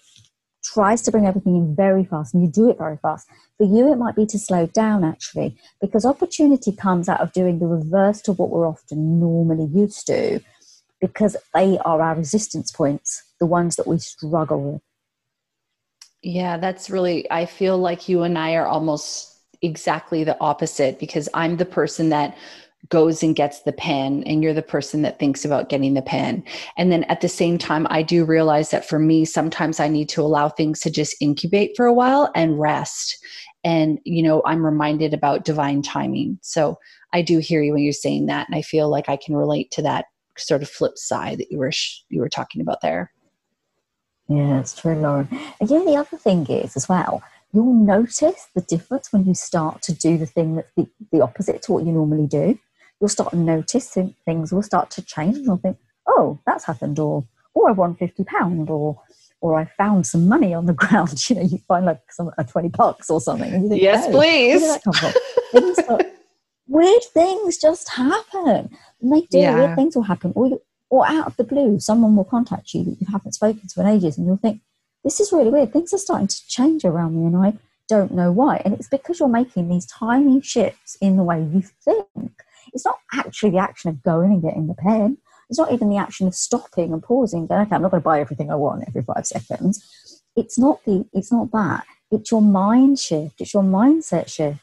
tries 0.62 1.02
to 1.02 1.10
bring 1.10 1.26
everything 1.26 1.56
in 1.56 1.74
very 1.74 2.04
fast 2.04 2.34
and 2.34 2.42
you 2.42 2.50
do 2.50 2.70
it 2.70 2.78
very 2.78 2.98
fast, 2.98 3.28
for 3.58 3.66
you 3.66 3.90
it 3.92 3.96
might 3.96 4.14
be 4.14 4.26
to 4.26 4.38
slow 4.38 4.66
down 4.66 5.04
actually, 5.04 5.56
because 5.80 6.04
opportunity 6.04 6.70
comes 6.70 7.08
out 7.08 7.20
of 7.20 7.32
doing 7.32 7.58
the 7.58 7.66
reverse 7.66 8.20
to 8.22 8.32
what 8.32 8.50
we're 8.50 8.68
often 8.68 9.18
normally 9.18 9.68
used 9.72 10.06
to 10.06 10.40
because 11.02 11.36
they 11.52 11.78
are 11.80 12.00
our 12.00 12.14
resistance 12.14 12.70
points, 12.70 13.22
the 13.40 13.46
ones 13.46 13.76
that 13.76 13.88
we 13.88 13.98
struggle 13.98 14.62
with. 14.62 14.82
Yeah, 16.22 16.56
that's 16.56 16.88
really, 16.88 17.28
I 17.30 17.44
feel 17.44 17.76
like 17.76 18.08
you 18.08 18.22
and 18.22 18.38
I 18.38 18.54
are 18.54 18.68
almost 18.68 19.36
exactly 19.60 20.22
the 20.22 20.38
opposite 20.40 21.00
because 21.00 21.28
I'm 21.34 21.56
the 21.56 21.66
person 21.66 22.10
that 22.10 22.36
goes 22.88 23.22
and 23.22 23.34
gets 23.34 23.62
the 23.62 23.72
pen 23.72 24.22
and 24.24 24.42
you're 24.42 24.54
the 24.54 24.62
person 24.62 25.02
that 25.02 25.18
thinks 25.18 25.44
about 25.44 25.68
getting 25.68 25.94
the 25.94 26.02
pen. 26.02 26.44
And 26.76 26.90
then 26.90 27.04
at 27.04 27.20
the 27.20 27.28
same 27.28 27.56
time 27.56 27.86
i 27.90 28.02
do 28.02 28.24
realize 28.24 28.70
that 28.70 28.84
for 28.84 28.98
me 28.98 29.24
sometimes 29.24 29.78
i 29.78 29.86
need 29.86 30.08
to 30.08 30.20
allow 30.20 30.48
things 30.48 30.80
to 30.80 30.90
just 30.90 31.14
incubate 31.20 31.76
for 31.76 31.86
a 31.86 31.94
while 31.94 32.32
and 32.34 32.58
rest. 32.58 33.24
And 33.62 34.00
you 34.04 34.20
know 34.20 34.42
i'm 34.44 34.66
reminded 34.66 35.14
about 35.14 35.44
divine 35.44 35.82
timing. 35.82 36.40
So 36.42 36.76
i 37.12 37.22
do 37.22 37.38
hear 37.38 37.62
you 37.62 37.72
when 37.72 37.84
you're 37.84 37.92
saying 37.92 38.26
that 38.26 38.48
and 38.48 38.56
i 38.56 38.62
feel 38.62 38.88
like 38.88 39.08
i 39.08 39.16
can 39.16 39.36
relate 39.36 39.70
to 39.72 39.82
that 39.82 40.06
sort 40.38 40.62
of 40.62 40.68
flip 40.68 40.96
side 40.96 41.38
that 41.38 41.50
you 41.50 41.58
were 41.58 41.72
you 42.08 42.20
were 42.20 42.28
talking 42.28 42.60
about 42.60 42.80
there. 42.82 43.12
Yeah, 44.28 44.60
it's 44.60 44.74
true, 44.74 44.94
Lauren. 44.94 45.28
And 45.60 45.70
know, 45.70 45.84
the 45.84 45.96
other 45.96 46.16
thing 46.16 46.46
is 46.46 46.76
as 46.76 46.88
well, 46.88 47.22
you'll 47.52 47.74
notice 47.74 48.48
the 48.54 48.62
difference 48.62 49.12
when 49.12 49.26
you 49.26 49.34
start 49.34 49.82
to 49.82 49.92
do 49.92 50.16
the 50.16 50.26
thing 50.26 50.56
that's 50.56 50.72
the, 50.76 50.88
the 51.10 51.20
opposite 51.20 51.62
to 51.62 51.72
what 51.72 51.84
you 51.84 51.92
normally 51.92 52.26
do. 52.26 52.58
You'll 53.00 53.08
start 53.08 53.34
noticing 53.34 54.14
things 54.24 54.52
will 54.52 54.62
start 54.62 54.90
to 54.92 55.02
change 55.02 55.36
and 55.36 55.46
you'll 55.46 55.56
think, 55.56 55.76
oh, 56.06 56.38
that's 56.46 56.64
happened, 56.64 56.98
or 56.98 57.24
or 57.54 57.68
I 57.68 57.72
won 57.72 57.96
fifty 57.96 58.24
pound, 58.24 58.70
or 58.70 59.00
or 59.40 59.58
I 59.58 59.64
found 59.64 60.06
some 60.06 60.28
money 60.28 60.54
on 60.54 60.66
the 60.66 60.72
ground. 60.82 61.28
You 61.28 61.36
know, 61.36 61.42
you 61.42 61.58
find 61.68 61.84
like 61.84 62.00
some 62.10 62.30
a 62.38 62.44
twenty 62.44 62.68
bucks 62.68 63.10
or 63.10 63.20
something. 63.20 63.68
Think, 63.68 63.82
yes, 63.82 64.06
oh, 64.06 64.12
please. 64.12 64.62
Where 64.62 64.78
did 64.78 64.82
that 64.82 64.84
come 64.84 64.94
from? 64.94 65.74
start, 65.74 66.06
weird 66.66 67.02
things 67.12 67.58
just 67.58 67.88
happen. 67.90 68.70
And 69.00 69.12
they 69.12 69.22
do. 69.22 69.38
Yeah. 69.38 69.56
Weird 69.56 69.76
things 69.76 69.96
will 69.96 70.02
happen, 70.02 70.32
or 70.34 70.46
you, 70.48 70.62
or 70.90 71.06
out 71.06 71.26
of 71.26 71.36
the 71.36 71.44
blue, 71.44 71.80
someone 71.80 72.16
will 72.16 72.24
contact 72.24 72.74
you 72.74 72.84
that 72.84 73.00
you 73.00 73.06
haven't 73.10 73.32
spoken 73.32 73.62
to 73.66 73.80
in 73.80 73.86
ages, 73.86 74.18
and 74.18 74.26
you'll 74.26 74.36
think, 74.36 74.60
this 75.04 75.20
is 75.20 75.32
really 75.32 75.50
weird. 75.50 75.72
Things 75.72 75.92
are 75.92 75.98
starting 75.98 76.28
to 76.28 76.46
change 76.48 76.84
around 76.84 77.16
me, 77.16 77.26
and 77.26 77.36
I 77.36 77.54
don't 77.88 78.12
know 78.12 78.30
why. 78.30 78.62
And 78.64 78.74
it's 78.74 78.88
because 78.88 79.18
you're 79.18 79.28
making 79.28 79.68
these 79.68 79.86
tiny 79.86 80.40
shifts 80.40 80.96
in 81.00 81.16
the 81.16 81.24
way 81.24 81.40
you 81.40 81.62
think. 81.84 82.32
It's 82.72 82.84
not 82.84 82.98
actually 83.12 83.50
the 83.50 83.58
action 83.58 83.90
of 83.90 84.02
going 84.02 84.32
and 84.32 84.42
getting 84.42 84.66
the 84.66 84.74
pen. 84.74 85.18
It's 85.50 85.58
not 85.58 85.72
even 85.72 85.90
the 85.90 85.98
action 85.98 86.26
of 86.26 86.34
stopping 86.34 86.92
and 86.92 87.02
pausing 87.02 87.46
going, 87.46 87.62
okay, 87.62 87.74
I'm 87.74 87.82
not 87.82 87.90
going 87.90 88.00
to 88.00 88.04
buy 88.04 88.20
everything 88.20 88.50
I 88.50 88.54
want 88.54 88.84
every 88.86 89.02
five 89.02 89.26
seconds. 89.26 90.22
It's 90.36 90.58
not 90.58 90.82
the 90.86 91.06
it's 91.12 91.30
not 91.30 91.50
that. 91.52 91.84
It's 92.10 92.30
your 92.30 92.40
mind 92.40 92.98
shift, 92.98 93.40
it's 93.40 93.52
your 93.52 93.62
mindset 93.62 94.28
shift. 94.28 94.60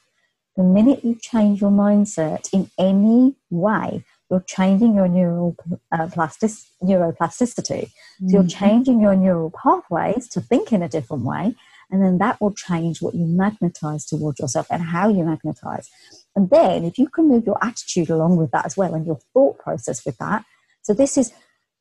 The 0.58 0.64
minute 0.64 1.06
you 1.06 1.18
change 1.22 1.62
your 1.62 1.72
mindset 1.72 2.50
in 2.52 2.70
any 2.78 3.36
way, 3.50 4.04
you're 4.30 4.44
changing 4.46 4.96
your 4.96 5.08
neural 5.08 5.56
uh, 5.92 6.08
plastic, 6.08 6.52
neuroplasticity. 6.84 7.86
Mm-hmm. 7.86 8.28
So 8.28 8.34
you're 8.34 8.44
mm-hmm. 8.44 8.66
changing 8.66 9.02
your 9.02 9.16
neural 9.16 9.52
pathways 9.52 10.28
to 10.30 10.42
think 10.42 10.72
in 10.72 10.84
a 10.84 10.90
different 10.90 11.24
way, 11.24 11.56
and 11.90 12.04
then 12.04 12.18
that 12.20 12.40
will 12.40 12.54
change 12.54 13.02
what 13.02 13.16
you 13.16 13.26
magnetize 13.26 14.06
towards 14.06 14.40
yourself 14.40 14.68
and 14.70 14.84
how 14.84 15.10
you 15.10 15.24
magnetize. 15.24 15.90
And 16.36 16.50
then, 16.50 16.86
if 16.86 16.98
you 16.98 17.10
can 17.10 17.28
move 17.28 17.46
your 17.46 17.58
attitude 17.64 18.10
along 18.10 18.38
with 18.38 18.52
that 18.52 18.66
as 18.66 18.78
well, 18.78 18.94
and 18.94 19.06
your 19.06 19.20
thought 19.34 19.58
process 19.60 20.06
with 20.06 20.18
that. 20.18 20.46
So 20.84 20.94
this 20.94 21.18
is 21.18 21.32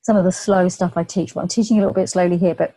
some 0.03 0.17
of 0.17 0.25
the 0.25 0.33
slow 0.33 0.69
stuff 0.69 0.97
I 0.97 1.05
teach. 1.05 1.35
Well, 1.35 1.43
I'm 1.43 1.49
teaching 1.49 1.77
a 1.77 1.81
little 1.81 1.95
bit 1.95 2.09
slowly 2.09 2.39
here, 2.39 2.55
but 2.55 2.75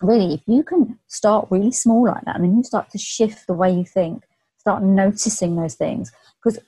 really, 0.00 0.34
if 0.34 0.42
you 0.46 0.62
can 0.62 0.98
start 1.08 1.48
really 1.50 1.72
small 1.72 2.04
like 2.04 2.24
that, 2.26 2.36
and 2.36 2.44
then 2.44 2.56
you 2.56 2.62
start 2.62 2.90
to 2.90 2.98
shift 2.98 3.46
the 3.46 3.54
way 3.54 3.72
you 3.72 3.84
think, 3.84 4.22
start 4.60 4.82
noticing 4.82 5.56
those 5.56 5.74
things, 5.74 6.12
because 6.36 6.58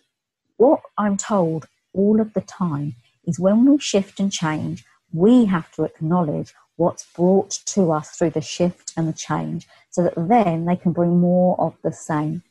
what 0.56 0.80
I'm 0.96 1.16
told 1.18 1.66
all 1.92 2.20
of 2.20 2.32
the 2.32 2.40
time 2.40 2.94
is 3.26 3.38
when 3.38 3.66
we 3.66 3.78
shift 3.78 4.18
and 4.18 4.32
change, 4.32 4.84
we 5.12 5.44
have 5.44 5.70
to 5.72 5.84
acknowledge 5.84 6.54
what's 6.76 7.06
brought 7.14 7.50
to 7.66 7.92
us 7.92 8.10
through 8.10 8.30
the 8.30 8.40
shift 8.40 8.92
and 8.96 9.06
the 9.06 9.12
change 9.12 9.68
so 9.90 10.02
that 10.02 10.14
then 10.16 10.64
they 10.64 10.76
can 10.76 10.92
bring 10.92 11.20
more 11.20 11.60
of 11.60 11.76
the 11.82 11.92
same. 11.92 12.42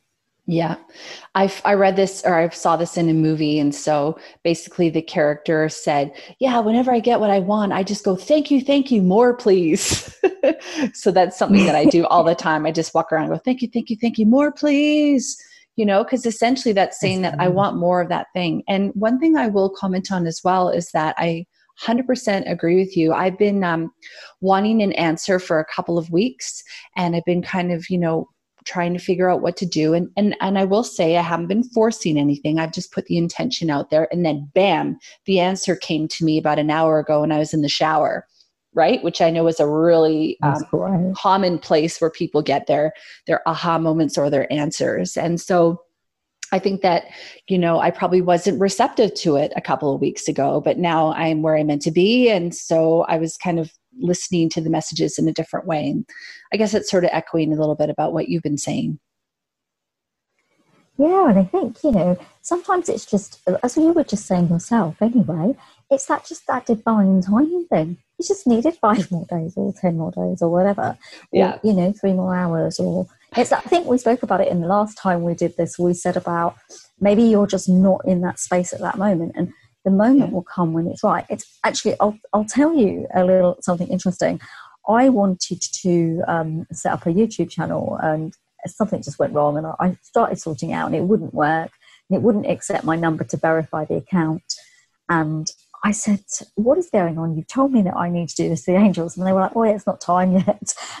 Yeah. 0.46 0.76
I 1.36 1.52
I 1.64 1.74
read 1.74 1.94
this 1.94 2.22
or 2.24 2.34
I 2.34 2.48
saw 2.48 2.76
this 2.76 2.96
in 2.96 3.08
a 3.08 3.14
movie 3.14 3.60
and 3.60 3.72
so 3.72 4.18
basically 4.42 4.90
the 4.90 5.00
character 5.00 5.68
said, 5.68 6.12
"Yeah, 6.40 6.58
whenever 6.58 6.92
I 6.92 6.98
get 6.98 7.20
what 7.20 7.30
I 7.30 7.38
want, 7.38 7.72
I 7.72 7.84
just 7.84 8.04
go, 8.04 8.16
"Thank 8.16 8.50
you, 8.50 8.60
thank 8.60 8.90
you, 8.90 9.02
more 9.02 9.34
please." 9.34 10.12
so 10.94 11.12
that's 11.12 11.38
something 11.38 11.64
that 11.66 11.76
I 11.76 11.84
do 11.84 12.06
all 12.06 12.24
the 12.24 12.34
time. 12.34 12.66
I 12.66 12.72
just 12.72 12.92
walk 12.92 13.12
around 13.12 13.26
and 13.26 13.34
go, 13.34 13.38
"Thank 13.38 13.62
you, 13.62 13.68
thank 13.72 13.88
you, 13.88 13.96
thank 14.00 14.18
you, 14.18 14.26
more 14.26 14.50
please." 14.50 15.36
you 15.76 15.86
know, 15.86 16.04
because 16.04 16.26
essentially 16.26 16.72
that's 16.72 17.00
saying 17.00 17.22
that 17.22 17.40
I 17.40 17.48
want 17.48 17.78
more 17.78 18.02
of 18.02 18.10
that 18.10 18.26
thing. 18.34 18.62
And 18.68 18.90
one 18.94 19.18
thing 19.18 19.36
I 19.36 19.48
will 19.48 19.70
comment 19.70 20.12
on 20.12 20.26
as 20.26 20.42
well 20.44 20.68
is 20.68 20.90
that 20.90 21.14
I 21.16 21.46
100% 21.82 22.50
agree 22.50 22.76
with 22.76 22.96
you. 22.96 23.12
I've 23.12 23.38
been 23.38 23.64
um, 23.64 23.90
wanting 24.40 24.82
an 24.82 24.92
answer 24.92 25.38
for 25.38 25.58
a 25.58 25.64
couple 25.64 25.98
of 25.98 26.10
weeks, 26.10 26.62
and 26.96 27.16
I've 27.16 27.24
been 27.24 27.42
kind 27.42 27.72
of, 27.72 27.88
you 27.88 27.98
know, 27.98 28.28
trying 28.64 28.92
to 28.94 28.98
figure 28.98 29.30
out 29.30 29.42
what 29.42 29.56
to 29.58 29.66
do. 29.66 29.94
And 29.94 30.10
and 30.16 30.36
and 30.40 30.58
I 30.58 30.64
will 30.64 30.84
say 30.84 31.16
I 31.16 31.22
haven't 31.22 31.48
been 31.48 31.64
forcing 31.64 32.18
anything. 32.18 32.58
I've 32.58 32.72
just 32.72 32.92
put 32.92 33.06
the 33.06 33.18
intention 33.18 33.70
out 33.70 33.90
there, 33.90 34.08
and 34.12 34.24
then 34.24 34.50
bam, 34.54 34.98
the 35.26 35.40
answer 35.40 35.76
came 35.76 36.08
to 36.08 36.24
me 36.24 36.38
about 36.38 36.58
an 36.58 36.70
hour 36.70 36.98
ago, 36.98 37.20
when 37.20 37.32
I 37.32 37.38
was 37.38 37.54
in 37.54 37.62
the 37.62 37.68
shower 37.68 38.26
right 38.74 39.02
which 39.02 39.20
i 39.20 39.30
know 39.30 39.46
is 39.46 39.60
a 39.60 39.68
really 39.68 40.38
um, 40.42 41.12
common 41.14 41.58
place 41.58 42.00
where 42.00 42.10
people 42.10 42.42
get 42.42 42.66
their 42.66 42.92
their 43.26 43.46
aha 43.46 43.78
moments 43.78 44.16
or 44.16 44.30
their 44.30 44.50
answers 44.52 45.16
and 45.16 45.40
so 45.40 45.82
i 46.52 46.58
think 46.58 46.80
that 46.80 47.04
you 47.48 47.58
know 47.58 47.80
i 47.80 47.90
probably 47.90 48.22
wasn't 48.22 48.58
receptive 48.60 49.12
to 49.14 49.36
it 49.36 49.52
a 49.56 49.60
couple 49.60 49.94
of 49.94 50.00
weeks 50.00 50.28
ago 50.28 50.60
but 50.60 50.78
now 50.78 51.12
i'm 51.14 51.42
where 51.42 51.56
i 51.56 51.62
meant 51.62 51.82
to 51.82 51.90
be 51.90 52.30
and 52.30 52.54
so 52.54 53.02
i 53.02 53.18
was 53.18 53.36
kind 53.36 53.58
of 53.58 53.72
listening 53.98 54.48
to 54.48 54.60
the 54.60 54.70
messages 54.70 55.18
in 55.18 55.28
a 55.28 55.32
different 55.32 55.66
way 55.66 55.88
and 55.88 56.06
i 56.52 56.56
guess 56.56 56.74
it's 56.74 56.90
sort 56.90 57.04
of 57.04 57.10
echoing 57.12 57.52
a 57.52 57.56
little 57.56 57.74
bit 57.74 57.90
about 57.90 58.12
what 58.12 58.28
you've 58.28 58.42
been 58.42 58.58
saying 58.58 58.98
yeah, 60.98 61.30
and 61.30 61.38
I 61.38 61.44
think, 61.44 61.82
you 61.82 61.90
know, 61.90 62.18
sometimes 62.42 62.88
it's 62.90 63.06
just, 63.06 63.40
as 63.62 63.76
you 63.78 63.92
were 63.92 64.04
just 64.04 64.26
saying 64.26 64.50
yourself 64.50 65.00
anyway, 65.00 65.56
it's 65.90 66.04
that 66.06 66.26
just 66.26 66.46
that 66.46 66.66
divine 66.66 67.22
timing 67.22 67.66
thing 67.70 67.96
you 68.22 68.28
just 68.28 68.46
needed 68.46 68.74
five 68.80 69.10
more 69.10 69.26
days 69.26 69.54
or 69.56 69.72
10 69.72 69.96
more 69.96 70.12
days 70.12 70.42
or 70.42 70.48
whatever. 70.48 70.96
Yeah. 71.32 71.54
Or, 71.54 71.60
you 71.64 71.72
know, 71.72 71.92
three 71.92 72.12
more 72.12 72.34
hours 72.34 72.78
or 72.78 73.06
it's, 73.36 73.52
I 73.52 73.60
think 73.60 73.86
we 73.86 73.98
spoke 73.98 74.22
about 74.22 74.42
it 74.42 74.48
in 74.48 74.60
the 74.60 74.66
last 74.66 74.98
time 74.98 75.22
we 75.22 75.34
did 75.34 75.56
this. 75.56 75.78
We 75.78 75.94
said 75.94 76.16
about 76.16 76.56
maybe 77.00 77.22
you're 77.22 77.46
just 77.46 77.68
not 77.68 78.02
in 78.04 78.20
that 78.20 78.38
space 78.38 78.72
at 78.72 78.80
that 78.80 78.98
moment. 78.98 79.32
And 79.34 79.52
the 79.84 79.90
moment 79.90 80.30
yeah. 80.30 80.34
will 80.34 80.42
come 80.44 80.72
when 80.72 80.86
it's 80.86 81.02
right. 81.02 81.24
It's 81.28 81.58
actually, 81.64 81.94
I'll, 82.00 82.18
I'll 82.32 82.44
tell 82.44 82.74
you 82.74 83.06
a 83.14 83.24
little 83.24 83.56
something 83.60 83.88
interesting. 83.88 84.40
I 84.88 85.08
wanted 85.08 85.60
to 85.60 86.22
um, 86.26 86.66
set 86.72 86.92
up 86.92 87.06
a 87.06 87.10
YouTube 87.10 87.50
channel 87.50 87.98
and 88.02 88.34
something 88.66 89.02
just 89.02 89.18
went 89.18 89.32
wrong 89.32 89.56
and 89.56 89.66
I 89.66 89.96
started 90.02 90.38
sorting 90.38 90.72
out 90.72 90.86
and 90.86 90.94
it 90.94 91.02
wouldn't 91.02 91.34
work 91.34 91.70
and 92.08 92.16
it 92.16 92.22
wouldn't 92.22 92.46
accept 92.46 92.84
my 92.84 92.96
number 92.96 93.24
to 93.24 93.36
verify 93.36 93.84
the 93.84 93.96
account. 93.96 94.42
And 95.08 95.50
I 95.84 95.90
said, 95.90 96.24
What 96.54 96.78
is 96.78 96.90
going 96.90 97.18
on? 97.18 97.36
You 97.36 97.42
told 97.42 97.72
me 97.72 97.82
that 97.82 97.96
I 97.96 98.08
need 98.08 98.28
to 98.28 98.36
do 98.36 98.48
this 98.48 98.64
to 98.64 98.72
the 98.72 98.78
angels. 98.78 99.16
And 99.16 99.26
they 99.26 99.32
were 99.32 99.40
like, 99.40 99.56
Oh, 99.56 99.64
yeah, 99.64 99.72
it's 99.72 99.86
not 99.86 100.00
time 100.00 100.32
yet. 100.36 100.46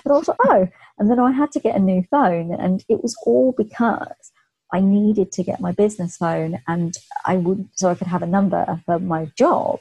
And 0.04 0.12
I 0.12 0.18
was 0.18 0.28
like, 0.28 0.38
Oh. 0.44 0.68
And 0.98 1.10
then 1.10 1.20
I 1.20 1.30
had 1.30 1.52
to 1.52 1.60
get 1.60 1.76
a 1.76 1.80
new 1.80 2.04
phone. 2.10 2.52
And 2.52 2.84
it 2.88 3.02
was 3.02 3.16
all 3.24 3.54
because 3.56 4.32
I 4.72 4.80
needed 4.80 5.32
to 5.32 5.42
get 5.42 5.60
my 5.60 5.72
business 5.72 6.16
phone 6.16 6.60
and 6.66 6.94
I 7.26 7.36
would, 7.36 7.68
so 7.74 7.90
I 7.90 7.94
could 7.94 8.06
have 8.06 8.22
a 8.22 8.26
number 8.26 8.80
for 8.86 8.98
my 8.98 9.30
job 9.36 9.80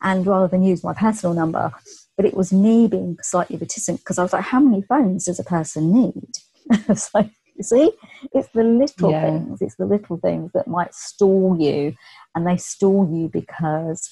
and 0.00 0.26
rather 0.26 0.48
than 0.48 0.62
use 0.62 0.84
my 0.84 0.94
personal 0.94 1.34
number. 1.34 1.72
But 2.16 2.26
it 2.26 2.34
was 2.34 2.52
me 2.52 2.88
being 2.88 3.16
slightly 3.22 3.56
reticent 3.56 4.00
because 4.00 4.18
I 4.18 4.22
was 4.22 4.32
like, 4.32 4.44
How 4.44 4.60
many 4.60 4.82
phones 4.82 5.26
does 5.26 5.38
a 5.38 5.44
person 5.44 5.92
need? 5.92 6.30
it's 6.88 7.12
like, 7.14 7.30
you 7.56 7.62
see, 7.62 7.92
it's 8.32 8.48
the 8.54 8.64
little 8.64 9.10
yeah. 9.10 9.22
things, 9.22 9.60
it's 9.60 9.76
the 9.76 9.86
little 9.86 10.18
things 10.18 10.52
that 10.54 10.68
might 10.68 10.94
stall 10.94 11.56
you. 11.58 11.94
And 12.34 12.46
they 12.46 12.56
stall 12.56 13.08
you 13.12 13.28
because 13.28 14.08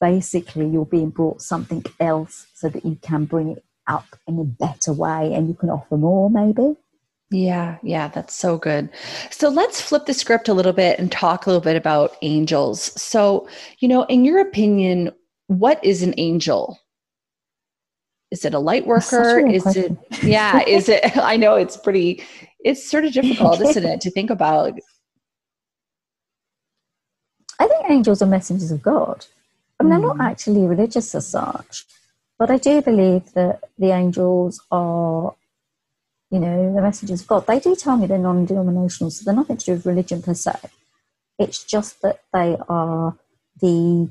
basically 0.00 0.68
you're 0.68 0.86
being 0.86 1.10
brought 1.10 1.42
something 1.42 1.84
else 2.00 2.46
so 2.54 2.68
that 2.68 2.84
you 2.84 2.96
can 3.02 3.26
bring 3.26 3.50
it 3.50 3.64
up 3.86 4.06
in 4.26 4.38
a 4.38 4.44
better 4.44 4.92
way 4.92 5.34
and 5.34 5.48
you 5.48 5.54
can 5.54 5.68
offer 5.68 5.96
more 5.96 6.30
maybe 6.30 6.76
yeah, 7.30 7.78
yeah, 7.82 8.08
that's 8.08 8.34
so 8.34 8.58
good. 8.58 8.90
So 9.30 9.48
let's 9.48 9.80
flip 9.80 10.06
the 10.06 10.14
script 10.14 10.48
a 10.48 10.54
little 10.54 10.72
bit 10.72 10.98
and 10.98 11.12
talk 11.12 11.46
a 11.46 11.50
little 11.50 11.62
bit 11.62 11.76
about 11.76 12.16
angels. 12.22 13.00
So, 13.00 13.48
you 13.78 13.88
know, 13.88 14.04
in 14.04 14.24
your 14.24 14.40
opinion, 14.40 15.12
what 15.46 15.84
is 15.84 16.02
an 16.02 16.14
angel? 16.16 16.78
Is 18.30 18.44
it 18.44 18.54
a 18.54 18.58
light 18.58 18.86
worker? 18.86 19.46
Is 19.46 19.62
question. 19.62 19.98
it, 20.10 20.22
yeah, 20.24 20.62
is 20.66 20.88
it, 20.88 21.16
I 21.16 21.36
know 21.36 21.54
it's 21.54 21.76
pretty, 21.76 22.24
it's 22.64 22.88
sort 22.88 23.04
of 23.04 23.12
difficult, 23.12 23.60
isn't 23.68 23.84
it, 23.84 24.00
to 24.00 24.10
think 24.10 24.30
about? 24.30 24.78
I 27.60 27.66
think 27.68 27.90
angels 27.90 28.22
are 28.22 28.26
messengers 28.26 28.72
of 28.72 28.82
God. 28.82 29.26
I 29.78 29.84
mean, 29.84 29.92
I'm 29.92 30.02
not 30.02 30.16
hmm. 30.16 30.22
actually 30.22 30.66
religious 30.66 31.14
as 31.14 31.26
such, 31.26 31.84
but 32.38 32.50
I 32.50 32.58
do 32.58 32.82
believe 32.82 33.32
that 33.32 33.64
the 33.78 33.92
angels 33.92 34.60
are, 34.70 35.34
you 36.30 36.38
know, 36.38 36.74
the 36.74 36.82
messages 36.82 37.22
of 37.22 37.26
God. 37.26 37.46
They 37.46 37.58
do 37.58 37.74
tell 37.74 37.96
me 37.96 38.06
they're 38.06 38.18
non 38.18 38.46
denominational, 38.46 39.10
so 39.10 39.24
they're 39.24 39.34
nothing 39.34 39.56
to 39.58 39.66
do 39.66 39.72
with 39.72 39.86
religion 39.86 40.22
per 40.22 40.34
se. 40.34 40.52
It's 41.38 41.64
just 41.64 42.02
that 42.02 42.22
they 42.32 42.56
are 42.68 43.16
the 43.60 44.10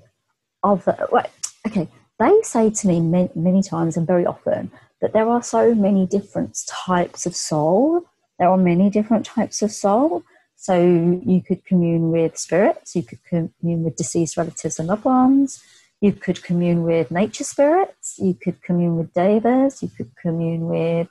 other. 0.64 1.08
Right, 1.12 1.30
okay, 1.68 1.88
they 2.20 2.42
say 2.44 2.70
to 2.70 2.88
me 2.88 3.00
many, 3.00 3.30
many 3.36 3.64
times 3.64 3.96
and 3.96 4.06
very 4.06 4.26
often 4.26 4.72
that 5.02 5.14
there 5.14 5.30
are 5.30 5.42
so 5.42 5.74
many 5.74 6.06
different 6.06 6.58
types 6.68 7.26
of 7.26 7.36
soul. 7.36 8.04
There 8.38 8.50
are 8.50 8.58
many 8.58 8.90
different 8.90 9.26
types 9.26 9.62
of 9.62 9.72
soul. 9.72 10.24
So 10.58 10.78
you 11.26 11.42
could 11.42 11.64
commune 11.64 12.12
with 12.12 12.38
spirits, 12.38 12.94
you 12.94 13.04
could 13.04 13.24
commune 13.24 13.84
with 13.84 13.96
deceased 13.96 14.36
relatives 14.36 14.78
and 14.78 14.90
loved 14.90 15.06
ones, 15.06 15.64
you 16.02 16.12
could 16.12 16.44
commune 16.44 16.84
with 16.84 17.12
nature 17.12 17.46
spirits, 17.46 18.20
you 18.20 18.34
could 18.34 18.62
commune 18.62 18.98
with 18.98 19.14
devas, 19.14 19.82
you 19.82 19.88
could 19.88 20.12
commune 20.22 20.68
with 20.68 21.08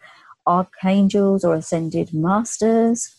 archangels 0.49 1.45
or 1.45 1.55
ascended 1.55 2.13
masters, 2.13 3.15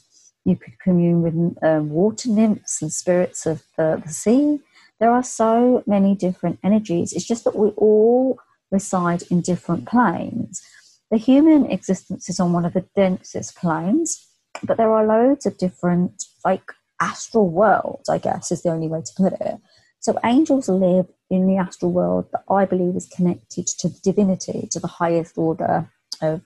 you 0.45 0.55
could 0.55 0.79
commune 0.79 1.21
with 1.21 1.35
um, 1.63 1.89
water 1.89 2.29
nymphs 2.29 2.81
and 2.81 2.91
spirits 2.91 3.45
of 3.45 3.61
the, 3.77 4.01
sea. 4.07 4.59
There 4.99 5.11
are 5.11 5.23
so 5.23 5.83
many 5.85 6.15
different 6.15 6.59
energies. 6.63 7.13
It's 7.13 7.27
just 7.27 7.43
that 7.45 7.55
we 7.55 7.69
all 7.77 8.39
reside 8.71 9.21
in 9.31 9.41
different 9.41 9.87
planes. 9.87 10.61
the 11.11 11.17
human 11.17 11.65
existence 11.71 12.29
is 12.29 12.39
on 12.39 12.53
one 12.53 12.65
of 12.65 12.73
the 12.73 12.85
densest 12.95 13.55
planes, 13.55 14.27
but 14.63 14.77
there 14.77 14.93
are 14.93 15.05
loads 15.05 15.45
of 15.45 15.57
different, 15.57 16.23
like 16.45 16.71
astral 16.99 17.49
worlds, 17.49 18.09
I 18.09 18.17
guess 18.17 18.51
is 18.51 18.61
the 18.61 18.69
only 18.69 18.87
way 18.87 19.01
to 19.01 19.13
put 19.17 19.33
it. 19.33 19.57
So 20.01 20.17
angels 20.23 20.69
live 20.69 21.07
in 21.29 21.47
the 21.47 21.57
astral 21.57 21.91
world 21.91 22.25
that 22.31 22.43
I 22.49 22.65
believe 22.65 22.95
is 22.95 23.07
connected 23.07 23.67
to 23.67 23.89
the 23.89 23.99
divinity, 24.03 24.67
to 24.71 24.79
the 24.79 24.87
highest 24.87 25.37
order 25.37 25.89
of, 26.21 26.41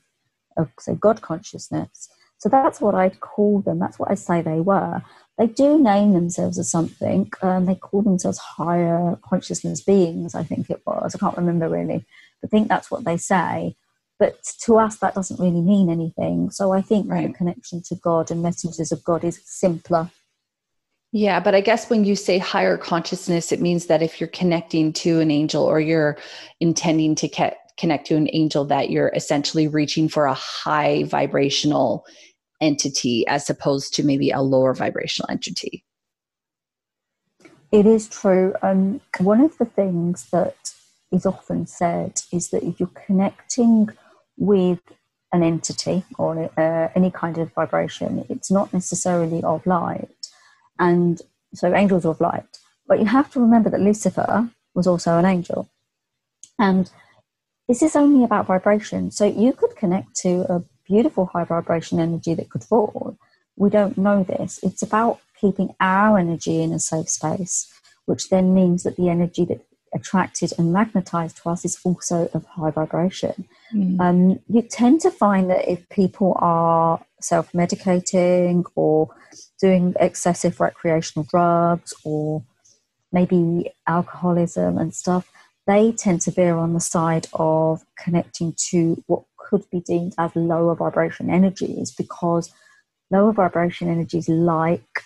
of 0.58 0.70
say, 0.80 0.96
God 0.96 1.22
consciousness. 1.22 2.10
So 2.38 2.50
that's 2.50 2.82
what 2.82 2.96
I'd 2.96 3.20
call 3.22 3.62
them. 3.62 3.80
That's 3.80 3.98
what 3.98 4.12
I 4.12 4.16
say 4.16 4.42
they 4.42 4.60
were. 4.60 5.02
They 5.38 5.48
do 5.48 5.80
name 5.80 6.14
themselves 6.14 6.60
as 6.60 6.70
something. 6.70 7.32
Um, 7.42 7.66
they 7.66 7.76
call 7.76 8.02
themselves 8.02 8.38
higher 8.38 9.18
consciousness 9.24 9.82
beings, 9.82 10.36
I 10.36 10.44
think 10.44 10.70
it 10.70 10.82
was. 10.86 11.16
I 11.16 11.18
can't 11.18 11.38
remember 11.38 11.70
really. 11.70 12.06
But 12.42 12.48
I 12.48 12.50
think 12.50 12.68
that's 12.68 12.92
what 12.92 13.06
they 13.06 13.18
say. 13.18 13.76
But 14.20 14.44
to 14.66 14.78
us, 14.78 14.98
that 14.98 15.16
doesn't 15.16 15.40
really 15.40 15.62
mean 15.62 15.90
anything. 15.90 16.52
So 16.52 16.74
I 16.74 16.82
think 16.82 17.10
right. 17.10 17.28
the 17.28 17.34
connection 17.34 17.82
to 17.88 17.96
God 17.96 18.30
and 18.30 18.44
messages 18.44 18.92
of 18.92 19.04
God 19.04 19.24
is 19.24 19.40
simpler 19.46 20.12
yeah, 21.16 21.40
but 21.40 21.54
I 21.54 21.62
guess 21.62 21.92
when 21.92 22.06
you 22.06 22.16
say 22.16 22.40
higher 22.40 22.76
consciousness, 22.76 23.52
it 23.52 23.62
means 23.62 23.86
that 23.86 24.02
if 24.02 24.20
you're 24.20 24.28
connecting 24.30 24.92
to 24.94 25.20
an 25.20 25.30
angel 25.30 25.64
or 25.64 25.80
you're 25.80 26.18
intending 26.60 27.14
to 27.14 27.28
ke- 27.28 27.56
connect 27.78 28.08
to 28.08 28.16
an 28.16 28.30
angel, 28.34 28.66
that 28.66 28.90
you're 28.90 29.12
essentially 29.16 29.68
reaching 29.68 30.08
for 30.08 30.26
a 30.26 30.34
high 30.34 31.04
vibrational 31.06 32.06
entity 32.62 33.26
as 33.28 33.50
opposed 33.50 33.94
to 33.96 34.04
maybe 34.04 34.30
a 34.32 34.42
lower 34.42 34.74
vibrational 34.74 35.30
entity. 35.30 35.84
It 37.72 37.86
is 37.86 38.08
true. 38.08 38.54
Um, 38.62 39.02
one 39.20 39.42
of 39.42 39.58
the 39.58 39.66
things 39.66 40.30
that 40.32 40.74
is 41.12 41.26
often 41.26 41.66
said 41.66 42.22
is 42.32 42.50
that 42.50 42.64
if 42.64 42.80
you're 42.80 42.90
connecting 43.06 43.90
with 44.38 44.80
an 45.32 45.42
entity 45.44 46.04
or 46.20 46.52
uh, 46.58 46.90
any 46.96 47.10
kind 47.10 47.40
of 47.40 47.52
vibration, 47.54 48.26
it's 48.30 48.52
not 48.52 48.72
necessarily 48.72 49.42
of 49.44 49.66
light 49.66 50.10
and 50.80 51.22
so 51.54 51.74
angels 51.74 52.06
are 52.06 52.12
of 52.12 52.22
light. 52.22 52.58
But 52.88 53.00
you 53.00 53.06
have 53.06 53.32
to 53.34 53.40
remember 53.40 53.70
that 53.70 53.80
Lucifer 53.80 54.50
was 54.74 54.88
also 54.88 55.18
an 55.18 55.26
angel. 55.26 55.70
And 56.60 56.90
this 57.74 57.82
is 57.82 57.96
only 57.96 58.24
about 58.24 58.46
vibration. 58.46 59.10
So 59.10 59.26
you 59.26 59.52
could 59.52 59.76
connect 59.76 60.16
to 60.18 60.46
a 60.48 60.64
beautiful 60.88 61.26
high 61.26 61.44
vibration 61.44 62.00
energy 62.00 62.36
that 62.36 62.52
could 62.52 62.64
fall. 62.64 63.18
We 63.56 63.72
don't 63.72 63.98
know 63.98 64.22
this. 64.24 64.60
It's 64.62 64.84
about 64.84 65.22
keeping 65.42 65.74
our 65.80 66.20
energy 66.20 66.62
in 66.62 66.72
a 66.72 66.78
safe 66.78 67.10
space, 67.10 67.74
which 68.06 68.30
then 68.30 68.54
means 68.54 68.84
that 68.84 68.96
the 68.96 69.10
energy 69.10 69.44
that 69.46 69.66
attracted 69.92 70.54
and 70.60 70.72
magnetized 70.72 71.38
to 71.38 71.50
us 71.50 71.66
is 71.66 71.80
also 71.84 72.30
of 72.36 72.46
high 72.46 72.70
vibration. 72.70 73.48
Mm. 73.74 74.00
Um, 74.00 74.40
you 74.48 74.62
tend 74.62 75.02
to 75.02 75.10
find 75.10 75.50
that 75.50 75.68
if 75.68 75.90
people 75.90 76.38
are 76.42 77.04
self 77.22 77.54
medicating 77.54 78.66
or 78.76 79.10
doing 79.60 79.96
excessive 80.00 80.60
recreational 80.60 81.26
drugs 81.28 81.92
or 82.04 82.44
maybe 83.12 83.72
alcoholism 83.88 84.78
and 84.78 84.94
stuff, 84.94 85.28
they 85.66 85.92
tend 85.92 86.22
to 86.22 86.32
veer 86.32 86.58
on 86.58 86.74
the 86.74 86.80
side 86.80 87.28
of 87.34 87.84
connecting 87.98 88.54
to 88.70 89.02
what 89.08 89.24
could 89.38 89.64
be 89.70 89.80
deemed 89.82 90.14
as 90.18 90.36
lower 90.36 90.76
vibration 90.76 91.30
energies 91.30 91.92
because 91.92 92.52
lower 93.12 93.32
vibration 93.32 93.90
energies 93.90 94.28
like 94.28 95.04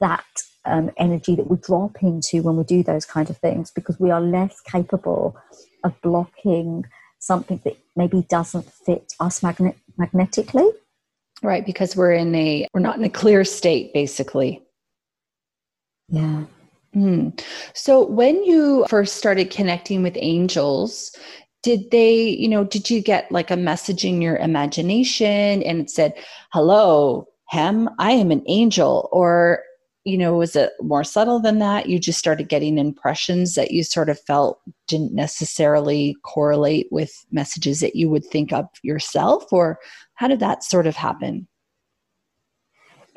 that 0.00 0.24
um, 0.64 0.90
energy 0.96 1.34
that 1.34 1.50
we 1.50 1.56
drop 1.56 2.02
into 2.02 2.42
when 2.42 2.56
we 2.56 2.64
do 2.64 2.82
those 2.82 3.04
kind 3.04 3.30
of 3.30 3.36
things 3.38 3.70
because 3.70 3.98
we 3.98 4.10
are 4.10 4.20
less 4.20 4.60
capable 4.60 5.36
of 5.84 5.94
blocking 6.02 6.84
something 7.18 7.60
that 7.64 7.76
maybe 7.96 8.22
doesn't 8.28 8.70
fit 8.70 9.12
us 9.20 9.42
magnet- 9.42 9.78
magnetically. 9.96 10.68
Right, 11.42 11.64
because 11.64 11.96
we're 11.96 12.12
in 12.12 12.34
a 12.34 12.66
we're 12.74 12.80
not 12.80 12.98
in 12.98 13.04
a 13.04 13.10
clear 13.10 13.44
state, 13.44 13.94
basically. 13.94 14.62
Yeah. 16.08 16.44
Mm. 16.94 17.40
So 17.74 18.04
when 18.04 18.42
you 18.44 18.84
first 18.88 19.16
started 19.16 19.50
connecting 19.50 20.02
with 20.02 20.16
angels, 20.16 21.14
did 21.62 21.90
they, 21.90 22.14
you 22.30 22.48
know, 22.48 22.64
did 22.64 22.90
you 22.90 23.00
get 23.00 23.30
like 23.30 23.50
a 23.50 23.56
message 23.56 24.04
in 24.04 24.22
your 24.22 24.36
imagination 24.36 25.62
and 25.62 25.80
it 25.80 25.90
said, 25.90 26.14
"Hello, 26.52 27.28
Hem, 27.46 27.90
I 27.98 28.12
am 28.12 28.30
an 28.30 28.42
angel," 28.46 29.08
or 29.12 29.62
you 30.04 30.16
know, 30.16 30.34
was 30.36 30.56
it 30.56 30.72
more 30.80 31.04
subtle 31.04 31.40
than 31.40 31.58
that? 31.58 31.88
You 31.88 31.98
just 31.98 32.18
started 32.18 32.48
getting 32.48 32.78
impressions 32.78 33.54
that 33.54 33.70
you 33.70 33.84
sort 33.84 34.08
of 34.08 34.18
felt 34.20 34.60
didn't 34.88 35.12
necessarily 35.12 36.16
correlate 36.24 36.88
with 36.90 37.12
messages 37.30 37.80
that 37.80 37.96
you 37.96 38.08
would 38.08 38.24
think 38.24 38.52
of 38.52 38.66
yourself, 38.82 39.52
or 39.52 39.78
how 40.14 40.26
did 40.28 40.40
that 40.40 40.64
sort 40.64 40.86
of 40.86 40.96
happen? 40.96 41.46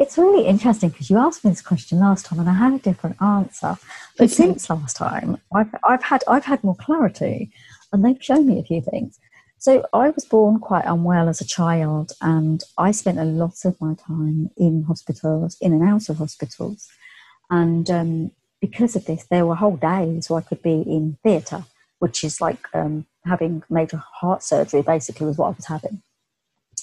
It's 0.03 0.17
really 0.17 0.45
interesting 0.45 0.89
because 0.89 1.09
you 1.09 1.17
asked 1.17 1.45
me 1.45 1.51
this 1.51 1.61
question 1.61 1.99
last 1.99 2.25
time 2.25 2.37
and 2.37 2.49
I 2.49 2.53
had 2.53 2.73
a 2.73 2.77
different 2.77 3.21
answer. 3.21 3.77
But 4.17 4.29
since 4.29 4.69
last 4.69 4.97
time, 4.97 5.37
I've, 5.55 5.73
I've 5.81 6.03
had 6.03 6.25
I've 6.27 6.43
had 6.43 6.61
more 6.61 6.75
clarity, 6.75 7.49
and 7.93 8.03
they've 8.03 8.21
shown 8.21 8.45
me 8.45 8.59
a 8.59 8.63
few 8.63 8.81
things. 8.81 9.17
So 9.59 9.85
I 9.93 10.09
was 10.09 10.25
born 10.25 10.59
quite 10.59 10.83
unwell 10.83 11.29
as 11.29 11.39
a 11.39 11.45
child, 11.45 12.11
and 12.19 12.61
I 12.77 12.91
spent 12.91 13.17
a 13.17 13.23
lot 13.23 13.63
of 13.63 13.79
my 13.79 13.93
time 13.93 14.49
in 14.57 14.83
hospitals, 14.83 15.55
in 15.61 15.71
and 15.71 15.83
out 15.83 16.09
of 16.09 16.17
hospitals. 16.17 16.85
And 17.49 17.89
um, 17.89 18.31
because 18.59 18.97
of 18.97 19.05
this, 19.05 19.25
there 19.31 19.45
were 19.45 19.55
whole 19.55 19.77
days 19.77 20.29
where 20.29 20.41
I 20.41 20.43
could 20.49 20.61
be 20.61 20.81
in 20.81 21.17
theatre, 21.23 21.63
which 21.99 22.25
is 22.25 22.41
like 22.41 22.59
um, 22.73 23.05
having 23.25 23.63
major 23.69 24.03
heart 24.19 24.43
surgery, 24.43 24.81
basically, 24.81 25.27
was 25.27 25.37
what 25.37 25.47
I 25.47 25.51
was 25.51 25.67
having. 25.67 26.01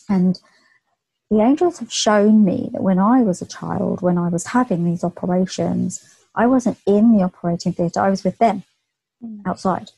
And 0.08 0.40
the 1.30 1.40
angels 1.40 1.78
have 1.78 1.92
shown 1.92 2.44
me 2.44 2.70
that 2.72 2.82
when 2.82 2.98
I 2.98 3.22
was 3.22 3.40
a 3.40 3.46
child, 3.46 4.02
when 4.02 4.18
I 4.18 4.28
was 4.28 4.46
having 4.46 4.84
these 4.84 5.04
operations, 5.04 6.04
I 6.34 6.46
wasn't 6.46 6.78
in 6.86 7.16
the 7.16 7.22
operating 7.22 7.72
theatre, 7.72 8.00
I 8.00 8.10
was 8.10 8.24
with 8.24 8.38
them 8.38 8.64
mm. 9.22 9.40
outside 9.46 9.90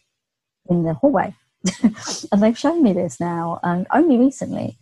in 0.68 0.84
the 0.84 0.94
hallway 0.94 1.34
and 2.32 2.42
they've 2.42 2.58
shown 2.58 2.82
me 2.82 2.92
this 2.92 3.20
now, 3.20 3.60
and 3.62 3.86
only 3.92 4.18
recently, 4.18 4.76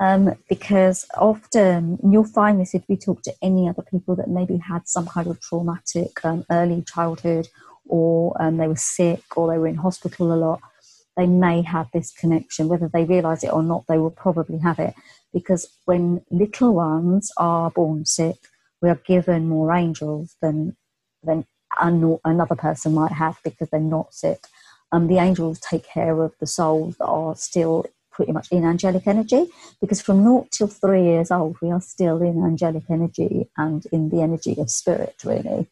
um, 0.00 0.34
because 0.48 1.06
often 1.16 1.98
you'll 2.10 2.24
find 2.24 2.60
this 2.60 2.74
if 2.74 2.82
you 2.88 2.96
talk 2.96 3.22
to 3.22 3.34
any 3.42 3.68
other 3.68 3.82
people 3.82 4.16
that 4.16 4.28
maybe 4.28 4.56
had 4.56 4.88
some 4.88 5.06
kind 5.06 5.26
of 5.26 5.40
traumatic 5.40 6.24
um, 6.24 6.44
early 6.50 6.82
childhood, 6.82 7.48
or 7.86 8.34
um, 8.40 8.56
they 8.56 8.68
were 8.68 8.76
sick, 8.76 9.22
or 9.36 9.50
they 9.50 9.58
were 9.58 9.66
in 9.66 9.76
hospital 9.76 10.32
a 10.32 10.36
lot. 10.36 10.60
They 11.16 11.26
may 11.26 11.60
have 11.62 11.88
this 11.92 12.12
connection, 12.12 12.68
whether 12.68 12.88
they 12.88 13.04
realize 13.04 13.44
it 13.44 13.52
or 13.52 13.62
not. 13.62 13.84
They 13.86 13.98
will 13.98 14.10
probably 14.10 14.58
have 14.58 14.78
it 14.78 14.94
because 15.32 15.68
when 15.84 16.22
little 16.30 16.74
ones 16.74 17.32
are 17.36 17.70
born 17.70 18.04
sick, 18.04 18.36
we 18.80 18.90
are 18.90 19.00
given 19.06 19.48
more 19.48 19.72
angels 19.74 20.36
than 20.42 20.76
than 21.22 21.46
another 21.80 22.54
person 22.54 22.94
might 22.94 23.12
have 23.12 23.38
because 23.44 23.68
they're 23.70 23.80
not 23.80 24.12
sick. 24.12 24.44
Um, 24.90 25.08
the 25.08 25.18
angels 25.18 25.58
take 25.58 25.86
care 25.86 26.22
of 26.22 26.34
the 26.38 26.46
souls 26.46 26.96
that 26.98 27.06
are 27.06 27.34
still 27.34 27.86
pretty 28.10 28.32
much 28.32 28.52
in 28.52 28.64
angelic 28.64 29.06
energy 29.06 29.46
because 29.80 30.02
from 30.02 30.22
naught 30.22 30.50
till 30.50 30.66
three 30.66 31.04
years 31.04 31.30
old 31.30 31.56
we 31.62 31.70
are 31.70 31.80
still 31.80 32.20
in 32.20 32.44
angelic 32.44 32.84
energy 32.90 33.48
and 33.56 33.86
in 33.86 34.10
the 34.10 34.20
energy 34.20 34.54
of 34.58 34.70
spirit 34.70 35.16
really. 35.24 35.66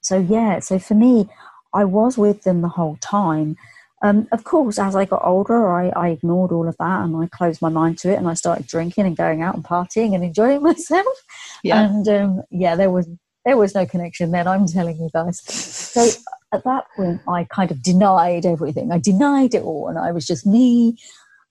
So 0.00 0.18
yeah 0.18 0.60
so 0.60 0.78
for 0.78 0.94
me 0.94 1.28
i 1.74 1.84
was 1.84 2.16
with 2.16 2.42
them 2.44 2.60
the 2.62 2.68
whole 2.68 2.96
time 3.00 3.56
um, 4.02 4.26
of 4.32 4.44
course 4.44 4.78
as 4.78 4.94
i 4.96 5.04
got 5.04 5.24
older 5.24 5.70
I, 5.72 5.88
I, 5.90 6.08
ignored 6.08 6.52
all 6.52 6.68
of 6.68 6.76
that 6.78 7.04
and 7.04 7.16
i 7.16 7.26
closed 7.26 7.62
my 7.62 7.68
mind 7.68 7.98
to 7.98 8.12
it 8.12 8.16
and 8.16 8.28
i 8.28 8.34
started 8.34 8.66
drinking 8.66 9.06
and 9.06 9.16
going 9.16 9.42
out 9.42 9.54
and 9.54 9.64
partying 9.64 10.14
and 10.14 10.24
enjoying 10.24 10.62
myself 10.70 11.24
yeah. 11.62 11.84
and 11.84 12.08
um, 12.08 12.42
yeah 12.50 12.74
there 12.74 12.90
was 12.90 13.08
there 13.44 13.56
was 13.56 13.74
no 13.74 13.86
connection 13.86 14.30
then 14.30 14.46
i'm 14.46 14.66
telling 14.66 14.98
you 15.00 15.10
guys 15.12 15.40
so 15.42 16.06
at 16.52 16.64
that 16.64 16.84
point, 16.94 17.20
I 17.26 17.44
kind 17.44 17.70
of 17.70 17.82
denied 17.82 18.44
everything. 18.44 18.92
I 18.92 18.98
denied 18.98 19.54
it 19.54 19.62
all, 19.62 19.88
and 19.88 19.98
I 19.98 20.12
was 20.12 20.26
just 20.26 20.46
me 20.46 20.98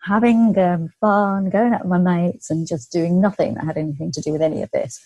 having 0.04 0.58
um, 0.58 0.90
fun, 1.00 1.50
going 1.50 1.74
out 1.74 1.82
with 1.82 1.90
my 1.90 1.98
mates, 1.98 2.50
and 2.50 2.68
just 2.68 2.92
doing 2.92 3.20
nothing 3.20 3.56
that 3.56 3.66
had 3.66 3.78
anything 3.78 4.12
to 4.12 4.22
do 4.22 4.32
with 4.32 4.42
any 4.42 4.62
of 4.62 4.70
this. 4.72 5.02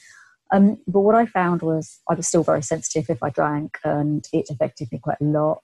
Um, 0.52 0.78
but 0.88 1.00
what 1.00 1.16
I 1.16 1.26
found 1.26 1.62
was 1.62 2.00
I 2.10 2.14
was 2.14 2.28
still 2.28 2.44
very 2.44 2.62
sensitive 2.62 3.10
if 3.10 3.24
I 3.24 3.30
drank, 3.30 3.78
and 3.84 4.28
it 4.34 4.50
affected 4.50 4.92
me 4.92 5.00
quite 5.00 5.22
a 5.22 5.26
lot. 5.26 5.64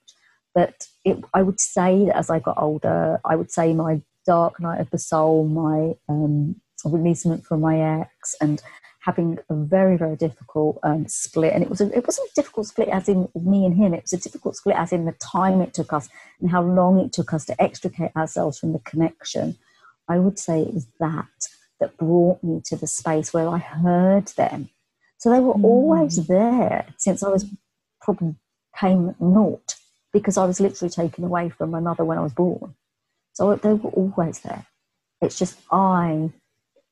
But 0.53 0.87
it, 1.05 1.17
I 1.33 1.41
would 1.41 1.59
say 1.59 2.05
that 2.05 2.17
as 2.17 2.29
I 2.29 2.39
got 2.39 2.61
older, 2.61 3.19
I 3.23 3.35
would 3.35 3.51
say 3.51 3.73
my 3.73 4.01
dark 4.25 4.59
night 4.59 4.81
of 4.81 4.89
the 4.89 4.97
soul, 4.97 5.47
my 5.47 5.93
um, 6.09 6.55
releasement 6.85 7.45
from 7.45 7.61
my 7.61 8.01
ex, 8.01 8.35
and 8.41 8.61
having 8.99 9.39
a 9.49 9.55
very 9.55 9.97
very 9.97 10.15
difficult 10.15 10.79
um, 10.83 11.07
split. 11.07 11.53
And 11.53 11.63
it 11.63 11.69
was 11.69 11.81
a, 11.81 11.95
it 11.97 12.05
wasn't 12.05 12.29
a 12.29 12.35
difficult 12.35 12.67
split 12.67 12.89
as 12.89 13.07
in 13.07 13.29
me 13.35 13.65
and 13.65 13.75
him. 13.75 13.93
It 13.93 14.03
was 14.03 14.13
a 14.13 14.17
difficult 14.17 14.57
split 14.57 14.75
as 14.75 14.91
in 14.91 15.05
the 15.05 15.13
time 15.13 15.61
it 15.61 15.73
took 15.73 15.93
us 15.93 16.09
and 16.39 16.51
how 16.51 16.61
long 16.61 16.99
it 16.99 17.13
took 17.13 17.33
us 17.33 17.45
to 17.45 17.61
extricate 17.61 18.15
ourselves 18.15 18.59
from 18.59 18.73
the 18.73 18.79
connection. 18.79 19.57
I 20.07 20.19
would 20.19 20.37
say 20.37 20.61
it 20.61 20.73
was 20.73 20.87
that 20.99 21.25
that 21.79 21.97
brought 21.97 22.43
me 22.43 22.61
to 22.63 22.75
the 22.75 22.87
space 22.87 23.33
where 23.33 23.49
i 23.49 23.57
heard 23.57 24.27
them. 24.37 24.69
So 25.17 25.29
they 25.29 25.39
were 25.39 25.53
mm. 25.53 25.63
always 25.63 26.27
there 26.27 26.85
since 26.97 27.23
i 27.23 27.29
was 27.29 27.45
probably 28.01 28.35
came 28.77 29.15
naught 29.19 29.75
because 30.13 30.37
i 30.37 30.45
was 30.45 30.59
literally 30.59 30.89
taken 30.91 31.23
away 31.23 31.49
from 31.49 31.71
my 31.71 31.79
mother 31.79 32.05
when 32.05 32.17
i 32.17 32.21
was 32.21 32.33
born 32.33 32.75
so 33.33 33.55
they 33.55 33.73
were 33.73 33.91
always 33.91 34.39
there 34.41 34.65
It's 35.21 35.37
just 35.39 35.59
I 35.71 36.31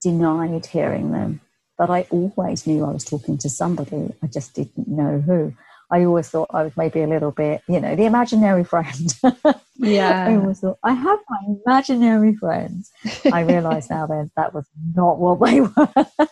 denied 0.01 0.65
hearing 0.67 1.11
them. 1.11 1.41
But 1.77 1.89
I 1.89 2.07
always 2.11 2.67
knew 2.67 2.85
I 2.85 2.91
was 2.91 3.05
talking 3.05 3.37
to 3.39 3.49
somebody. 3.49 4.13
I 4.23 4.27
just 4.27 4.53
didn't 4.55 4.87
know 4.87 5.21
who. 5.21 5.53
I 5.91 6.03
always 6.05 6.29
thought 6.29 6.49
I 6.53 6.63
was 6.63 6.73
maybe 6.77 7.01
a 7.01 7.07
little 7.07 7.31
bit, 7.31 7.63
you 7.67 7.81
know, 7.81 7.95
the 7.95 8.05
imaginary 8.05 8.63
friend. 8.63 9.15
Yeah. 9.81 10.27
I 10.27 10.35
always 10.35 10.59
thought, 10.59 10.77
I 10.83 10.93
have 10.93 11.19
my 11.29 11.39
imaginary 11.65 12.35
friends. 12.35 12.91
I 13.31 13.41
realise 13.41 13.89
now 13.89 14.07
then 14.07 14.29
that 14.35 14.53
was 14.53 14.65
not 14.95 15.19
what 15.19 15.39
they 15.45 15.61
were. 15.61 15.89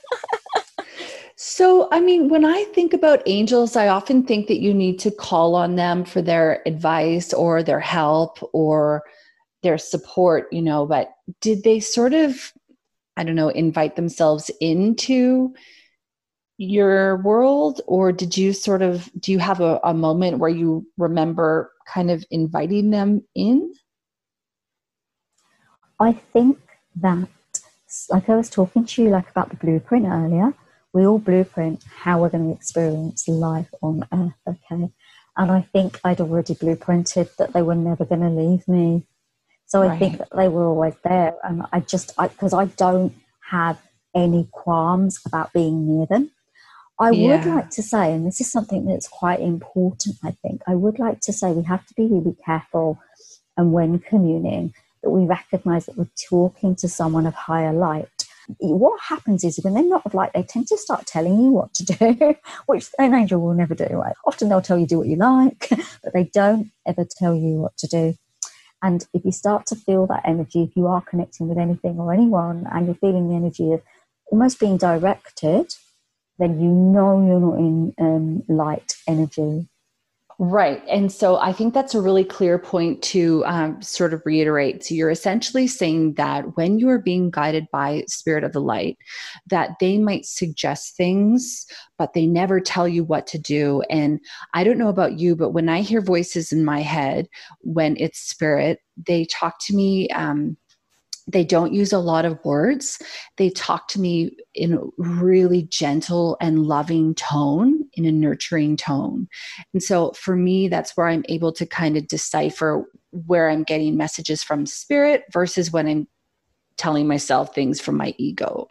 So, 1.40 1.88
I 1.92 2.00
mean, 2.00 2.30
when 2.30 2.44
I 2.46 2.64
think 2.74 2.94
about 2.94 3.22
angels, 3.28 3.76
I 3.76 3.90
often 3.90 4.24
think 4.24 4.48
that 4.48 4.60
you 4.60 4.74
need 4.74 4.98
to 5.02 5.12
call 5.12 5.54
on 5.54 5.76
them 5.76 6.04
for 6.04 6.20
their 6.20 6.68
advice 6.68 7.32
or 7.32 7.62
their 7.62 7.80
help 7.80 8.40
or 8.54 9.04
their 9.62 9.78
support, 9.78 10.48
you 10.52 10.64
know, 10.64 10.88
but 10.88 11.12
did 11.40 11.64
they 11.64 11.80
sort 11.80 12.16
of, 12.16 12.52
I 13.18 13.24
don't 13.24 13.36
know, 13.36 13.50
invite 13.50 13.96
themselves 13.96 14.50
into 14.60 15.54
your 16.58 17.18
world? 17.18 17.82
Or 17.86 18.12
did 18.12 18.36
you 18.36 18.52
sort 18.52 18.82
of 18.82 19.08
do 19.20 19.32
you 19.32 19.38
have 19.38 19.62
a, 19.62 19.80
a 19.84 19.94
moment 19.94 20.40
where 20.40 20.50
you 20.50 20.88
remember 20.98 21.72
kind 21.86 22.10
of 22.10 22.26
inviting 22.32 22.90
them 22.90 23.24
in? 23.36 23.74
I 26.00 26.14
think 26.14 26.58
that 26.96 27.28
like 28.10 28.28
i 28.28 28.36
was 28.36 28.50
talking 28.50 28.84
to 28.86 29.04
you 29.04 29.10
like 29.10 29.30
about 29.30 29.50
the 29.50 29.56
blueprint 29.56 30.06
earlier 30.06 30.54
we 30.94 31.06
all 31.06 31.20
blueprint 31.20 31.84
how 31.84 32.22
we're 32.22 32.30
going 32.30 32.48
to 32.50 32.56
experience 32.56 33.28
life 33.28 33.70
on 33.82 34.08
earth 34.14 34.34
okay 34.48 34.90
and 35.38 35.52
i 35.52 35.62
think 35.62 36.00
i'd 36.04 36.22
already 36.22 36.56
blueprinted 36.56 37.36
that 37.38 37.54
they 37.54 37.62
were 37.62 37.76
never 37.76 38.06
going 38.06 38.22
to 38.22 38.30
leave 38.30 38.68
me 38.68 39.06
so 39.66 39.82
right. 39.82 39.92
i 39.92 40.00
think 40.00 40.18
that 40.18 40.30
they 40.36 40.48
were 40.48 40.66
always 40.66 40.96
there 41.04 41.36
and 41.44 41.64
i 41.72 41.80
just 41.80 42.16
because 42.18 42.54
I, 42.54 42.64
I 42.64 42.66
don't 42.66 43.14
have 43.52 43.80
any 44.16 44.48
qualms 44.52 45.20
about 45.26 45.54
being 45.54 45.88
near 45.88 46.06
them 46.06 46.32
I 47.00 47.12
yeah. 47.12 47.38
would 47.38 47.56
like 47.56 47.70
to 47.72 47.84
say, 47.84 48.12
and 48.12 48.26
this 48.26 48.42
is 48.42 48.52
something 48.52 48.86
that's 48.86 49.08
quite 49.08 49.40
important, 49.40 50.16
I 50.24 50.32
think, 50.32 50.62
I 50.68 50.74
would 50.74 50.98
like 50.98 51.20
to 51.22 51.34
say 51.34 51.52
we 51.52 51.64
have 51.64 51.86
to 51.86 51.94
be 51.94 52.08
really 52.08 52.36
careful 52.44 53.00
and 53.56 53.72
when 53.72 54.00
communing 54.00 54.74
that 55.04 55.10
we 55.10 55.26
recognize 55.26 55.86
that 55.86 55.98
we're 55.98 56.10
talking 56.30 56.76
to 56.78 56.88
someone 56.88 57.26
of 57.28 57.34
higher 57.34 57.74
light. 57.74 58.27
What 58.60 59.00
happens 59.02 59.44
is 59.44 59.60
when 59.62 59.74
they're 59.74 59.84
not 59.84 60.14
light, 60.14 60.32
they 60.34 60.44
tend 60.44 60.68
to 60.68 60.78
start 60.78 61.06
telling 61.06 61.42
you 61.42 61.52
what 61.52 61.74
to 61.76 61.86
do, 62.20 62.36
which 62.66 62.90
an 62.98 63.14
angel 63.14 63.42
will 63.42 63.54
never 63.54 63.76
do. 63.76 63.86
Right? 63.86 64.16
Often 64.26 64.50
they'll 64.50 64.62
tell 64.62 64.78
you 64.78 64.88
do 64.88 65.00
what 65.00 65.08
you 65.08 65.18
like, 65.18 65.70
but 66.04 66.14
they 66.14 66.26
don't 66.34 66.72
ever 66.86 67.06
tell 67.06 67.36
you 67.36 67.62
what 67.62 67.78
to 67.78 67.88
do. 67.88 68.16
And 68.82 69.06
if 69.14 69.26
you 69.26 69.32
start 69.32 69.66
to 69.68 69.76
feel 69.76 70.06
that 70.08 70.22
energy, 70.26 70.64
if 70.64 70.76
you 70.76 70.88
are 70.88 71.02
connecting 71.02 71.48
with 71.48 71.58
anything 71.58 71.98
or 72.00 72.14
anyone 72.14 72.68
and 72.72 72.86
you're 72.86 72.96
feeling 72.96 73.28
the 73.28 73.36
energy 73.36 73.74
of 73.74 73.82
almost 74.32 74.60
being 74.60 74.78
directed, 74.78 75.74
then 76.38 76.62
you 76.62 76.70
know 76.70 77.26
you're 77.26 77.40
not 77.40 77.58
in 77.58 77.94
um, 78.00 78.44
light 78.48 78.94
energy. 79.08 79.68
Right. 80.40 80.84
And 80.88 81.12
so 81.12 81.38
I 81.38 81.52
think 81.52 81.74
that's 81.74 81.96
a 81.96 82.02
really 82.02 82.24
clear 82.24 82.60
point 82.60 83.02
to 83.04 83.44
um, 83.48 83.82
sort 83.82 84.14
of 84.14 84.22
reiterate. 84.24 84.84
So 84.84 84.94
you're 84.94 85.10
essentially 85.10 85.66
saying 85.66 86.14
that 86.14 86.56
when 86.56 86.78
you 86.78 86.90
are 86.90 87.00
being 87.00 87.32
guided 87.32 87.66
by 87.72 88.04
Spirit 88.08 88.44
of 88.44 88.54
the 88.54 88.62
Light, 88.62 89.00
that 89.50 89.72
they 89.80 89.98
might 89.98 90.28
suggest 90.28 90.96
things, 90.96 91.66
but 91.98 92.14
they 92.14 92.28
never 92.28 92.60
tell 92.60 92.88
you 92.88 93.04
what 93.04 93.26
to 93.28 93.40
do. 93.40 93.82
And 93.90 94.20
I 94.54 94.64
don't 94.64 94.78
know 94.78 94.90
about 94.90 95.18
you, 95.18 95.36
but 95.36 95.54
when 95.54 95.70
I 95.70 95.82
hear 95.82 96.02
voices 96.02 96.52
in 96.52 96.64
my 96.64 96.82
head, 96.82 97.28
when 97.62 97.98
it's 97.98 98.20
Spirit, 98.20 98.80
they 99.08 99.26
talk 99.26 99.56
to 99.62 99.76
me. 99.76 100.08
Um, 100.10 100.56
they 101.28 101.44
don't 101.44 101.74
use 101.74 101.92
a 101.92 102.00
lot 102.00 102.26
of 102.26 102.40
words. 102.46 103.02
They 103.38 103.50
talk 103.50 103.90
to 103.90 104.00
me 104.00 104.32
in 104.56 104.74
a 104.74 104.84
really 104.98 105.64
gentle 105.64 106.38
and 106.40 106.66
loving 106.66 107.16
tone, 107.16 107.77
in 107.98 108.06
a 108.06 108.12
nurturing 108.12 108.78
tone. 108.78 109.28
And 109.74 109.84
so 109.84 110.12
for 110.12 110.36
me, 110.36 110.68
that's 110.68 110.96
where 110.96 111.08
I'm 111.08 111.26
able 111.28 111.52
to 111.54 111.66
kind 111.66 111.98
of 111.98 112.08
decipher 112.08 112.86
where 113.12 113.50
I'm 113.50 113.64
getting 113.64 113.98
messages 113.98 114.44
from 114.44 114.66
spirit 114.66 115.26
versus 115.34 115.72
when 115.72 115.88
I'm 115.88 116.08
telling 116.78 117.08
myself 117.08 117.54
things 117.54 117.82
from 117.82 117.98
my 117.98 118.14
ego. 118.18 118.68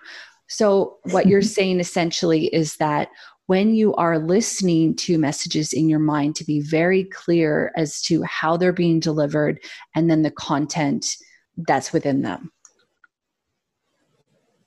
So, 0.48 0.98
what 1.10 1.26
you're 1.26 1.42
saying 1.42 1.80
essentially 1.80 2.46
is 2.46 2.76
that 2.76 3.08
when 3.46 3.74
you 3.74 3.94
are 3.94 4.18
listening 4.18 4.94
to 4.96 5.18
messages 5.18 5.72
in 5.72 5.88
your 5.88 5.98
mind, 6.00 6.34
to 6.36 6.44
be 6.44 6.60
very 6.60 7.04
clear 7.04 7.72
as 7.76 8.00
to 8.02 8.22
how 8.24 8.56
they're 8.56 8.72
being 8.72 9.00
delivered 9.00 9.60
and 9.94 10.10
then 10.10 10.22
the 10.22 10.30
content 10.32 11.06
that's 11.56 11.92
within 11.92 12.22
them. 12.22 12.50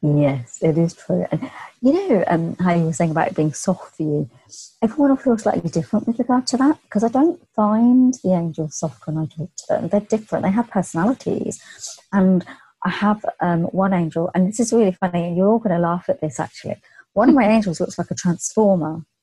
Yes, 0.02 0.60
it 0.62 0.78
is 0.78 0.94
true. 0.94 1.26
And 1.30 1.52
you 1.82 1.94
know 1.94 2.24
um, 2.28 2.56
how 2.56 2.74
you 2.74 2.86
were 2.86 2.94
saying 2.94 3.12
about 3.12 3.28
it 3.28 3.36
being 3.36 3.54
soft 3.54 3.98
for 3.98 4.04
you. 4.04 4.30
Everyone 4.82 5.10
will 5.10 5.18
feel 5.18 5.38
slightly 5.38 5.70
different 5.70 6.08
with 6.08 6.20
regard 6.20 6.48
to 6.48 6.58
that 6.58 6.82
because 6.84 7.04
I 7.04 7.10
don't 7.10 7.40
find 7.54 8.14
the 8.24 8.34
angels 8.34 8.76
soft 8.76 9.06
when 9.06 9.18
I 9.18 9.26
talk 9.26 9.50
to 9.56 9.66
them. 9.68 9.90
They're 9.90 10.00
different. 10.00 10.46
They 10.46 10.52
have 10.52 10.70
personalities, 10.70 11.62
and 12.14 12.46
I 12.86 12.90
have 12.92 13.26
um, 13.42 13.64
one 13.64 13.94
angel, 13.94 14.32
and 14.34 14.48
this 14.48 14.62
is 14.62 14.72
really 14.72 14.94
funny. 14.94 15.28
And 15.28 15.36
you're 15.36 15.50
all 15.50 15.60
going 15.60 15.76
to 15.76 15.82
laugh 15.82 16.06
at 16.08 16.22
this. 16.22 16.40
Actually, 16.40 16.78
one 17.12 17.28
of 17.28 17.36
my 17.36 17.48
angels 17.50 17.82
looks 17.82 17.98
like 17.98 18.12
a 18.12 18.16
transformer. 18.16 19.02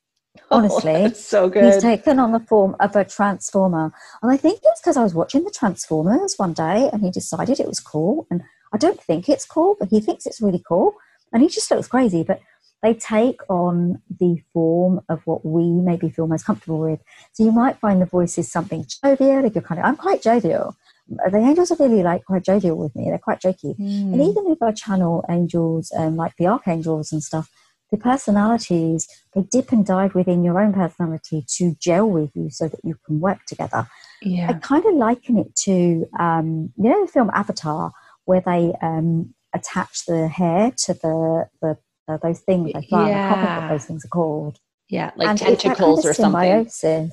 Oh, 0.51 0.57
honestly. 0.57 0.91
Oh, 0.91 1.09
so 1.09 1.49
good. 1.49 1.63
He's 1.65 1.81
taken 1.81 2.19
on 2.19 2.31
the 2.31 2.39
form 2.39 2.75
of 2.79 2.95
a 2.95 3.03
transformer. 3.03 3.91
And 4.21 4.31
I 4.31 4.37
think 4.37 4.59
it's 4.63 4.79
because 4.79 4.95
I 4.95 5.01
was 5.01 5.15
watching 5.15 5.43
the 5.43 5.49
Transformers 5.49 6.35
one 6.37 6.53
day 6.53 6.91
and 6.93 7.01
he 7.01 7.09
decided 7.09 7.59
it 7.59 7.67
was 7.67 7.79
cool. 7.79 8.27
And 8.29 8.43
I 8.73 8.77
don't 8.77 9.01
think 9.01 9.29
it's 9.29 9.45
cool, 9.45 9.75
but 9.79 9.89
he 9.89 9.99
thinks 9.99 10.25
it's 10.25 10.41
really 10.41 10.63
cool. 10.67 10.93
And 11.33 11.41
he 11.41 11.49
just 11.49 11.69
looks 11.69 11.87
crazy. 11.87 12.23
But 12.23 12.41
they 12.83 12.93
take 12.93 13.41
on 13.49 14.01
the 14.19 14.41
form 14.53 15.01
of 15.09 15.25
what 15.25 15.45
we 15.45 15.63
maybe 15.63 16.09
feel 16.09 16.27
most 16.27 16.45
comfortable 16.45 16.79
with. 16.79 16.99
So 17.33 17.43
you 17.43 17.51
might 17.51 17.79
find 17.79 18.01
the 18.01 18.05
voice 18.05 18.37
is 18.37 18.51
something 18.51 18.85
jovial 19.03 19.45
if 19.45 19.55
you're 19.55 19.63
kind 19.63 19.79
of, 19.79 19.85
I'm 19.85 19.95
quite 19.95 20.21
jovial. 20.21 20.75
The 21.07 21.37
angels 21.37 21.71
are 21.71 21.77
really 21.79 22.03
like 22.03 22.25
quite 22.25 22.43
jovial 22.43 22.77
with 22.77 22.95
me. 22.95 23.05
They're 23.05 23.17
quite 23.17 23.41
jokey. 23.41 23.77
Mm. 23.79 24.13
And 24.13 24.21
even 24.21 24.51
if 24.51 24.61
I 24.61 24.71
channel 24.73 25.25
angels, 25.29 25.91
um, 25.97 26.17
like 26.17 26.35
the 26.37 26.47
archangels 26.47 27.11
and 27.11 27.23
stuff, 27.23 27.49
the 27.91 27.97
personalities 27.97 29.07
they 29.33 29.43
dip 29.43 29.71
and 29.71 29.85
dive 29.85 30.13
within 30.15 30.43
your 30.43 30.59
own 30.59 30.73
personality 30.73 31.45
to 31.47 31.75
gel 31.79 32.09
with 32.09 32.31
you 32.35 32.49
so 32.49 32.67
that 32.67 32.79
you 32.83 32.97
can 33.05 33.19
work 33.19 33.45
together 33.45 33.87
yeah. 34.21 34.49
i 34.49 34.53
kind 34.53 34.85
of 34.85 34.93
liken 34.95 35.37
it 35.37 35.55
to 35.55 36.05
um, 36.19 36.71
you 36.77 36.89
know 36.89 37.05
the 37.05 37.11
film 37.11 37.31
avatar 37.33 37.91
where 38.27 38.41
they 38.41 38.73
um, 38.81 39.33
attach 39.53 40.05
the 40.05 40.27
hair 40.27 40.71
to 40.85 40.93
the, 40.93 41.49
the 41.61 41.77
uh, 42.07 42.17
those 42.23 42.39
things 42.41 42.71
they 42.73 42.87
fly 42.87 43.09
yeah. 43.09 43.31
i 43.31 43.33
can't 43.33 43.61
what 43.63 43.69
those 43.69 43.85
things 43.85 44.05
are 44.05 44.09
called 44.09 44.57
yeah 44.89 45.11
like 45.17 45.27
and 45.27 45.39
tentacles 45.39 46.05
or 46.05 46.13
symbiosis. 46.13 46.81
something 46.81 47.11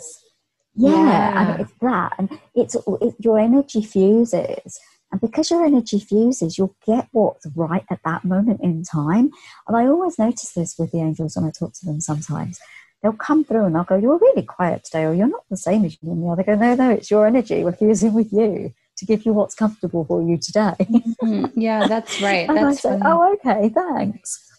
yeah, 0.76 0.90
yeah, 0.90 1.52
and 1.52 1.60
it's 1.60 1.72
that 1.80 2.12
and 2.18 2.38
it's 2.54 2.76
it, 3.00 3.14
your 3.18 3.38
energy 3.38 3.82
fuses 3.82 4.78
and 5.14 5.20
because 5.20 5.48
your 5.48 5.64
energy 5.64 6.00
fuses, 6.00 6.58
you'll 6.58 6.74
get 6.84 7.06
what's 7.12 7.46
right 7.54 7.84
at 7.88 8.00
that 8.04 8.24
moment 8.24 8.60
in 8.60 8.82
time. 8.82 9.30
And 9.68 9.76
I 9.76 9.86
always 9.86 10.18
notice 10.18 10.50
this 10.50 10.74
with 10.76 10.90
the 10.90 10.98
angels 10.98 11.36
when 11.36 11.44
I 11.44 11.52
talk 11.52 11.72
to 11.74 11.86
them 11.86 12.00
sometimes. 12.00 12.58
They'll 13.00 13.12
come 13.12 13.44
through 13.44 13.66
and 13.66 13.76
I'll 13.76 13.84
go, 13.84 13.94
You're 13.96 14.18
really 14.18 14.42
quiet 14.42 14.82
today, 14.82 15.04
or 15.04 15.14
you're 15.14 15.28
not 15.28 15.44
the 15.48 15.56
same 15.56 15.84
as 15.84 15.96
you 16.02 16.26
are. 16.26 16.34
They 16.34 16.42
go, 16.42 16.56
No, 16.56 16.74
no, 16.74 16.90
it's 16.90 17.12
your 17.12 17.28
energy. 17.28 17.62
We're 17.62 17.76
fusing 17.76 18.12
with 18.12 18.32
you 18.32 18.74
to 19.04 19.12
give 19.16 19.26
you 19.26 19.32
what's 19.32 19.54
comfortable 19.54 20.04
for 20.04 20.22
you 20.22 20.38
today. 20.38 20.74
Mm-hmm. 20.78 21.58
Yeah, 21.60 21.86
that's 21.86 22.20
right. 22.22 22.48
and 22.48 22.56
that's 22.58 22.84
I 22.84 22.90
say, 22.90 22.98
Oh, 23.04 23.34
okay, 23.34 23.68
thanks. 23.68 24.50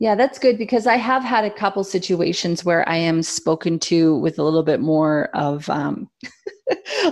Yeah, 0.00 0.14
that's 0.14 0.38
good 0.38 0.58
because 0.58 0.86
I 0.86 0.96
have 0.96 1.24
had 1.24 1.44
a 1.44 1.50
couple 1.50 1.82
situations 1.82 2.64
where 2.64 2.88
I 2.88 2.96
am 2.96 3.22
spoken 3.22 3.80
to 3.80 4.16
with 4.18 4.38
a 4.38 4.44
little 4.44 4.62
bit 4.62 4.80
more 4.80 5.28
of 5.34 5.68
um, 5.68 6.08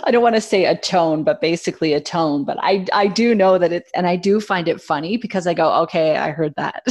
I 0.04 0.10
don't 0.10 0.22
want 0.22 0.34
to 0.34 0.40
say 0.40 0.64
a 0.64 0.76
tone, 0.76 1.22
but 1.22 1.40
basically 1.40 1.92
a 1.92 2.00
tone. 2.00 2.44
But 2.44 2.58
I 2.60 2.86
I 2.92 3.06
do 3.06 3.34
know 3.34 3.58
that 3.58 3.72
it's 3.72 3.90
and 3.94 4.06
I 4.06 4.16
do 4.16 4.40
find 4.40 4.68
it 4.68 4.80
funny 4.80 5.16
because 5.16 5.46
I 5.46 5.54
go, 5.54 5.72
okay, 5.82 6.16
I 6.16 6.30
heard 6.30 6.54
that, 6.56 6.86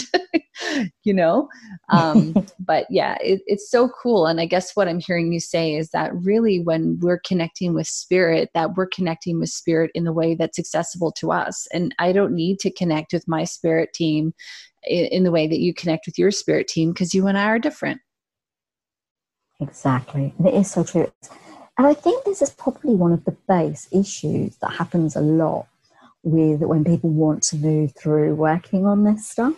you 1.03 1.13
know. 1.13 1.47
Um, 1.89 2.34
but 2.59 2.88
yeah, 2.89 3.18
it, 3.22 3.41
it's 3.45 3.70
so 3.70 3.89
cool. 4.01 4.26
And 4.26 4.41
I 4.41 4.45
guess 4.45 4.76
what 4.76 4.88
I'm 4.88 4.99
hearing 4.99 5.32
you 5.32 5.39
say 5.39 5.76
is 5.76 5.89
that 5.91 6.11
really, 6.16 6.59
when 6.59 6.97
we're 7.01 7.20
connecting 7.20 7.74
with 7.74 7.88
spirit, 7.88 8.49
that 8.53 8.76
we're 8.76 8.88
connecting 8.88 9.39
with 9.39 9.49
spirit 9.49 9.91
in 9.93 10.03
the 10.03 10.13
way 10.13 10.36
that's 10.36 10.59
accessible 10.59 11.11
to 11.13 11.32
us. 11.32 11.68
And 11.74 11.93
I 11.99 12.11
don't 12.11 12.34
need 12.34 12.59
to 12.59 12.72
connect 12.72 13.13
with 13.13 13.28
my 13.28 13.43
spirit 13.43 13.93
team 13.93 14.34
in, 14.86 15.05
in 15.05 15.24
the 15.24 15.32
way 15.32 15.47
that 15.47 15.59
you 15.59 15.74
connect 15.74 16.05
with 16.05 16.18
your 16.18 16.32
spirit 16.32 16.68
team 16.68 16.93
because 16.93 17.13
you 17.13 17.28
and 17.28 17.38
I 17.38 17.45
are 17.45 17.59
different. 17.59 18.01
Exactly. 19.61 20.34
It 20.45 20.53
is 20.53 20.72
so 20.72 20.84
true. 20.84 21.11
And 21.78 21.86
I 21.86 21.93
think 21.93 22.23
this 22.23 22.41
is 22.41 22.49
probably 22.51 22.95
one 22.95 23.11
of 23.11 23.26
the 23.26 23.36
base 23.47 23.88
issues 23.91 24.55
that 24.57 24.71
happens 24.71 25.15
a 25.15 25.21
lot 25.21 25.67
with 26.23 26.61
when 26.61 26.84
people 26.84 27.09
want 27.09 27.43
to 27.43 27.57
move 27.57 27.93
through 27.95 28.36
working 28.36 28.86
on 28.86 29.03
this 29.03 29.28
stuff. 29.28 29.53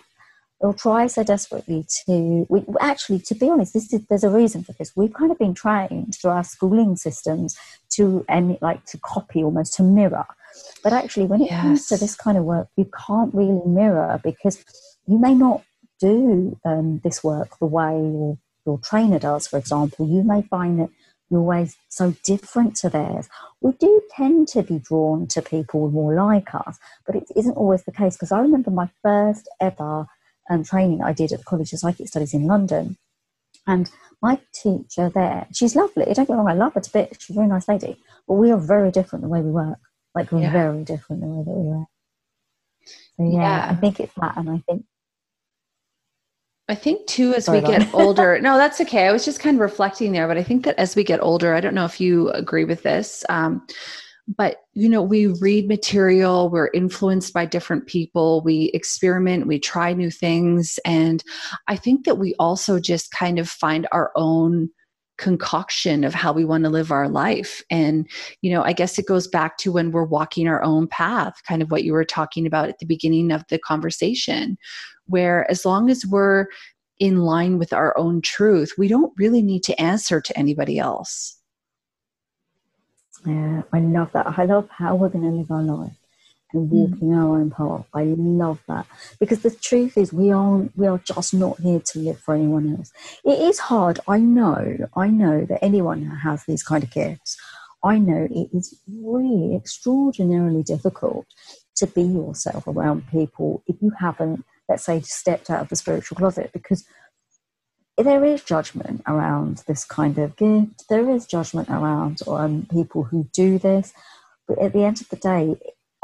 They'll 0.59 0.73
try 0.73 1.05
so 1.05 1.23
desperately 1.23 1.85
to, 2.07 2.47
we, 2.49 2.63
actually, 2.81 3.19
to 3.19 3.35
be 3.35 3.47
honest, 3.47 3.73
this 3.73 3.93
is, 3.93 4.03
there's 4.07 4.23
a 4.23 4.29
reason 4.31 4.63
for 4.63 4.73
this. 4.73 4.91
We've 4.95 5.13
kind 5.13 5.31
of 5.31 5.37
been 5.37 5.53
trained 5.53 6.15
through 6.15 6.31
our 6.31 6.43
schooling 6.43 6.95
systems 6.95 7.55
to, 7.91 8.25
and 8.27 8.57
like 8.59 8.83
to 8.85 8.97
copy 8.97 9.43
almost 9.43 9.75
to 9.75 9.83
mirror 9.83 10.25
But 10.83 10.93
actually, 10.93 11.25
when 11.25 11.41
it 11.41 11.51
yes. 11.51 11.61
comes 11.61 11.87
to 11.87 11.97
this 11.97 12.15
kind 12.15 12.37
of 12.37 12.43
work, 12.43 12.69
you 12.75 12.89
can't 13.07 13.33
really 13.33 13.61
mirror 13.65 14.19
because 14.23 14.63
you 15.05 15.17
may 15.17 15.33
not 15.33 15.63
do 15.99 16.57
um, 16.65 17.01
this 17.03 17.23
work 17.23 17.57
the 17.59 17.65
way 17.65 17.93
your, 17.93 18.37
your 18.65 18.77
trainer 18.79 19.19
does, 19.19 19.47
for 19.47 19.57
example. 19.57 20.07
You 20.07 20.23
may 20.23 20.41
find 20.43 20.79
that 20.79 20.89
your 21.29 21.41
way's 21.41 21.75
so 21.89 22.15
different 22.23 22.75
to 22.77 22.89
theirs. 22.89 23.27
We 23.61 23.73
do 23.73 24.01
tend 24.15 24.47
to 24.49 24.63
be 24.63 24.79
drawn 24.79 25.27
to 25.27 25.41
people 25.41 25.89
more 25.89 26.13
like 26.13 26.53
us, 26.55 26.77
but 27.05 27.15
it 27.15 27.25
isn't 27.35 27.57
always 27.57 27.83
the 27.83 27.91
case. 27.91 28.15
Because 28.15 28.31
I 28.31 28.39
remember 28.39 28.71
my 28.71 28.89
first 29.03 29.47
ever 29.59 30.07
um, 30.49 30.63
training 30.63 31.01
I 31.01 31.13
did 31.13 31.31
at 31.31 31.39
the 31.39 31.45
College 31.45 31.73
of 31.73 31.79
Psychic 31.79 32.07
Studies 32.07 32.33
in 32.33 32.47
London. 32.47 32.97
And 33.65 33.91
my 34.21 34.39
teacher 34.53 35.09
there, 35.13 35.47
she's 35.53 35.75
lovely. 35.75 36.05
Don't 36.05 36.15
get 36.15 36.29
me 36.29 36.35
wrong, 36.35 36.49
I 36.49 36.53
love 36.53 36.73
her 36.73 36.81
to 36.81 36.91
bits. 36.91 37.25
She's 37.25 37.35
a 37.35 37.39
very 37.39 37.47
nice 37.47 37.67
lady. 37.67 38.01
But 38.27 38.35
we 38.35 38.51
are 38.51 38.57
very 38.57 38.91
different 38.91 39.23
the 39.23 39.29
way 39.29 39.41
we 39.41 39.51
work. 39.51 39.79
Like, 40.15 40.31
we're 40.31 40.41
yeah. 40.41 40.51
very 40.51 40.83
different 40.83 41.21
the 41.21 41.27
way 41.27 41.43
that 41.43 41.51
we 41.51 41.77
work. 41.77 41.87
So, 43.17 43.23
yeah, 43.23 43.41
yeah, 43.41 43.67
I 43.71 43.75
think 43.75 43.99
it's 43.99 44.13
that. 44.15 44.37
And 44.37 44.49
I 44.49 44.59
think 44.67 44.85
I 46.69 46.75
think 46.75 47.07
too, 47.07 47.33
as 47.33 47.45
Sorry 47.45 47.61
we 47.61 47.67
get 47.67 47.93
older, 47.93 48.39
no, 48.41 48.57
that's 48.57 48.81
okay. 48.81 49.07
I 49.07 49.11
was 49.11 49.23
just 49.23 49.39
kind 49.39 49.55
of 49.55 49.61
reflecting 49.61 50.11
there, 50.11 50.27
but 50.27 50.37
I 50.37 50.43
think 50.43 50.65
that 50.65 50.77
as 50.77 50.95
we 50.95 51.03
get 51.03 51.21
older, 51.21 51.53
I 51.53 51.61
don't 51.61 51.73
know 51.73 51.85
if 51.85 52.01
you 52.01 52.29
agree 52.31 52.65
with 52.65 52.83
this, 52.83 53.23
um, 53.29 53.65
but 54.35 54.57
you 54.73 54.89
know, 54.89 55.01
we 55.01 55.27
read 55.27 55.69
material, 55.69 56.49
we're 56.49 56.69
influenced 56.73 57.33
by 57.33 57.45
different 57.45 57.87
people, 57.87 58.41
we 58.41 58.65
experiment, 58.73 59.47
we 59.47 59.59
try 59.59 59.93
new 59.93 60.11
things. 60.11 60.77
And 60.83 61.23
I 61.67 61.77
think 61.77 62.05
that 62.05 62.17
we 62.17 62.35
also 62.37 62.79
just 62.79 63.11
kind 63.11 63.39
of 63.39 63.47
find 63.47 63.87
our 63.93 64.11
own 64.17 64.69
concoction 65.17 66.03
of 66.03 66.13
how 66.13 66.31
we 66.31 66.45
want 66.45 66.63
to 66.63 66.69
live 66.69 66.91
our 66.91 67.09
life. 67.09 67.63
And, 67.71 68.07
you 68.41 68.51
know, 68.51 68.61
I 68.61 68.73
guess 68.73 68.99
it 68.99 69.07
goes 69.07 69.27
back 69.27 69.57
to 69.59 69.71
when 69.71 69.91
we're 69.91 70.03
walking 70.03 70.47
our 70.47 70.61
own 70.61 70.87
path, 70.87 71.41
kind 71.47 71.61
of 71.61 71.71
what 71.71 71.83
you 71.83 71.93
were 71.93 72.05
talking 72.05 72.45
about 72.45 72.69
at 72.69 72.79
the 72.79 72.85
beginning 72.85 73.31
of 73.31 73.43
the 73.49 73.57
conversation, 73.57 74.57
where 75.07 75.49
as 75.49 75.65
long 75.65 75.89
as 75.89 76.05
we're 76.05 76.47
in 76.99 77.19
line 77.19 77.57
with 77.57 77.73
our 77.73 77.97
own 77.97 78.21
truth, 78.21 78.73
we 78.77 78.87
don't 78.87 79.13
really 79.17 79.41
need 79.41 79.63
to 79.63 79.79
answer 79.79 80.19
to 80.21 80.37
anybody 80.37 80.79
else. 80.79 81.37
Yeah, 83.25 83.63
I 83.73 83.79
love 83.79 84.11
that. 84.13 84.37
I 84.37 84.45
love 84.45 84.69
how 84.69 84.95
we're 84.95 85.09
going 85.09 85.25
to 85.25 85.37
live 85.37 85.51
our 85.51 85.63
life 85.63 85.93
and 86.53 86.69
hmm. 86.69 86.75
walking 86.75 87.09
mm. 87.09 87.17
our 87.17 87.39
own 87.39 87.51
path. 87.51 87.85
I 87.93 88.03
love 88.03 88.59
that 88.67 88.85
because 89.19 89.41
the 89.41 89.51
truth 89.51 89.97
is 89.97 90.13
we 90.13 90.31
are 90.31 90.65
we 90.75 90.87
are 90.87 90.99
just 90.99 91.33
not 91.33 91.59
here 91.59 91.79
to 91.79 91.99
live 91.99 92.19
for 92.19 92.35
anyone 92.35 92.75
else. 92.77 92.91
It 93.25 93.39
is 93.39 93.59
hard. 93.59 93.99
I 94.07 94.19
know. 94.19 94.77
I 94.95 95.07
know 95.07 95.45
that 95.45 95.63
anyone 95.63 96.03
who 96.03 96.15
has 96.15 96.45
these 96.45 96.63
kind 96.63 96.83
of 96.83 96.91
gifts, 96.91 97.37
I 97.83 97.97
know 97.97 98.27
it 98.29 98.49
is 98.53 98.79
really 98.87 99.55
extraordinarily 99.55 100.63
difficult 100.63 101.25
to 101.77 101.87
be 101.87 102.01
yourself 102.01 102.65
around 102.67 103.07
people 103.09 103.63
if 103.67 103.75
you 103.81 103.91
haven't 103.99 104.43
let's 104.69 104.85
say, 104.85 105.01
stepped 105.01 105.49
out 105.49 105.61
of 105.61 105.69
the 105.69 105.75
spiritual 105.75 106.17
closet 106.17 106.51
because 106.53 106.85
there 107.97 108.23
is 108.23 108.43
judgment 108.43 109.01
around 109.07 109.63
this 109.67 109.83
kind 109.83 110.17
of 110.19 110.35
gift. 110.35 110.83
There 110.89 111.09
is 111.09 111.25
judgment 111.25 111.69
around 111.69 112.21
um, 112.27 112.67
people 112.71 113.03
who 113.03 113.27
do 113.33 113.57
this. 113.57 113.93
But 114.47 114.59
at 114.59 114.73
the 114.73 114.83
end 114.83 115.01
of 115.01 115.09
the 115.09 115.15
day, 115.15 115.57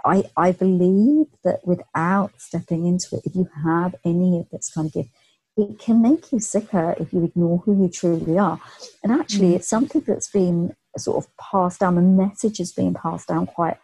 I, 0.04 0.26
I 0.36 0.52
believe 0.52 1.28
that 1.44 1.66
without 1.66 2.32
stepping 2.38 2.86
into 2.86 3.16
it, 3.16 3.22
if 3.26 3.36
you 3.36 3.48
have 3.64 3.96
any 4.04 4.40
of 4.40 4.50
this 4.52 4.72
kind 4.74 4.88
of 4.88 4.94
gift, 4.94 5.10
it 5.56 5.78
can 5.78 6.02
make 6.02 6.32
you 6.32 6.40
sicker 6.40 6.96
if 7.00 7.14
you 7.14 7.24
ignore 7.24 7.60
who 7.60 7.84
you 7.84 7.90
truly 7.90 8.40
are. 8.40 8.60
And 9.04 9.12
actually, 9.12 9.52
mm. 9.52 9.56
it's 9.56 9.68
something 9.68 10.02
that's 10.02 10.30
been 10.30 10.76
sort 10.98 11.24
of 11.24 11.32
passed 11.38 11.80
down. 11.80 11.96
The 11.96 12.02
message 12.02 12.58
has 12.58 12.72
been 12.72 12.96
passed 12.96 13.28
down 13.28 13.46
quite 13.46 13.78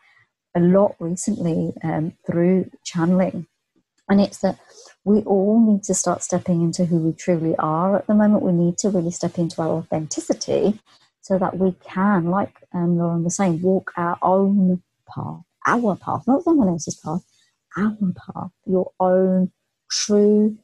a 0.56 0.60
lot 0.60 0.96
recently 1.00 1.74
um, 1.84 2.14
through 2.26 2.72
channeling 2.84 3.46
and 4.10 4.20
it's 4.20 4.40
that 4.40 4.58
we 5.06 5.22
all 5.22 5.60
need 5.60 5.84
to 5.84 5.94
start 5.94 6.24
stepping 6.24 6.62
into 6.62 6.86
who 6.86 6.98
we 6.98 7.14
truly 7.14 7.56
are 7.58 7.98
at 7.98 8.08
the 8.08 8.16
moment. 8.16 8.44
We 8.44 8.52
need 8.52 8.78
to 8.80 8.90
really 8.90 9.12
step 9.12 9.38
into 9.38 9.62
our 9.62 9.70
authenticity 9.70 10.80
so 11.22 11.38
that 11.38 11.58
we 11.58 11.74
can, 11.86 12.26
like 12.26 12.56
um, 12.74 12.98
Lauren 12.98 13.24
was 13.24 13.36
saying, 13.36 13.62
walk 13.62 13.92
our 13.96 14.18
own 14.22 14.82
path, 15.08 15.42
our 15.68 15.96
path, 15.96 16.24
not 16.28 16.44
someone 16.44 16.68
else's 16.68 16.96
path, 16.96 17.24
our 17.78 17.96
path, 18.34 18.52
your 18.66 18.92
own 19.00 19.52
true, 19.92 20.58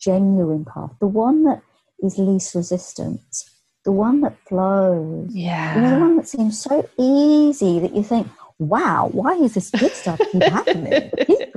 genuine 0.00 0.64
path, 0.64 0.90
the 1.00 1.06
one 1.06 1.44
that 1.44 1.62
is 2.02 2.18
least 2.18 2.54
resistance, 2.54 3.60
the 3.84 3.92
one 3.92 4.20
that 4.22 4.36
flows. 4.48 5.30
Yeah. 5.32 5.76
You 5.76 5.80
know, 5.82 5.90
the 5.90 6.00
one 6.00 6.16
that 6.16 6.28
seems 6.28 6.60
so 6.60 6.88
easy 6.98 7.78
that 7.80 7.94
you 7.94 8.02
think, 8.02 8.26
wow, 8.58 9.08
why 9.12 9.32
is 9.34 9.54
this 9.54 9.70
good 9.70 9.92
stuff 9.92 10.20
keep 10.32 10.42
happening? 10.42 11.10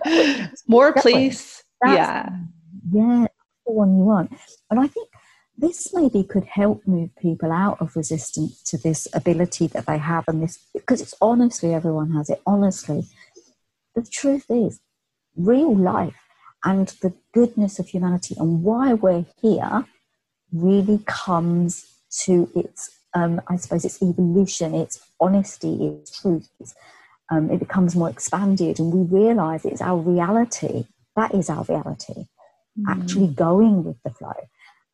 More, 0.67 0.93
please. 0.93 1.63
yeah. 1.85 2.29
Yeah, 2.91 3.27
the 3.65 3.73
one 3.73 3.97
you 3.97 4.03
want. 4.03 4.31
And 4.69 4.79
I 4.79 4.87
think 4.87 5.09
this 5.57 5.93
maybe 5.93 6.23
could 6.23 6.45
help 6.45 6.87
move 6.87 7.09
people 7.21 7.51
out 7.51 7.81
of 7.81 7.95
resistance 7.95 8.61
to 8.63 8.77
this 8.77 9.07
ability 9.13 9.67
that 9.67 9.85
they 9.85 9.97
have 9.97 10.23
and 10.27 10.41
this 10.41 10.57
because 10.73 11.01
it's 11.01 11.13
honestly 11.21 11.73
everyone 11.73 12.11
has 12.11 12.29
it 12.29 12.41
honestly 12.47 13.05
the 13.93 14.01
truth 14.01 14.45
is 14.49 14.79
real 15.35 15.75
life 15.75 16.15
and 16.63 16.87
the 17.01 17.13
goodness 17.33 17.77
of 17.77 17.89
humanity 17.89 18.35
and 18.39 18.63
why 18.63 18.93
we're 18.93 19.25
here 19.41 19.85
really 20.53 21.03
comes 21.05 21.85
to 22.23 22.49
its 22.55 22.99
um, 23.13 23.41
I 23.47 23.55
suppose 23.55 23.85
it's 23.85 24.01
evolution, 24.01 24.75
it's 24.75 24.99
honesty, 25.19 25.77
it's 26.01 26.21
truth. 26.21 26.49
Um, 27.31 27.51
it 27.51 27.59
becomes 27.59 27.95
more 27.95 28.09
expanded, 28.09 28.79
and 28.79 28.91
we 28.93 29.19
realize 29.19 29.65
it's 29.65 29.81
our 29.81 29.97
reality. 29.97 30.85
That 31.15 31.33
is 31.33 31.49
our 31.49 31.63
reality, 31.63 32.25
mm. 32.77 32.85
actually 32.87 33.27
going 33.27 33.83
with 33.83 34.01
the 34.03 34.09
flow. 34.09 34.33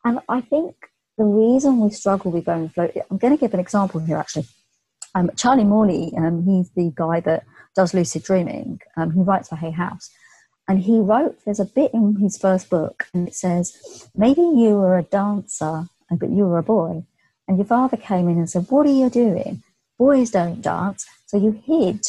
And 0.03 0.19
I 0.28 0.41
think 0.41 0.76
the 1.17 1.23
reason 1.23 1.80
we 1.80 1.91
struggle 1.91 2.32
with 2.32 2.45
going 2.45 2.63
with 2.63 2.73
flow, 2.73 2.91
I'm 3.09 3.17
going 3.17 3.36
to 3.36 3.39
give 3.39 3.53
an 3.53 3.59
example 3.59 4.01
here 4.01 4.17
actually. 4.17 4.47
Um, 5.13 5.32
Charlie 5.38 5.63
Morley, 5.63 6.11
um, 6.17 6.43
he's 6.43 6.69
the 6.71 6.91
guy 6.93 7.21
that 7.21 7.45
does 7.73 7.93
lucid 7.93 8.23
dreaming, 8.23 8.82
um, 8.97 9.11
he 9.11 9.21
writes 9.21 9.47
for 9.47 9.55
Hay 9.55 9.71
House. 9.71 10.09
And 10.67 10.80
he 10.82 10.97
wrote, 10.97 11.38
there's 11.45 11.59
a 11.59 11.65
bit 11.65 11.93
in 11.93 12.17
his 12.17 12.38
first 12.38 12.71
book, 12.71 13.07
and 13.13 13.28
it 13.28 13.36
says, 13.36 14.09
Maybe 14.15 14.41
you 14.41 14.80
were 14.80 14.97
a 14.97 15.03
dancer, 15.03 15.86
but 16.09 16.32
you 16.32 16.47
were 16.47 16.57
a 16.57 16.63
boy 16.63 17.05
and 17.47 17.57
your 17.57 17.65
father 17.65 17.97
came 17.97 18.28
in 18.28 18.38
and 18.38 18.49
said, 18.49 18.65
What 18.69 18.86
are 18.86 18.91
you 18.91 19.09
doing? 19.09 19.63
Boys 19.98 20.32
don't 20.32 20.62
dance. 20.62 21.06
So 21.26 21.38
you 21.38 21.62
hid 21.66 22.06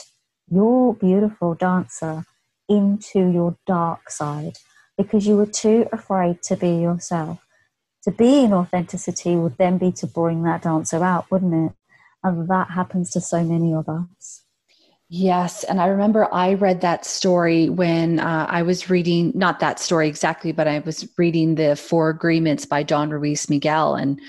your 0.50 0.94
beautiful 0.94 1.54
dancer 1.54 2.24
into 2.68 3.30
your 3.30 3.56
dark 3.66 4.10
side 4.10 4.58
because 4.96 5.26
you 5.26 5.36
were 5.36 5.46
too 5.46 5.86
afraid 5.92 6.42
to 6.42 6.56
be 6.56 6.70
yourself. 6.70 7.38
To 8.04 8.10
be 8.10 8.44
in 8.44 8.52
authenticity 8.52 9.36
would 9.36 9.58
then 9.58 9.78
be 9.78 9.92
to 9.92 10.06
bring 10.06 10.42
that 10.44 10.62
dancer 10.62 11.02
out, 11.02 11.30
wouldn't 11.30 11.70
it? 11.70 11.76
And 12.22 12.48
that 12.48 12.70
happens 12.70 13.10
to 13.10 13.20
so 13.20 13.44
many 13.44 13.72
of 13.74 13.88
us. 13.88 14.42
Yes. 15.08 15.62
And 15.62 15.80
I 15.80 15.86
remember 15.86 16.32
I 16.34 16.54
read 16.54 16.80
that 16.80 17.04
story 17.04 17.68
when 17.68 18.18
uh, 18.18 18.46
I 18.48 18.62
was 18.62 18.90
reading, 18.90 19.30
not 19.36 19.60
that 19.60 19.78
story 19.78 20.08
exactly, 20.08 20.50
but 20.50 20.66
I 20.66 20.80
was 20.80 21.08
reading 21.16 21.54
the 21.54 21.76
Four 21.76 22.10
Agreements 22.10 22.66
by 22.66 22.82
Don 22.82 23.10
Ruiz 23.10 23.48
Miguel. 23.48 23.94
And 23.94 24.20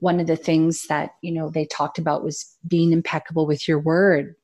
one 0.00 0.20
of 0.20 0.26
the 0.26 0.36
things 0.36 0.86
that 0.88 1.10
you 1.22 1.32
know 1.32 1.50
they 1.50 1.66
talked 1.66 1.98
about 1.98 2.24
was 2.24 2.56
being 2.66 2.92
impeccable 2.92 3.46
with 3.46 3.66
your 3.66 3.78
word. 3.78 4.34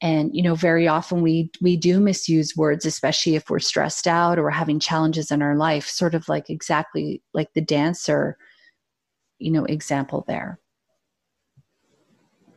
And 0.00 0.34
you 0.34 0.42
know 0.42 0.54
very 0.54 0.88
often 0.88 1.22
we 1.22 1.50
we 1.60 1.76
do 1.76 2.00
misuse 2.00 2.56
words 2.56 2.84
especially 2.84 3.36
if 3.36 3.48
we're 3.48 3.60
stressed 3.60 4.08
out 4.08 4.38
or 4.38 4.50
having 4.50 4.80
challenges 4.80 5.30
in 5.30 5.42
our 5.42 5.56
life 5.56 5.86
sort 5.86 6.14
of 6.14 6.28
like 6.28 6.50
exactly 6.50 7.22
like 7.32 7.52
the 7.54 7.60
dancer 7.60 8.36
you 9.38 9.50
know 9.52 9.64
example 9.64 10.24
there. 10.26 10.58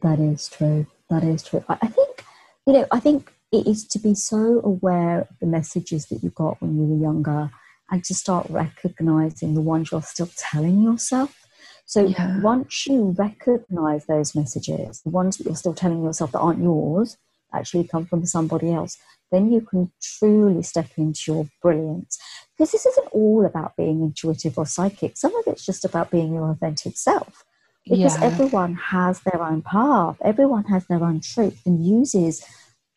That 0.01 0.19
is 0.19 0.49
true. 0.49 0.87
That 1.09 1.23
is 1.23 1.43
true. 1.43 1.63
I 1.69 1.87
think 1.87 2.25
you 2.65 2.73
know 2.73 2.85
i 2.91 2.99
think 2.99 3.31
it 3.51 3.67
is 3.67 3.85
to 3.87 3.99
be 3.99 4.15
so 4.15 4.61
aware 4.63 5.21
of 5.21 5.27
the 5.39 5.45
messages 5.45 6.07
that 6.07 6.23
you 6.23 6.29
got 6.31 6.61
when 6.61 6.75
you 6.75 6.83
were 6.83 7.01
younger 7.01 7.51
and 7.91 8.03
to 8.03 8.13
start 8.13 8.47
recognizing 8.49 9.53
the 9.53 9.61
ones 9.61 9.91
you're 9.91 10.01
still 10.01 10.29
telling 10.35 10.81
yourself 10.81 11.44
so 11.85 12.07
yeah. 12.07 12.41
once 12.41 12.87
you 12.87 13.15
recognize 13.17 14.05
those 14.05 14.35
messages, 14.35 15.01
the 15.01 15.11
ones 15.11 15.37
that 15.37 15.45
you're 15.45 15.55
still 15.55 15.73
telling 15.73 16.03
yourself 16.03 16.31
that 16.31 16.39
aren't 16.39 16.61
yours, 16.61 17.17
actually 17.53 17.87
come 17.87 18.05
from 18.05 18.25
somebody 18.25 18.73
else, 18.73 18.97
then 19.31 19.51
you 19.51 19.61
can 19.61 19.91
truly 20.01 20.63
step 20.63 20.87
into 20.97 21.21
your 21.27 21.47
brilliance. 21.61 22.17
Because 22.57 22.71
this 22.71 22.85
isn't 22.85 23.07
all 23.07 23.45
about 23.45 23.75
being 23.75 24.01
intuitive 24.01 24.57
or 24.57 24.65
psychic, 24.65 25.17
some 25.17 25.35
of 25.35 25.43
it's 25.47 25.65
just 25.65 25.85
about 25.85 26.11
being 26.11 26.33
your 26.33 26.49
authentic 26.51 26.97
self. 26.97 27.43
Because 27.87 28.17
yeah. 28.17 28.25
everyone 28.25 28.73
has 28.75 29.21
their 29.21 29.41
own 29.41 29.61
path, 29.61 30.17
everyone 30.23 30.63
has 30.65 30.87
their 30.87 31.03
own 31.03 31.21
truth 31.21 31.61
and 31.65 31.85
uses 31.85 32.43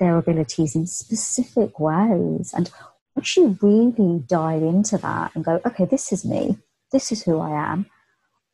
their 0.00 0.16
abilities 0.16 0.74
in 0.74 0.86
specific 0.86 1.78
ways. 1.78 2.54
And 2.56 2.70
once 3.14 3.36
you 3.36 3.58
really 3.60 4.20
dive 4.26 4.62
into 4.62 4.96
that 4.98 5.32
and 5.34 5.44
go, 5.44 5.60
okay, 5.66 5.84
this 5.84 6.10
is 6.10 6.24
me, 6.24 6.56
this 6.90 7.12
is 7.12 7.22
who 7.22 7.38
I 7.38 7.50
am, 7.50 7.86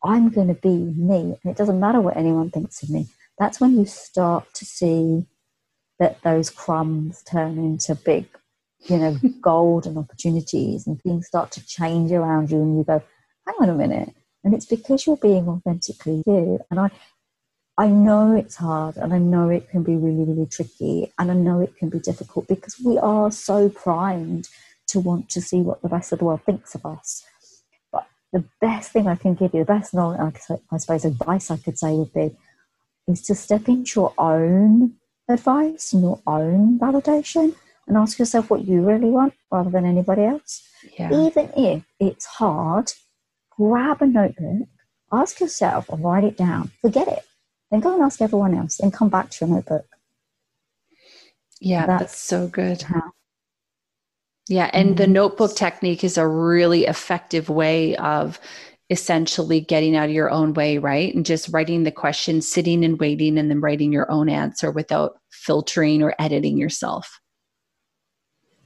I'm 0.04 0.28
going 0.28 0.48
to 0.48 0.54
be 0.54 0.68
me, 0.68 1.38
and 1.42 1.50
it 1.50 1.56
doesn't 1.56 1.80
matter 1.80 2.00
what 2.00 2.16
anyone 2.16 2.50
thinks 2.50 2.82
of 2.82 2.90
me. 2.90 3.08
That's 3.38 3.60
when 3.60 3.76
you 3.76 3.86
start 3.86 4.52
to 4.54 4.64
see 4.64 5.24
that 5.98 6.22
those 6.22 6.50
crumbs 6.50 7.22
turn 7.22 7.58
into 7.58 7.94
big, 7.94 8.26
you 8.80 8.98
know, 8.98 9.16
golden 9.40 9.96
opportunities 9.96 10.86
and 10.86 11.00
things 11.00 11.26
start 11.26 11.50
to 11.52 11.66
change 11.66 12.12
around 12.12 12.50
you 12.50 12.58
and 12.58 12.76
you 12.76 12.84
go, 12.84 13.02
hang 13.46 13.54
on 13.60 13.70
a 13.70 13.74
minute. 13.74 14.10
And 14.42 14.54
it's 14.54 14.66
because 14.66 15.06
you're 15.06 15.16
being 15.16 15.48
authentically 15.48 16.22
you. 16.26 16.60
And 16.70 16.80
I, 16.80 16.90
I 17.78 17.88
know 17.88 18.36
it's 18.36 18.56
hard 18.56 18.96
and 18.96 19.12
I 19.14 19.18
know 19.18 19.48
it 19.48 19.68
can 19.70 19.82
be 19.82 19.96
really, 19.96 20.24
really 20.24 20.46
tricky 20.46 21.12
and 21.18 21.30
I 21.30 21.34
know 21.34 21.60
it 21.60 21.76
can 21.76 21.88
be 21.88 21.98
difficult 21.98 22.46
because 22.46 22.78
we 22.84 22.98
are 22.98 23.30
so 23.30 23.68
primed 23.68 24.48
to 24.88 25.00
want 25.00 25.30
to 25.30 25.40
see 25.40 25.60
what 25.60 25.80
the 25.80 25.88
rest 25.88 26.12
of 26.12 26.18
the 26.18 26.26
world 26.26 26.42
thinks 26.44 26.74
of 26.74 26.84
us. 26.84 27.24
The 28.34 28.44
best 28.60 28.92
thing 28.92 29.06
I 29.08 29.14
can 29.14 29.34
give 29.34 29.54
you, 29.54 29.60
the 29.60 29.72
best 29.72 29.94
knowledge, 29.94 30.20
I 30.70 30.76
suppose, 30.76 31.06
advice 31.06 31.50
I 31.50 31.56
could 31.56 31.78
say 31.78 31.92
would 31.92 32.12
be, 32.12 32.36
is 33.08 33.22
to 33.22 33.34
step 33.34 33.68
into 33.68 34.00
your 34.00 34.12
own 34.18 34.94
advice 35.28 35.92
and 35.94 36.02
your 36.02 36.20
own 36.26 36.78
validation 36.78 37.54
and 37.86 37.96
ask 37.96 38.18
yourself 38.18 38.50
what 38.50 38.66
you 38.66 38.82
really 38.82 39.10
want 39.10 39.32
rather 39.50 39.70
than 39.70 39.86
anybody 39.86 40.24
else. 40.24 40.68
Yeah. 40.98 41.08
Even 41.26 41.50
if 41.56 41.82
it's 41.98 42.26
hard, 42.26 42.92
grab 43.56 44.02
a 44.02 44.06
notebook, 44.06 44.68
ask 45.10 45.40
yourself 45.40 45.88
and 45.88 46.04
write 46.04 46.24
it 46.24 46.36
down. 46.36 46.70
Forget 46.82 47.08
it 47.08 47.24
then 47.74 47.80
go 47.80 47.94
and 47.94 48.02
ask 48.04 48.22
everyone 48.22 48.54
else 48.54 48.78
and 48.78 48.92
come 48.92 49.08
back 49.08 49.30
to 49.30 49.44
your 49.44 49.56
notebook. 49.56 49.86
Yeah, 51.60 51.86
that's, 51.86 52.02
that's 52.02 52.18
so 52.18 52.46
good. 52.46 52.82
How. 52.82 53.12
Yeah, 54.48 54.70
and 54.72 54.90
mm-hmm. 54.90 54.96
the 54.96 55.06
notebook 55.06 55.56
technique 55.56 56.04
is 56.04 56.18
a 56.18 56.26
really 56.26 56.84
effective 56.84 57.48
way 57.48 57.96
of 57.96 58.38
essentially 58.90 59.60
getting 59.60 59.96
out 59.96 60.10
of 60.10 60.14
your 60.14 60.30
own 60.30 60.52
way, 60.52 60.76
right? 60.76 61.14
And 61.14 61.24
just 61.24 61.48
writing 61.48 61.84
the 61.84 61.90
question, 61.90 62.42
sitting 62.42 62.84
and 62.84 63.00
waiting, 63.00 63.38
and 63.38 63.50
then 63.50 63.60
writing 63.60 63.92
your 63.92 64.10
own 64.10 64.28
answer 64.28 64.70
without 64.70 65.18
filtering 65.30 66.02
or 66.02 66.14
editing 66.18 66.58
yourself. 66.58 67.20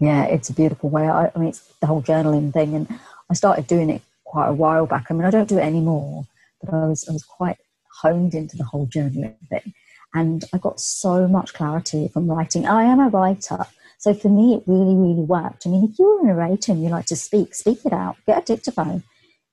Yeah, 0.01 0.25
it's 0.25 0.49
a 0.49 0.53
beautiful 0.53 0.91
way. 0.91 1.09
I, 1.09 1.31
I 1.35 1.39
mean, 1.39 1.49
it's 1.49 1.61
the 1.81 1.87
whole 1.87 2.03
journaling 2.03 2.53
thing, 2.53 2.75
and 2.75 3.01
I 3.31 3.35
started 3.35 3.67
doing 3.67 3.91
it 3.91 4.03
quite 4.25 4.49
a 4.49 4.53
while 4.55 4.87
back. 4.87 5.07
I 5.11 5.15
mean, 5.15 5.25
I 5.25 5.31
don't 5.31 5.49
do 5.49 5.59
it 5.59 5.63
anymore, 5.63 6.27
but 6.63 6.75
I 6.75 6.87
was 6.87 7.09
I 7.09 7.13
was 7.13 7.25
quite 7.25 7.57
honed 8.01 8.35
into 8.35 8.57
the 8.57 8.65
whole 8.65 8.87
journaling 8.87 9.37
thing. 9.49 9.75
And 10.15 10.45
I 10.53 10.59
got 10.59 10.81
so 10.81 11.29
much 11.29 11.53
clarity 11.53 12.09
from 12.09 12.29
writing. 12.29 12.67
I 12.67 12.85
am 12.85 12.99
a 12.99 13.09
writer. 13.09 13.67
So 13.99 14.15
for 14.15 14.29
me, 14.29 14.55
it 14.55 14.63
really, 14.67 14.95
really 14.95 15.25
worked. 15.25 15.67
I 15.67 15.71
mean, 15.71 15.91
if 15.91 15.99
you're 15.99 16.21
a 16.21 16.25
narrator 16.25 16.73
and 16.73 16.83
you 16.83 16.89
like 16.89 17.07
to 17.07 17.17
speak, 17.17 17.55
speak 17.55 17.85
it 17.85 17.93
out, 17.93 18.17
get 18.27 18.43
a 18.43 18.55
dictaphone. 18.55 19.03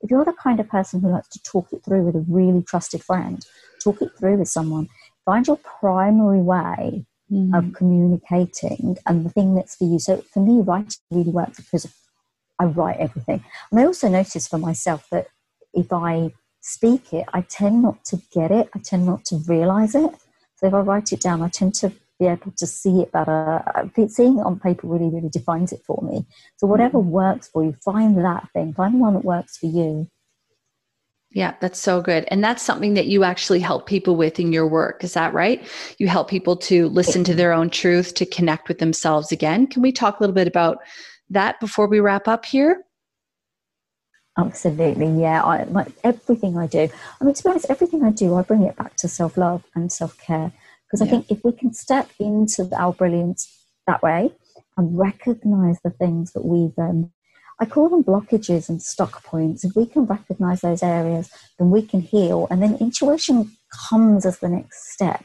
If 0.00 0.10
you're 0.10 0.24
the 0.24 0.32
kind 0.32 0.60
of 0.60 0.68
person 0.68 1.00
who 1.00 1.08
likes 1.08 1.28
to 1.28 1.42
talk 1.42 1.72
it 1.72 1.84
through 1.84 2.02
with 2.04 2.14
a 2.14 2.24
really 2.28 2.62
trusted 2.62 3.02
friend, 3.02 3.44
talk 3.82 4.00
it 4.00 4.10
through 4.18 4.38
with 4.38 4.48
someone. 4.48 4.88
Find 5.24 5.46
your 5.46 5.56
primary 5.56 6.40
way 6.40 7.04
mm. 7.30 7.58
of 7.58 7.72
communicating 7.74 8.96
and 9.06 9.24
the 9.24 9.30
thing 9.30 9.56
that's 9.56 9.74
for 9.74 9.84
you. 9.84 9.98
So 9.98 10.22
for 10.32 10.40
me, 10.40 10.62
writing 10.62 10.98
really 11.10 11.30
works 11.30 11.60
because 11.60 11.92
I 12.58 12.66
write 12.66 12.98
everything. 12.98 13.44
And 13.70 13.80
I 13.80 13.84
also 13.84 14.08
notice 14.08 14.46
for 14.46 14.58
myself 14.58 15.08
that 15.10 15.26
if 15.74 15.92
I 15.92 16.32
speak 16.60 17.12
it, 17.12 17.26
I 17.32 17.40
tend 17.42 17.82
not 17.82 18.04
to 18.06 18.20
get 18.32 18.50
it. 18.50 18.68
I 18.74 18.78
tend 18.78 19.06
not 19.06 19.24
to 19.26 19.40
realize 19.48 19.94
it. 19.94 20.10
So 20.56 20.68
if 20.68 20.74
I 20.74 20.80
write 20.80 21.12
it 21.12 21.20
down, 21.20 21.42
I 21.42 21.48
tend 21.48 21.74
to 21.74 21.92
be 22.18 22.26
able 22.26 22.52
to 22.56 22.66
see 22.66 23.00
it 23.00 23.12
better. 23.12 23.62
Seeing 24.08 24.38
it 24.38 24.42
on 24.42 24.58
paper 24.58 24.86
really, 24.86 25.10
really 25.10 25.28
defines 25.28 25.72
it 25.72 25.82
for 25.86 26.02
me. 26.02 26.26
So 26.56 26.66
whatever 26.66 26.98
mm-hmm. 26.98 27.10
works 27.10 27.48
for 27.48 27.64
you, 27.64 27.74
find 27.84 28.16
that 28.18 28.48
thing. 28.52 28.74
Find 28.74 28.94
the 28.94 28.98
one 28.98 29.14
that 29.14 29.24
works 29.24 29.56
for 29.58 29.66
you. 29.66 30.08
Yeah, 31.32 31.54
that's 31.60 31.78
so 31.78 32.00
good. 32.00 32.24
And 32.28 32.42
that's 32.42 32.62
something 32.62 32.94
that 32.94 33.08
you 33.08 33.24
actually 33.24 33.60
help 33.60 33.86
people 33.86 34.16
with 34.16 34.40
in 34.40 34.52
your 34.52 34.66
work. 34.66 35.04
Is 35.04 35.12
that 35.14 35.34
right? 35.34 35.62
You 35.98 36.08
help 36.08 36.30
people 36.30 36.56
to 36.58 36.88
listen 36.88 37.24
to 37.24 37.34
their 37.34 37.52
own 37.52 37.68
truth, 37.68 38.14
to 38.14 38.24
connect 38.24 38.68
with 38.68 38.78
themselves 38.78 39.32
again. 39.32 39.66
Can 39.66 39.82
we 39.82 39.92
talk 39.92 40.18
a 40.18 40.22
little 40.22 40.34
bit 40.34 40.48
about 40.48 40.78
that 41.28 41.60
before 41.60 41.88
we 41.88 42.00
wrap 42.00 42.26
up 42.26 42.46
here? 42.46 42.84
Absolutely, 44.38 45.20
yeah. 45.20 45.42
I, 45.42 45.64
like 45.64 45.92
everything 46.04 46.56
I 46.56 46.66
do. 46.66 46.88
I 47.20 47.24
mean, 47.24 47.34
to 47.34 47.42
be 47.42 47.50
honest, 47.50 47.66
everything 47.68 48.04
I 48.04 48.10
do, 48.10 48.34
I 48.34 48.42
bring 48.42 48.62
it 48.62 48.76
back 48.76 48.96
to 48.96 49.08
self 49.08 49.36
love 49.36 49.64
and 49.74 49.90
self 49.90 50.16
care 50.18 50.52
because 50.86 51.06
I 51.06 51.10
think 51.10 51.30
if 51.30 51.42
we 51.44 51.52
can 51.52 51.72
step 51.72 52.10
into 52.18 52.68
our 52.76 52.92
brilliance 52.92 53.52
that 53.86 54.02
way 54.02 54.30
and 54.76 54.98
recognize 54.98 55.78
the 55.82 55.90
things 55.90 56.32
that 56.32 56.44
we've, 56.44 56.78
um, 56.78 57.10
I 57.58 57.64
call 57.64 57.88
them 57.88 58.04
blockages 58.04 58.68
and 58.68 58.82
stuck 58.82 59.24
points. 59.24 59.64
If 59.64 59.74
we 59.74 59.86
can 59.86 60.04
recognize 60.04 60.60
those 60.60 60.82
areas, 60.82 61.30
then 61.58 61.70
we 61.70 61.82
can 61.82 62.00
heal, 62.00 62.46
and 62.50 62.62
then 62.62 62.76
intuition 62.76 63.52
comes 63.88 64.26
as 64.26 64.38
the 64.38 64.48
next 64.48 64.92
step 64.92 65.24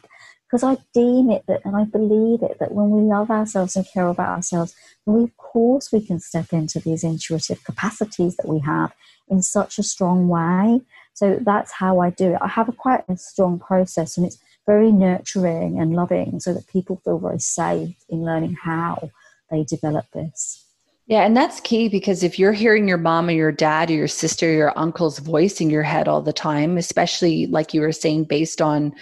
because 0.52 0.64
I 0.64 0.76
deem 0.92 1.30
it 1.30 1.44
that, 1.48 1.62
and 1.64 1.74
I 1.74 1.84
believe 1.84 2.42
it, 2.42 2.58
that 2.60 2.72
when 2.72 2.90
we 2.90 3.00
love 3.00 3.30
ourselves 3.30 3.74
and 3.74 3.86
care 3.90 4.08
about 4.08 4.28
ourselves, 4.28 4.74
we, 5.06 5.22
of 5.24 5.36
course 5.38 5.90
we 5.90 6.06
can 6.06 6.20
step 6.20 6.52
into 6.52 6.78
these 6.78 7.02
intuitive 7.02 7.64
capacities 7.64 8.36
that 8.36 8.46
we 8.46 8.60
have 8.60 8.92
in 9.28 9.42
such 9.42 9.78
a 9.78 9.82
strong 9.82 10.28
way. 10.28 10.82
So 11.14 11.38
that's 11.40 11.72
how 11.72 12.00
I 12.00 12.10
do 12.10 12.34
it. 12.34 12.38
I 12.42 12.48
have 12.48 12.68
a 12.68 12.72
quite 12.72 13.04
a 13.08 13.16
strong 13.16 13.58
process, 13.60 14.18
and 14.18 14.26
it's 14.26 14.38
very 14.66 14.92
nurturing 14.92 15.80
and 15.80 15.94
loving, 15.94 16.40
so 16.40 16.54
that 16.54 16.66
people 16.68 17.00
feel 17.04 17.18
very 17.18 17.40
safe 17.40 17.96
in 18.08 18.24
learning 18.24 18.56
how 18.62 19.10
they 19.50 19.64
develop 19.64 20.06
this. 20.12 20.64
Yeah, 21.06 21.26
and 21.26 21.36
that's 21.36 21.60
key 21.60 21.88
because 21.88 22.22
if 22.22 22.38
you're 22.38 22.52
hearing 22.52 22.88
your 22.88 22.98
mom 22.98 23.28
or 23.28 23.32
your 23.32 23.52
dad 23.52 23.90
or 23.90 23.94
your 23.94 24.08
sister 24.08 24.48
or 24.48 24.52
your 24.54 24.78
uncle's 24.78 25.18
voice 25.18 25.60
in 25.60 25.68
your 25.68 25.82
head 25.82 26.08
all 26.08 26.22
the 26.22 26.32
time, 26.32 26.78
especially 26.78 27.46
like 27.46 27.74
you 27.74 27.80
were 27.80 27.92
saying, 27.92 28.24
based 28.24 28.62
on 28.62 28.94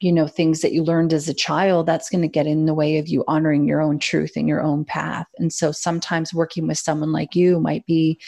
you 0.00 0.12
know 0.12 0.26
things 0.26 0.60
that 0.60 0.72
you 0.72 0.82
learned 0.82 1.12
as 1.12 1.28
a 1.28 1.34
child 1.34 1.86
that's 1.86 2.10
going 2.10 2.22
to 2.22 2.28
get 2.28 2.46
in 2.46 2.66
the 2.66 2.74
way 2.74 2.98
of 2.98 3.08
you 3.08 3.24
honoring 3.26 3.66
your 3.66 3.80
own 3.80 3.98
truth 3.98 4.32
and 4.36 4.48
your 4.48 4.60
own 4.60 4.84
path 4.84 5.26
and 5.38 5.52
so 5.52 5.72
sometimes 5.72 6.34
working 6.34 6.66
with 6.66 6.78
someone 6.78 7.12
like 7.12 7.34
you 7.34 7.60
might 7.60 7.86
be 7.86 8.20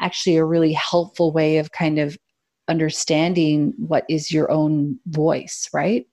actually 0.00 0.36
a 0.36 0.44
really 0.44 0.72
helpful 0.72 1.32
way 1.32 1.58
of 1.58 1.72
kind 1.72 1.98
of 1.98 2.18
understanding 2.68 3.72
what 3.78 4.04
is 4.08 4.32
your 4.32 4.50
own 4.50 4.98
voice 5.06 5.68
right 5.72 6.06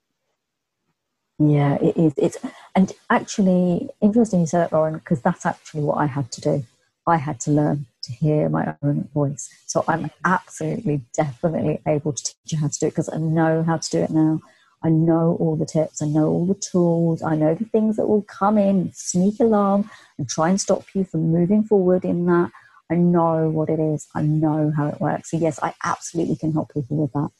yeah 1.40 1.76
it 1.80 1.96
is. 1.96 2.12
It's 2.16 2.38
and 2.76 2.92
actually 3.08 3.88
interesting 4.00 4.40
you 4.40 4.46
say 4.46 4.58
that 4.58 4.72
lauren 4.72 4.94
because 4.94 5.22
that's 5.22 5.46
actually 5.46 5.82
what 5.82 5.98
i 5.98 6.06
had 6.06 6.30
to 6.32 6.40
do. 6.40 6.64
I 7.06 7.16
had 7.16 7.40
to 7.40 7.50
learn 7.50 7.86
to 8.04 8.12
hear 8.12 8.48
my 8.48 8.76
own 8.82 9.08
voice. 9.14 9.48
So 9.66 9.84
i'm 9.88 10.10
absolutely 10.24 11.02
definitely 11.14 11.80
able 11.86 12.12
to 12.12 12.24
teach 12.24 12.52
you 12.52 12.58
how 12.58 12.68
to 12.68 12.78
do 12.78 12.86
it 12.86 12.90
because 12.90 13.10
i 13.12 13.16
know 13.16 13.62
how 13.62 13.78
to 13.78 13.90
do 13.90 13.98
it 14.02 14.10
now. 14.10 14.40
I 14.82 14.88
know 14.88 15.36
all 15.40 15.56
the 15.56 15.66
tips, 15.66 16.00
I 16.00 16.06
know 16.06 16.26
all 16.28 16.46
the 16.46 16.54
tools, 16.54 17.22
I 17.22 17.36
know 17.36 17.54
the 17.54 17.66
things 17.66 17.96
that 17.96 18.06
will 18.06 18.22
come 18.22 18.56
in, 18.56 18.92
sneak 18.94 19.38
along 19.40 19.90
and 20.18 20.28
try 20.28 20.48
and 20.48 20.60
stop 20.60 20.84
you 20.94 21.04
from 21.04 21.32
moving 21.32 21.64
forward 21.64 22.04
in 22.04 22.26
that. 22.26 22.50
I 22.90 22.94
know 22.94 23.50
what 23.50 23.68
it 23.68 23.78
is, 23.78 24.08
I 24.14 24.22
know 24.22 24.72
how 24.76 24.88
it 24.88 25.00
works. 25.00 25.30
So, 25.30 25.36
yes, 25.36 25.60
I 25.62 25.74
absolutely 25.84 26.36
can 26.36 26.52
help 26.52 26.72
people 26.72 26.96
with 26.96 27.12
that. 27.12 27.30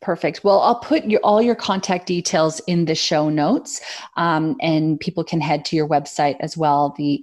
Perfect. 0.00 0.44
Well, 0.44 0.60
I'll 0.60 0.80
put 0.80 1.04
your, 1.04 1.20
all 1.22 1.42
your 1.42 1.54
contact 1.54 2.06
details 2.06 2.60
in 2.66 2.86
the 2.86 2.94
show 2.94 3.28
notes, 3.28 3.80
um, 4.16 4.56
and 4.60 4.98
people 4.98 5.24
can 5.24 5.40
head 5.40 5.64
to 5.66 5.76
your 5.76 5.88
website 5.88 6.36
as 6.40 6.56
well. 6.56 6.94
The 6.96 7.22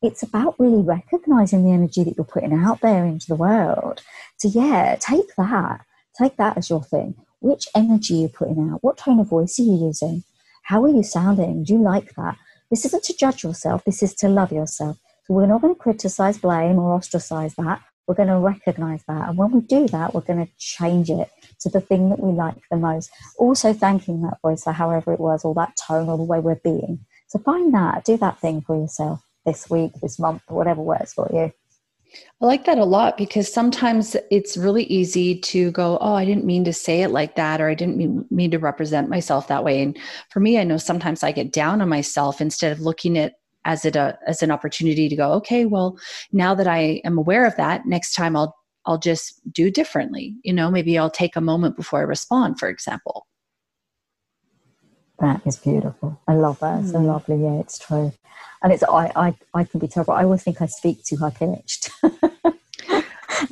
It's 0.00 0.22
about 0.22 0.54
really 0.58 0.80
recognizing 0.80 1.62
the 1.62 1.72
energy 1.72 2.04
that 2.04 2.16
you're 2.16 2.24
putting 2.24 2.54
out 2.54 2.80
there 2.80 3.04
into 3.04 3.26
the 3.26 3.34
world. 3.34 4.00
So 4.38 4.48
yeah, 4.48 4.96
take 4.98 5.36
that. 5.36 5.84
Take 6.18 6.38
that 6.38 6.56
as 6.56 6.70
your 6.70 6.82
thing 6.82 7.16
which 7.40 7.68
energy 7.74 8.14
you're 8.14 8.28
putting 8.28 8.70
out, 8.70 8.82
what 8.82 8.98
tone 8.98 9.20
of 9.20 9.28
voice 9.28 9.58
are 9.58 9.62
you 9.62 9.86
using, 9.86 10.24
how 10.64 10.82
are 10.84 10.88
you 10.88 11.02
sounding, 11.02 11.64
do 11.64 11.74
you 11.74 11.82
like 11.82 12.14
that? 12.16 12.36
This 12.70 12.84
isn't 12.84 13.04
to 13.04 13.16
judge 13.16 13.42
yourself, 13.44 13.84
this 13.84 14.02
is 14.02 14.14
to 14.16 14.28
love 14.28 14.52
yourself. 14.52 14.98
So 15.24 15.34
we're 15.34 15.46
not 15.46 15.60
going 15.60 15.74
to 15.74 15.80
criticize, 15.80 16.38
blame, 16.38 16.78
or 16.78 16.94
ostracize 16.94 17.54
that. 17.56 17.82
We're 18.06 18.14
going 18.14 18.28
to 18.28 18.38
recognize 18.38 19.04
that. 19.06 19.28
And 19.28 19.36
when 19.36 19.50
we 19.50 19.60
do 19.60 19.86
that, 19.88 20.14
we're 20.14 20.22
going 20.22 20.44
to 20.44 20.52
change 20.58 21.10
it 21.10 21.28
to 21.60 21.68
the 21.68 21.82
thing 21.82 22.08
that 22.08 22.20
we 22.20 22.32
like 22.32 22.56
the 22.70 22.78
most. 22.78 23.10
Also, 23.38 23.74
thanking 23.74 24.22
that 24.22 24.40
voice 24.40 24.64
for 24.64 24.72
however 24.72 25.12
it 25.12 25.20
was, 25.20 25.44
or 25.44 25.54
that 25.54 25.76
tone, 25.86 26.08
or 26.08 26.16
the 26.16 26.24
way 26.24 26.40
we're 26.40 26.54
being. 26.64 27.00
So 27.26 27.38
find 27.38 27.74
that, 27.74 28.04
do 28.06 28.16
that 28.16 28.40
thing 28.40 28.62
for 28.62 28.80
yourself 28.80 29.20
this 29.44 29.68
week, 29.68 29.92
this 30.00 30.18
month, 30.18 30.40
whatever 30.48 30.80
works 30.80 31.12
for 31.12 31.28
you. 31.32 31.52
I 32.40 32.46
like 32.46 32.64
that 32.64 32.78
a 32.78 32.84
lot 32.84 33.16
because 33.16 33.52
sometimes 33.52 34.16
it's 34.30 34.56
really 34.56 34.84
easy 34.84 35.38
to 35.40 35.70
go, 35.72 35.98
Oh, 36.00 36.14
I 36.14 36.24
didn't 36.24 36.44
mean 36.44 36.64
to 36.64 36.72
say 36.72 37.02
it 37.02 37.10
like 37.10 37.36
that, 37.36 37.60
or 37.60 37.68
I 37.68 37.74
didn't 37.74 37.96
mean, 37.96 38.24
mean 38.30 38.50
to 38.52 38.58
represent 38.58 39.08
myself 39.08 39.48
that 39.48 39.64
way. 39.64 39.82
And 39.82 39.98
for 40.30 40.40
me, 40.40 40.58
I 40.58 40.64
know 40.64 40.78
sometimes 40.78 41.22
I 41.22 41.32
get 41.32 41.52
down 41.52 41.80
on 41.80 41.88
myself 41.88 42.40
instead 42.40 42.72
of 42.72 42.80
looking 42.80 43.18
at 43.18 43.34
as 43.64 43.84
it 43.84 43.96
a, 43.96 44.00
uh, 44.00 44.12
as 44.26 44.42
an 44.42 44.50
opportunity 44.50 45.08
to 45.08 45.16
go, 45.16 45.32
okay, 45.32 45.66
well, 45.66 45.98
now 46.32 46.54
that 46.54 46.66
I 46.66 47.02
am 47.04 47.18
aware 47.18 47.44
of 47.44 47.56
that, 47.56 47.86
next 47.86 48.14
time 48.14 48.36
I'll 48.36 48.54
I'll 48.86 48.98
just 48.98 49.40
do 49.52 49.70
differently. 49.70 50.34
You 50.42 50.54
know, 50.54 50.70
maybe 50.70 50.96
I'll 50.96 51.10
take 51.10 51.36
a 51.36 51.42
moment 51.42 51.76
before 51.76 51.98
I 52.00 52.04
respond, 52.04 52.58
for 52.58 52.70
example. 52.70 53.27
That 55.20 55.42
is 55.44 55.56
beautiful. 55.56 56.20
I 56.28 56.34
love 56.34 56.60
that. 56.60 56.80
It's 56.80 56.90
mm. 56.90 56.92
so 56.92 57.00
lovely. 57.00 57.42
Yeah, 57.42 57.60
it's 57.60 57.78
true. 57.78 58.12
And 58.62 58.72
it's 58.72 58.82
I, 58.84 59.12
I 59.14 59.34
I 59.54 59.64
can 59.64 59.80
be 59.80 59.88
terrible. 59.88 60.14
I 60.14 60.24
always 60.24 60.42
think 60.42 60.62
I 60.62 60.66
speak 60.66 61.04
too 61.04 61.16
high 61.16 61.30
pitched. 61.30 61.90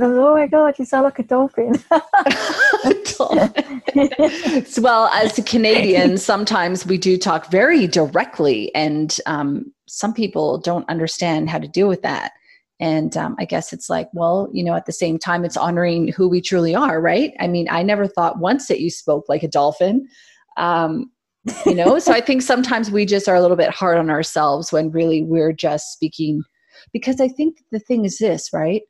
oh 0.00 0.34
my 0.34 0.46
god, 0.46 0.78
you 0.78 0.84
sound 0.84 1.04
like 1.04 1.18
a 1.18 1.22
dolphin. 1.22 1.82
well, 4.78 5.06
as 5.08 5.38
a 5.38 5.42
Canadian, 5.42 6.18
sometimes 6.18 6.86
we 6.86 6.98
do 6.98 7.16
talk 7.16 7.50
very 7.50 7.86
directly, 7.86 8.74
and 8.74 9.18
um, 9.26 9.72
some 9.86 10.12
people 10.12 10.58
don't 10.58 10.88
understand 10.88 11.50
how 11.50 11.58
to 11.58 11.68
deal 11.68 11.88
with 11.88 12.02
that. 12.02 12.32
And 12.78 13.16
um, 13.16 13.36
I 13.38 13.44
guess 13.46 13.72
it's 13.72 13.88
like, 13.88 14.08
well, 14.12 14.48
you 14.52 14.62
know, 14.62 14.74
at 14.74 14.86
the 14.86 14.92
same 14.92 15.18
time, 15.18 15.44
it's 15.44 15.56
honoring 15.56 16.08
who 16.08 16.28
we 16.28 16.40
truly 16.40 16.74
are, 16.74 17.00
right? 17.00 17.32
I 17.40 17.46
mean, 17.46 17.68
I 17.70 17.82
never 17.82 18.06
thought 18.06 18.38
once 18.38 18.68
that 18.68 18.80
you 18.80 18.90
spoke 18.90 19.24
like 19.28 19.42
a 19.42 19.48
dolphin. 19.48 20.06
Um, 20.58 21.10
you 21.64 21.74
know, 21.74 21.98
so 21.98 22.12
I 22.12 22.20
think 22.20 22.42
sometimes 22.42 22.90
we 22.90 23.06
just 23.06 23.28
are 23.28 23.34
a 23.34 23.40
little 23.40 23.56
bit 23.56 23.70
hard 23.70 23.98
on 23.98 24.10
ourselves 24.10 24.72
when 24.72 24.90
really 24.90 25.22
we're 25.22 25.52
just 25.52 25.92
speaking. 25.92 26.42
Because 26.92 27.20
I 27.20 27.28
think 27.28 27.58
the 27.72 27.78
thing 27.78 28.04
is 28.04 28.18
this, 28.18 28.50
right? 28.52 28.82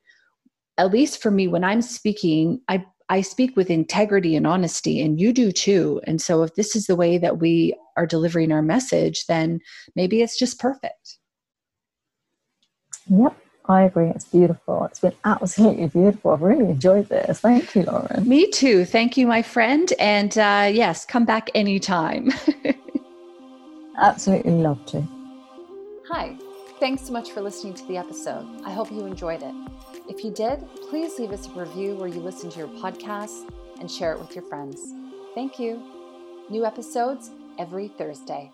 At 0.78 0.90
least 0.90 1.22
for 1.22 1.30
me, 1.30 1.48
when 1.48 1.64
I'm 1.64 1.82
speaking, 1.82 2.60
I 2.68 2.84
I 3.08 3.20
speak 3.20 3.56
with 3.56 3.70
integrity 3.70 4.34
and 4.34 4.46
honesty, 4.46 5.00
and 5.00 5.20
you 5.20 5.32
do 5.32 5.52
too. 5.52 6.00
And 6.04 6.20
so, 6.20 6.42
if 6.42 6.54
this 6.54 6.74
is 6.74 6.86
the 6.86 6.96
way 6.96 7.18
that 7.18 7.38
we 7.38 7.74
are 7.96 8.06
delivering 8.06 8.50
our 8.52 8.62
message, 8.62 9.26
then 9.26 9.60
maybe 9.94 10.22
it's 10.22 10.38
just 10.38 10.58
perfect. 10.58 11.18
Yep, 13.08 13.36
I 13.68 13.82
agree. 13.82 14.08
It's 14.08 14.24
beautiful. 14.24 14.84
It's 14.84 15.00
been 15.00 15.14
absolutely 15.24 15.88
beautiful. 15.88 16.32
I've 16.32 16.42
really 16.42 16.66
enjoyed 16.70 17.08
this. 17.08 17.40
Thank 17.40 17.74
you, 17.74 17.82
Lauren. 17.82 18.28
Me 18.28 18.48
too. 18.50 18.84
Thank 18.84 19.16
you, 19.16 19.26
my 19.26 19.42
friend. 19.42 19.92
And 19.98 20.36
uh, 20.38 20.70
yes, 20.72 21.04
come 21.04 21.24
back 21.24 21.50
anytime. 21.54 22.30
absolutely 23.98 24.52
love 24.52 24.84
to. 24.86 25.02
Hi. 26.08 26.36
Thanks 26.78 27.06
so 27.06 27.12
much 27.12 27.30
for 27.30 27.40
listening 27.40 27.72
to 27.74 27.86
the 27.86 27.96
episode. 27.96 28.46
I 28.64 28.70
hope 28.70 28.92
you 28.92 29.06
enjoyed 29.06 29.42
it. 29.42 29.54
If 30.08 30.22
you 30.22 30.30
did, 30.30 30.62
please 30.90 31.18
leave 31.18 31.32
us 31.32 31.48
a 31.48 31.50
review 31.52 31.96
where 31.96 32.08
you 32.08 32.20
listen 32.20 32.50
to 32.50 32.58
your 32.58 32.68
podcast 32.68 33.50
and 33.80 33.90
share 33.90 34.12
it 34.12 34.20
with 34.20 34.34
your 34.34 34.44
friends. 34.44 34.92
Thank 35.34 35.58
you. 35.58 35.82
New 36.50 36.66
episodes 36.66 37.30
every 37.58 37.88
Thursday. 37.88 38.52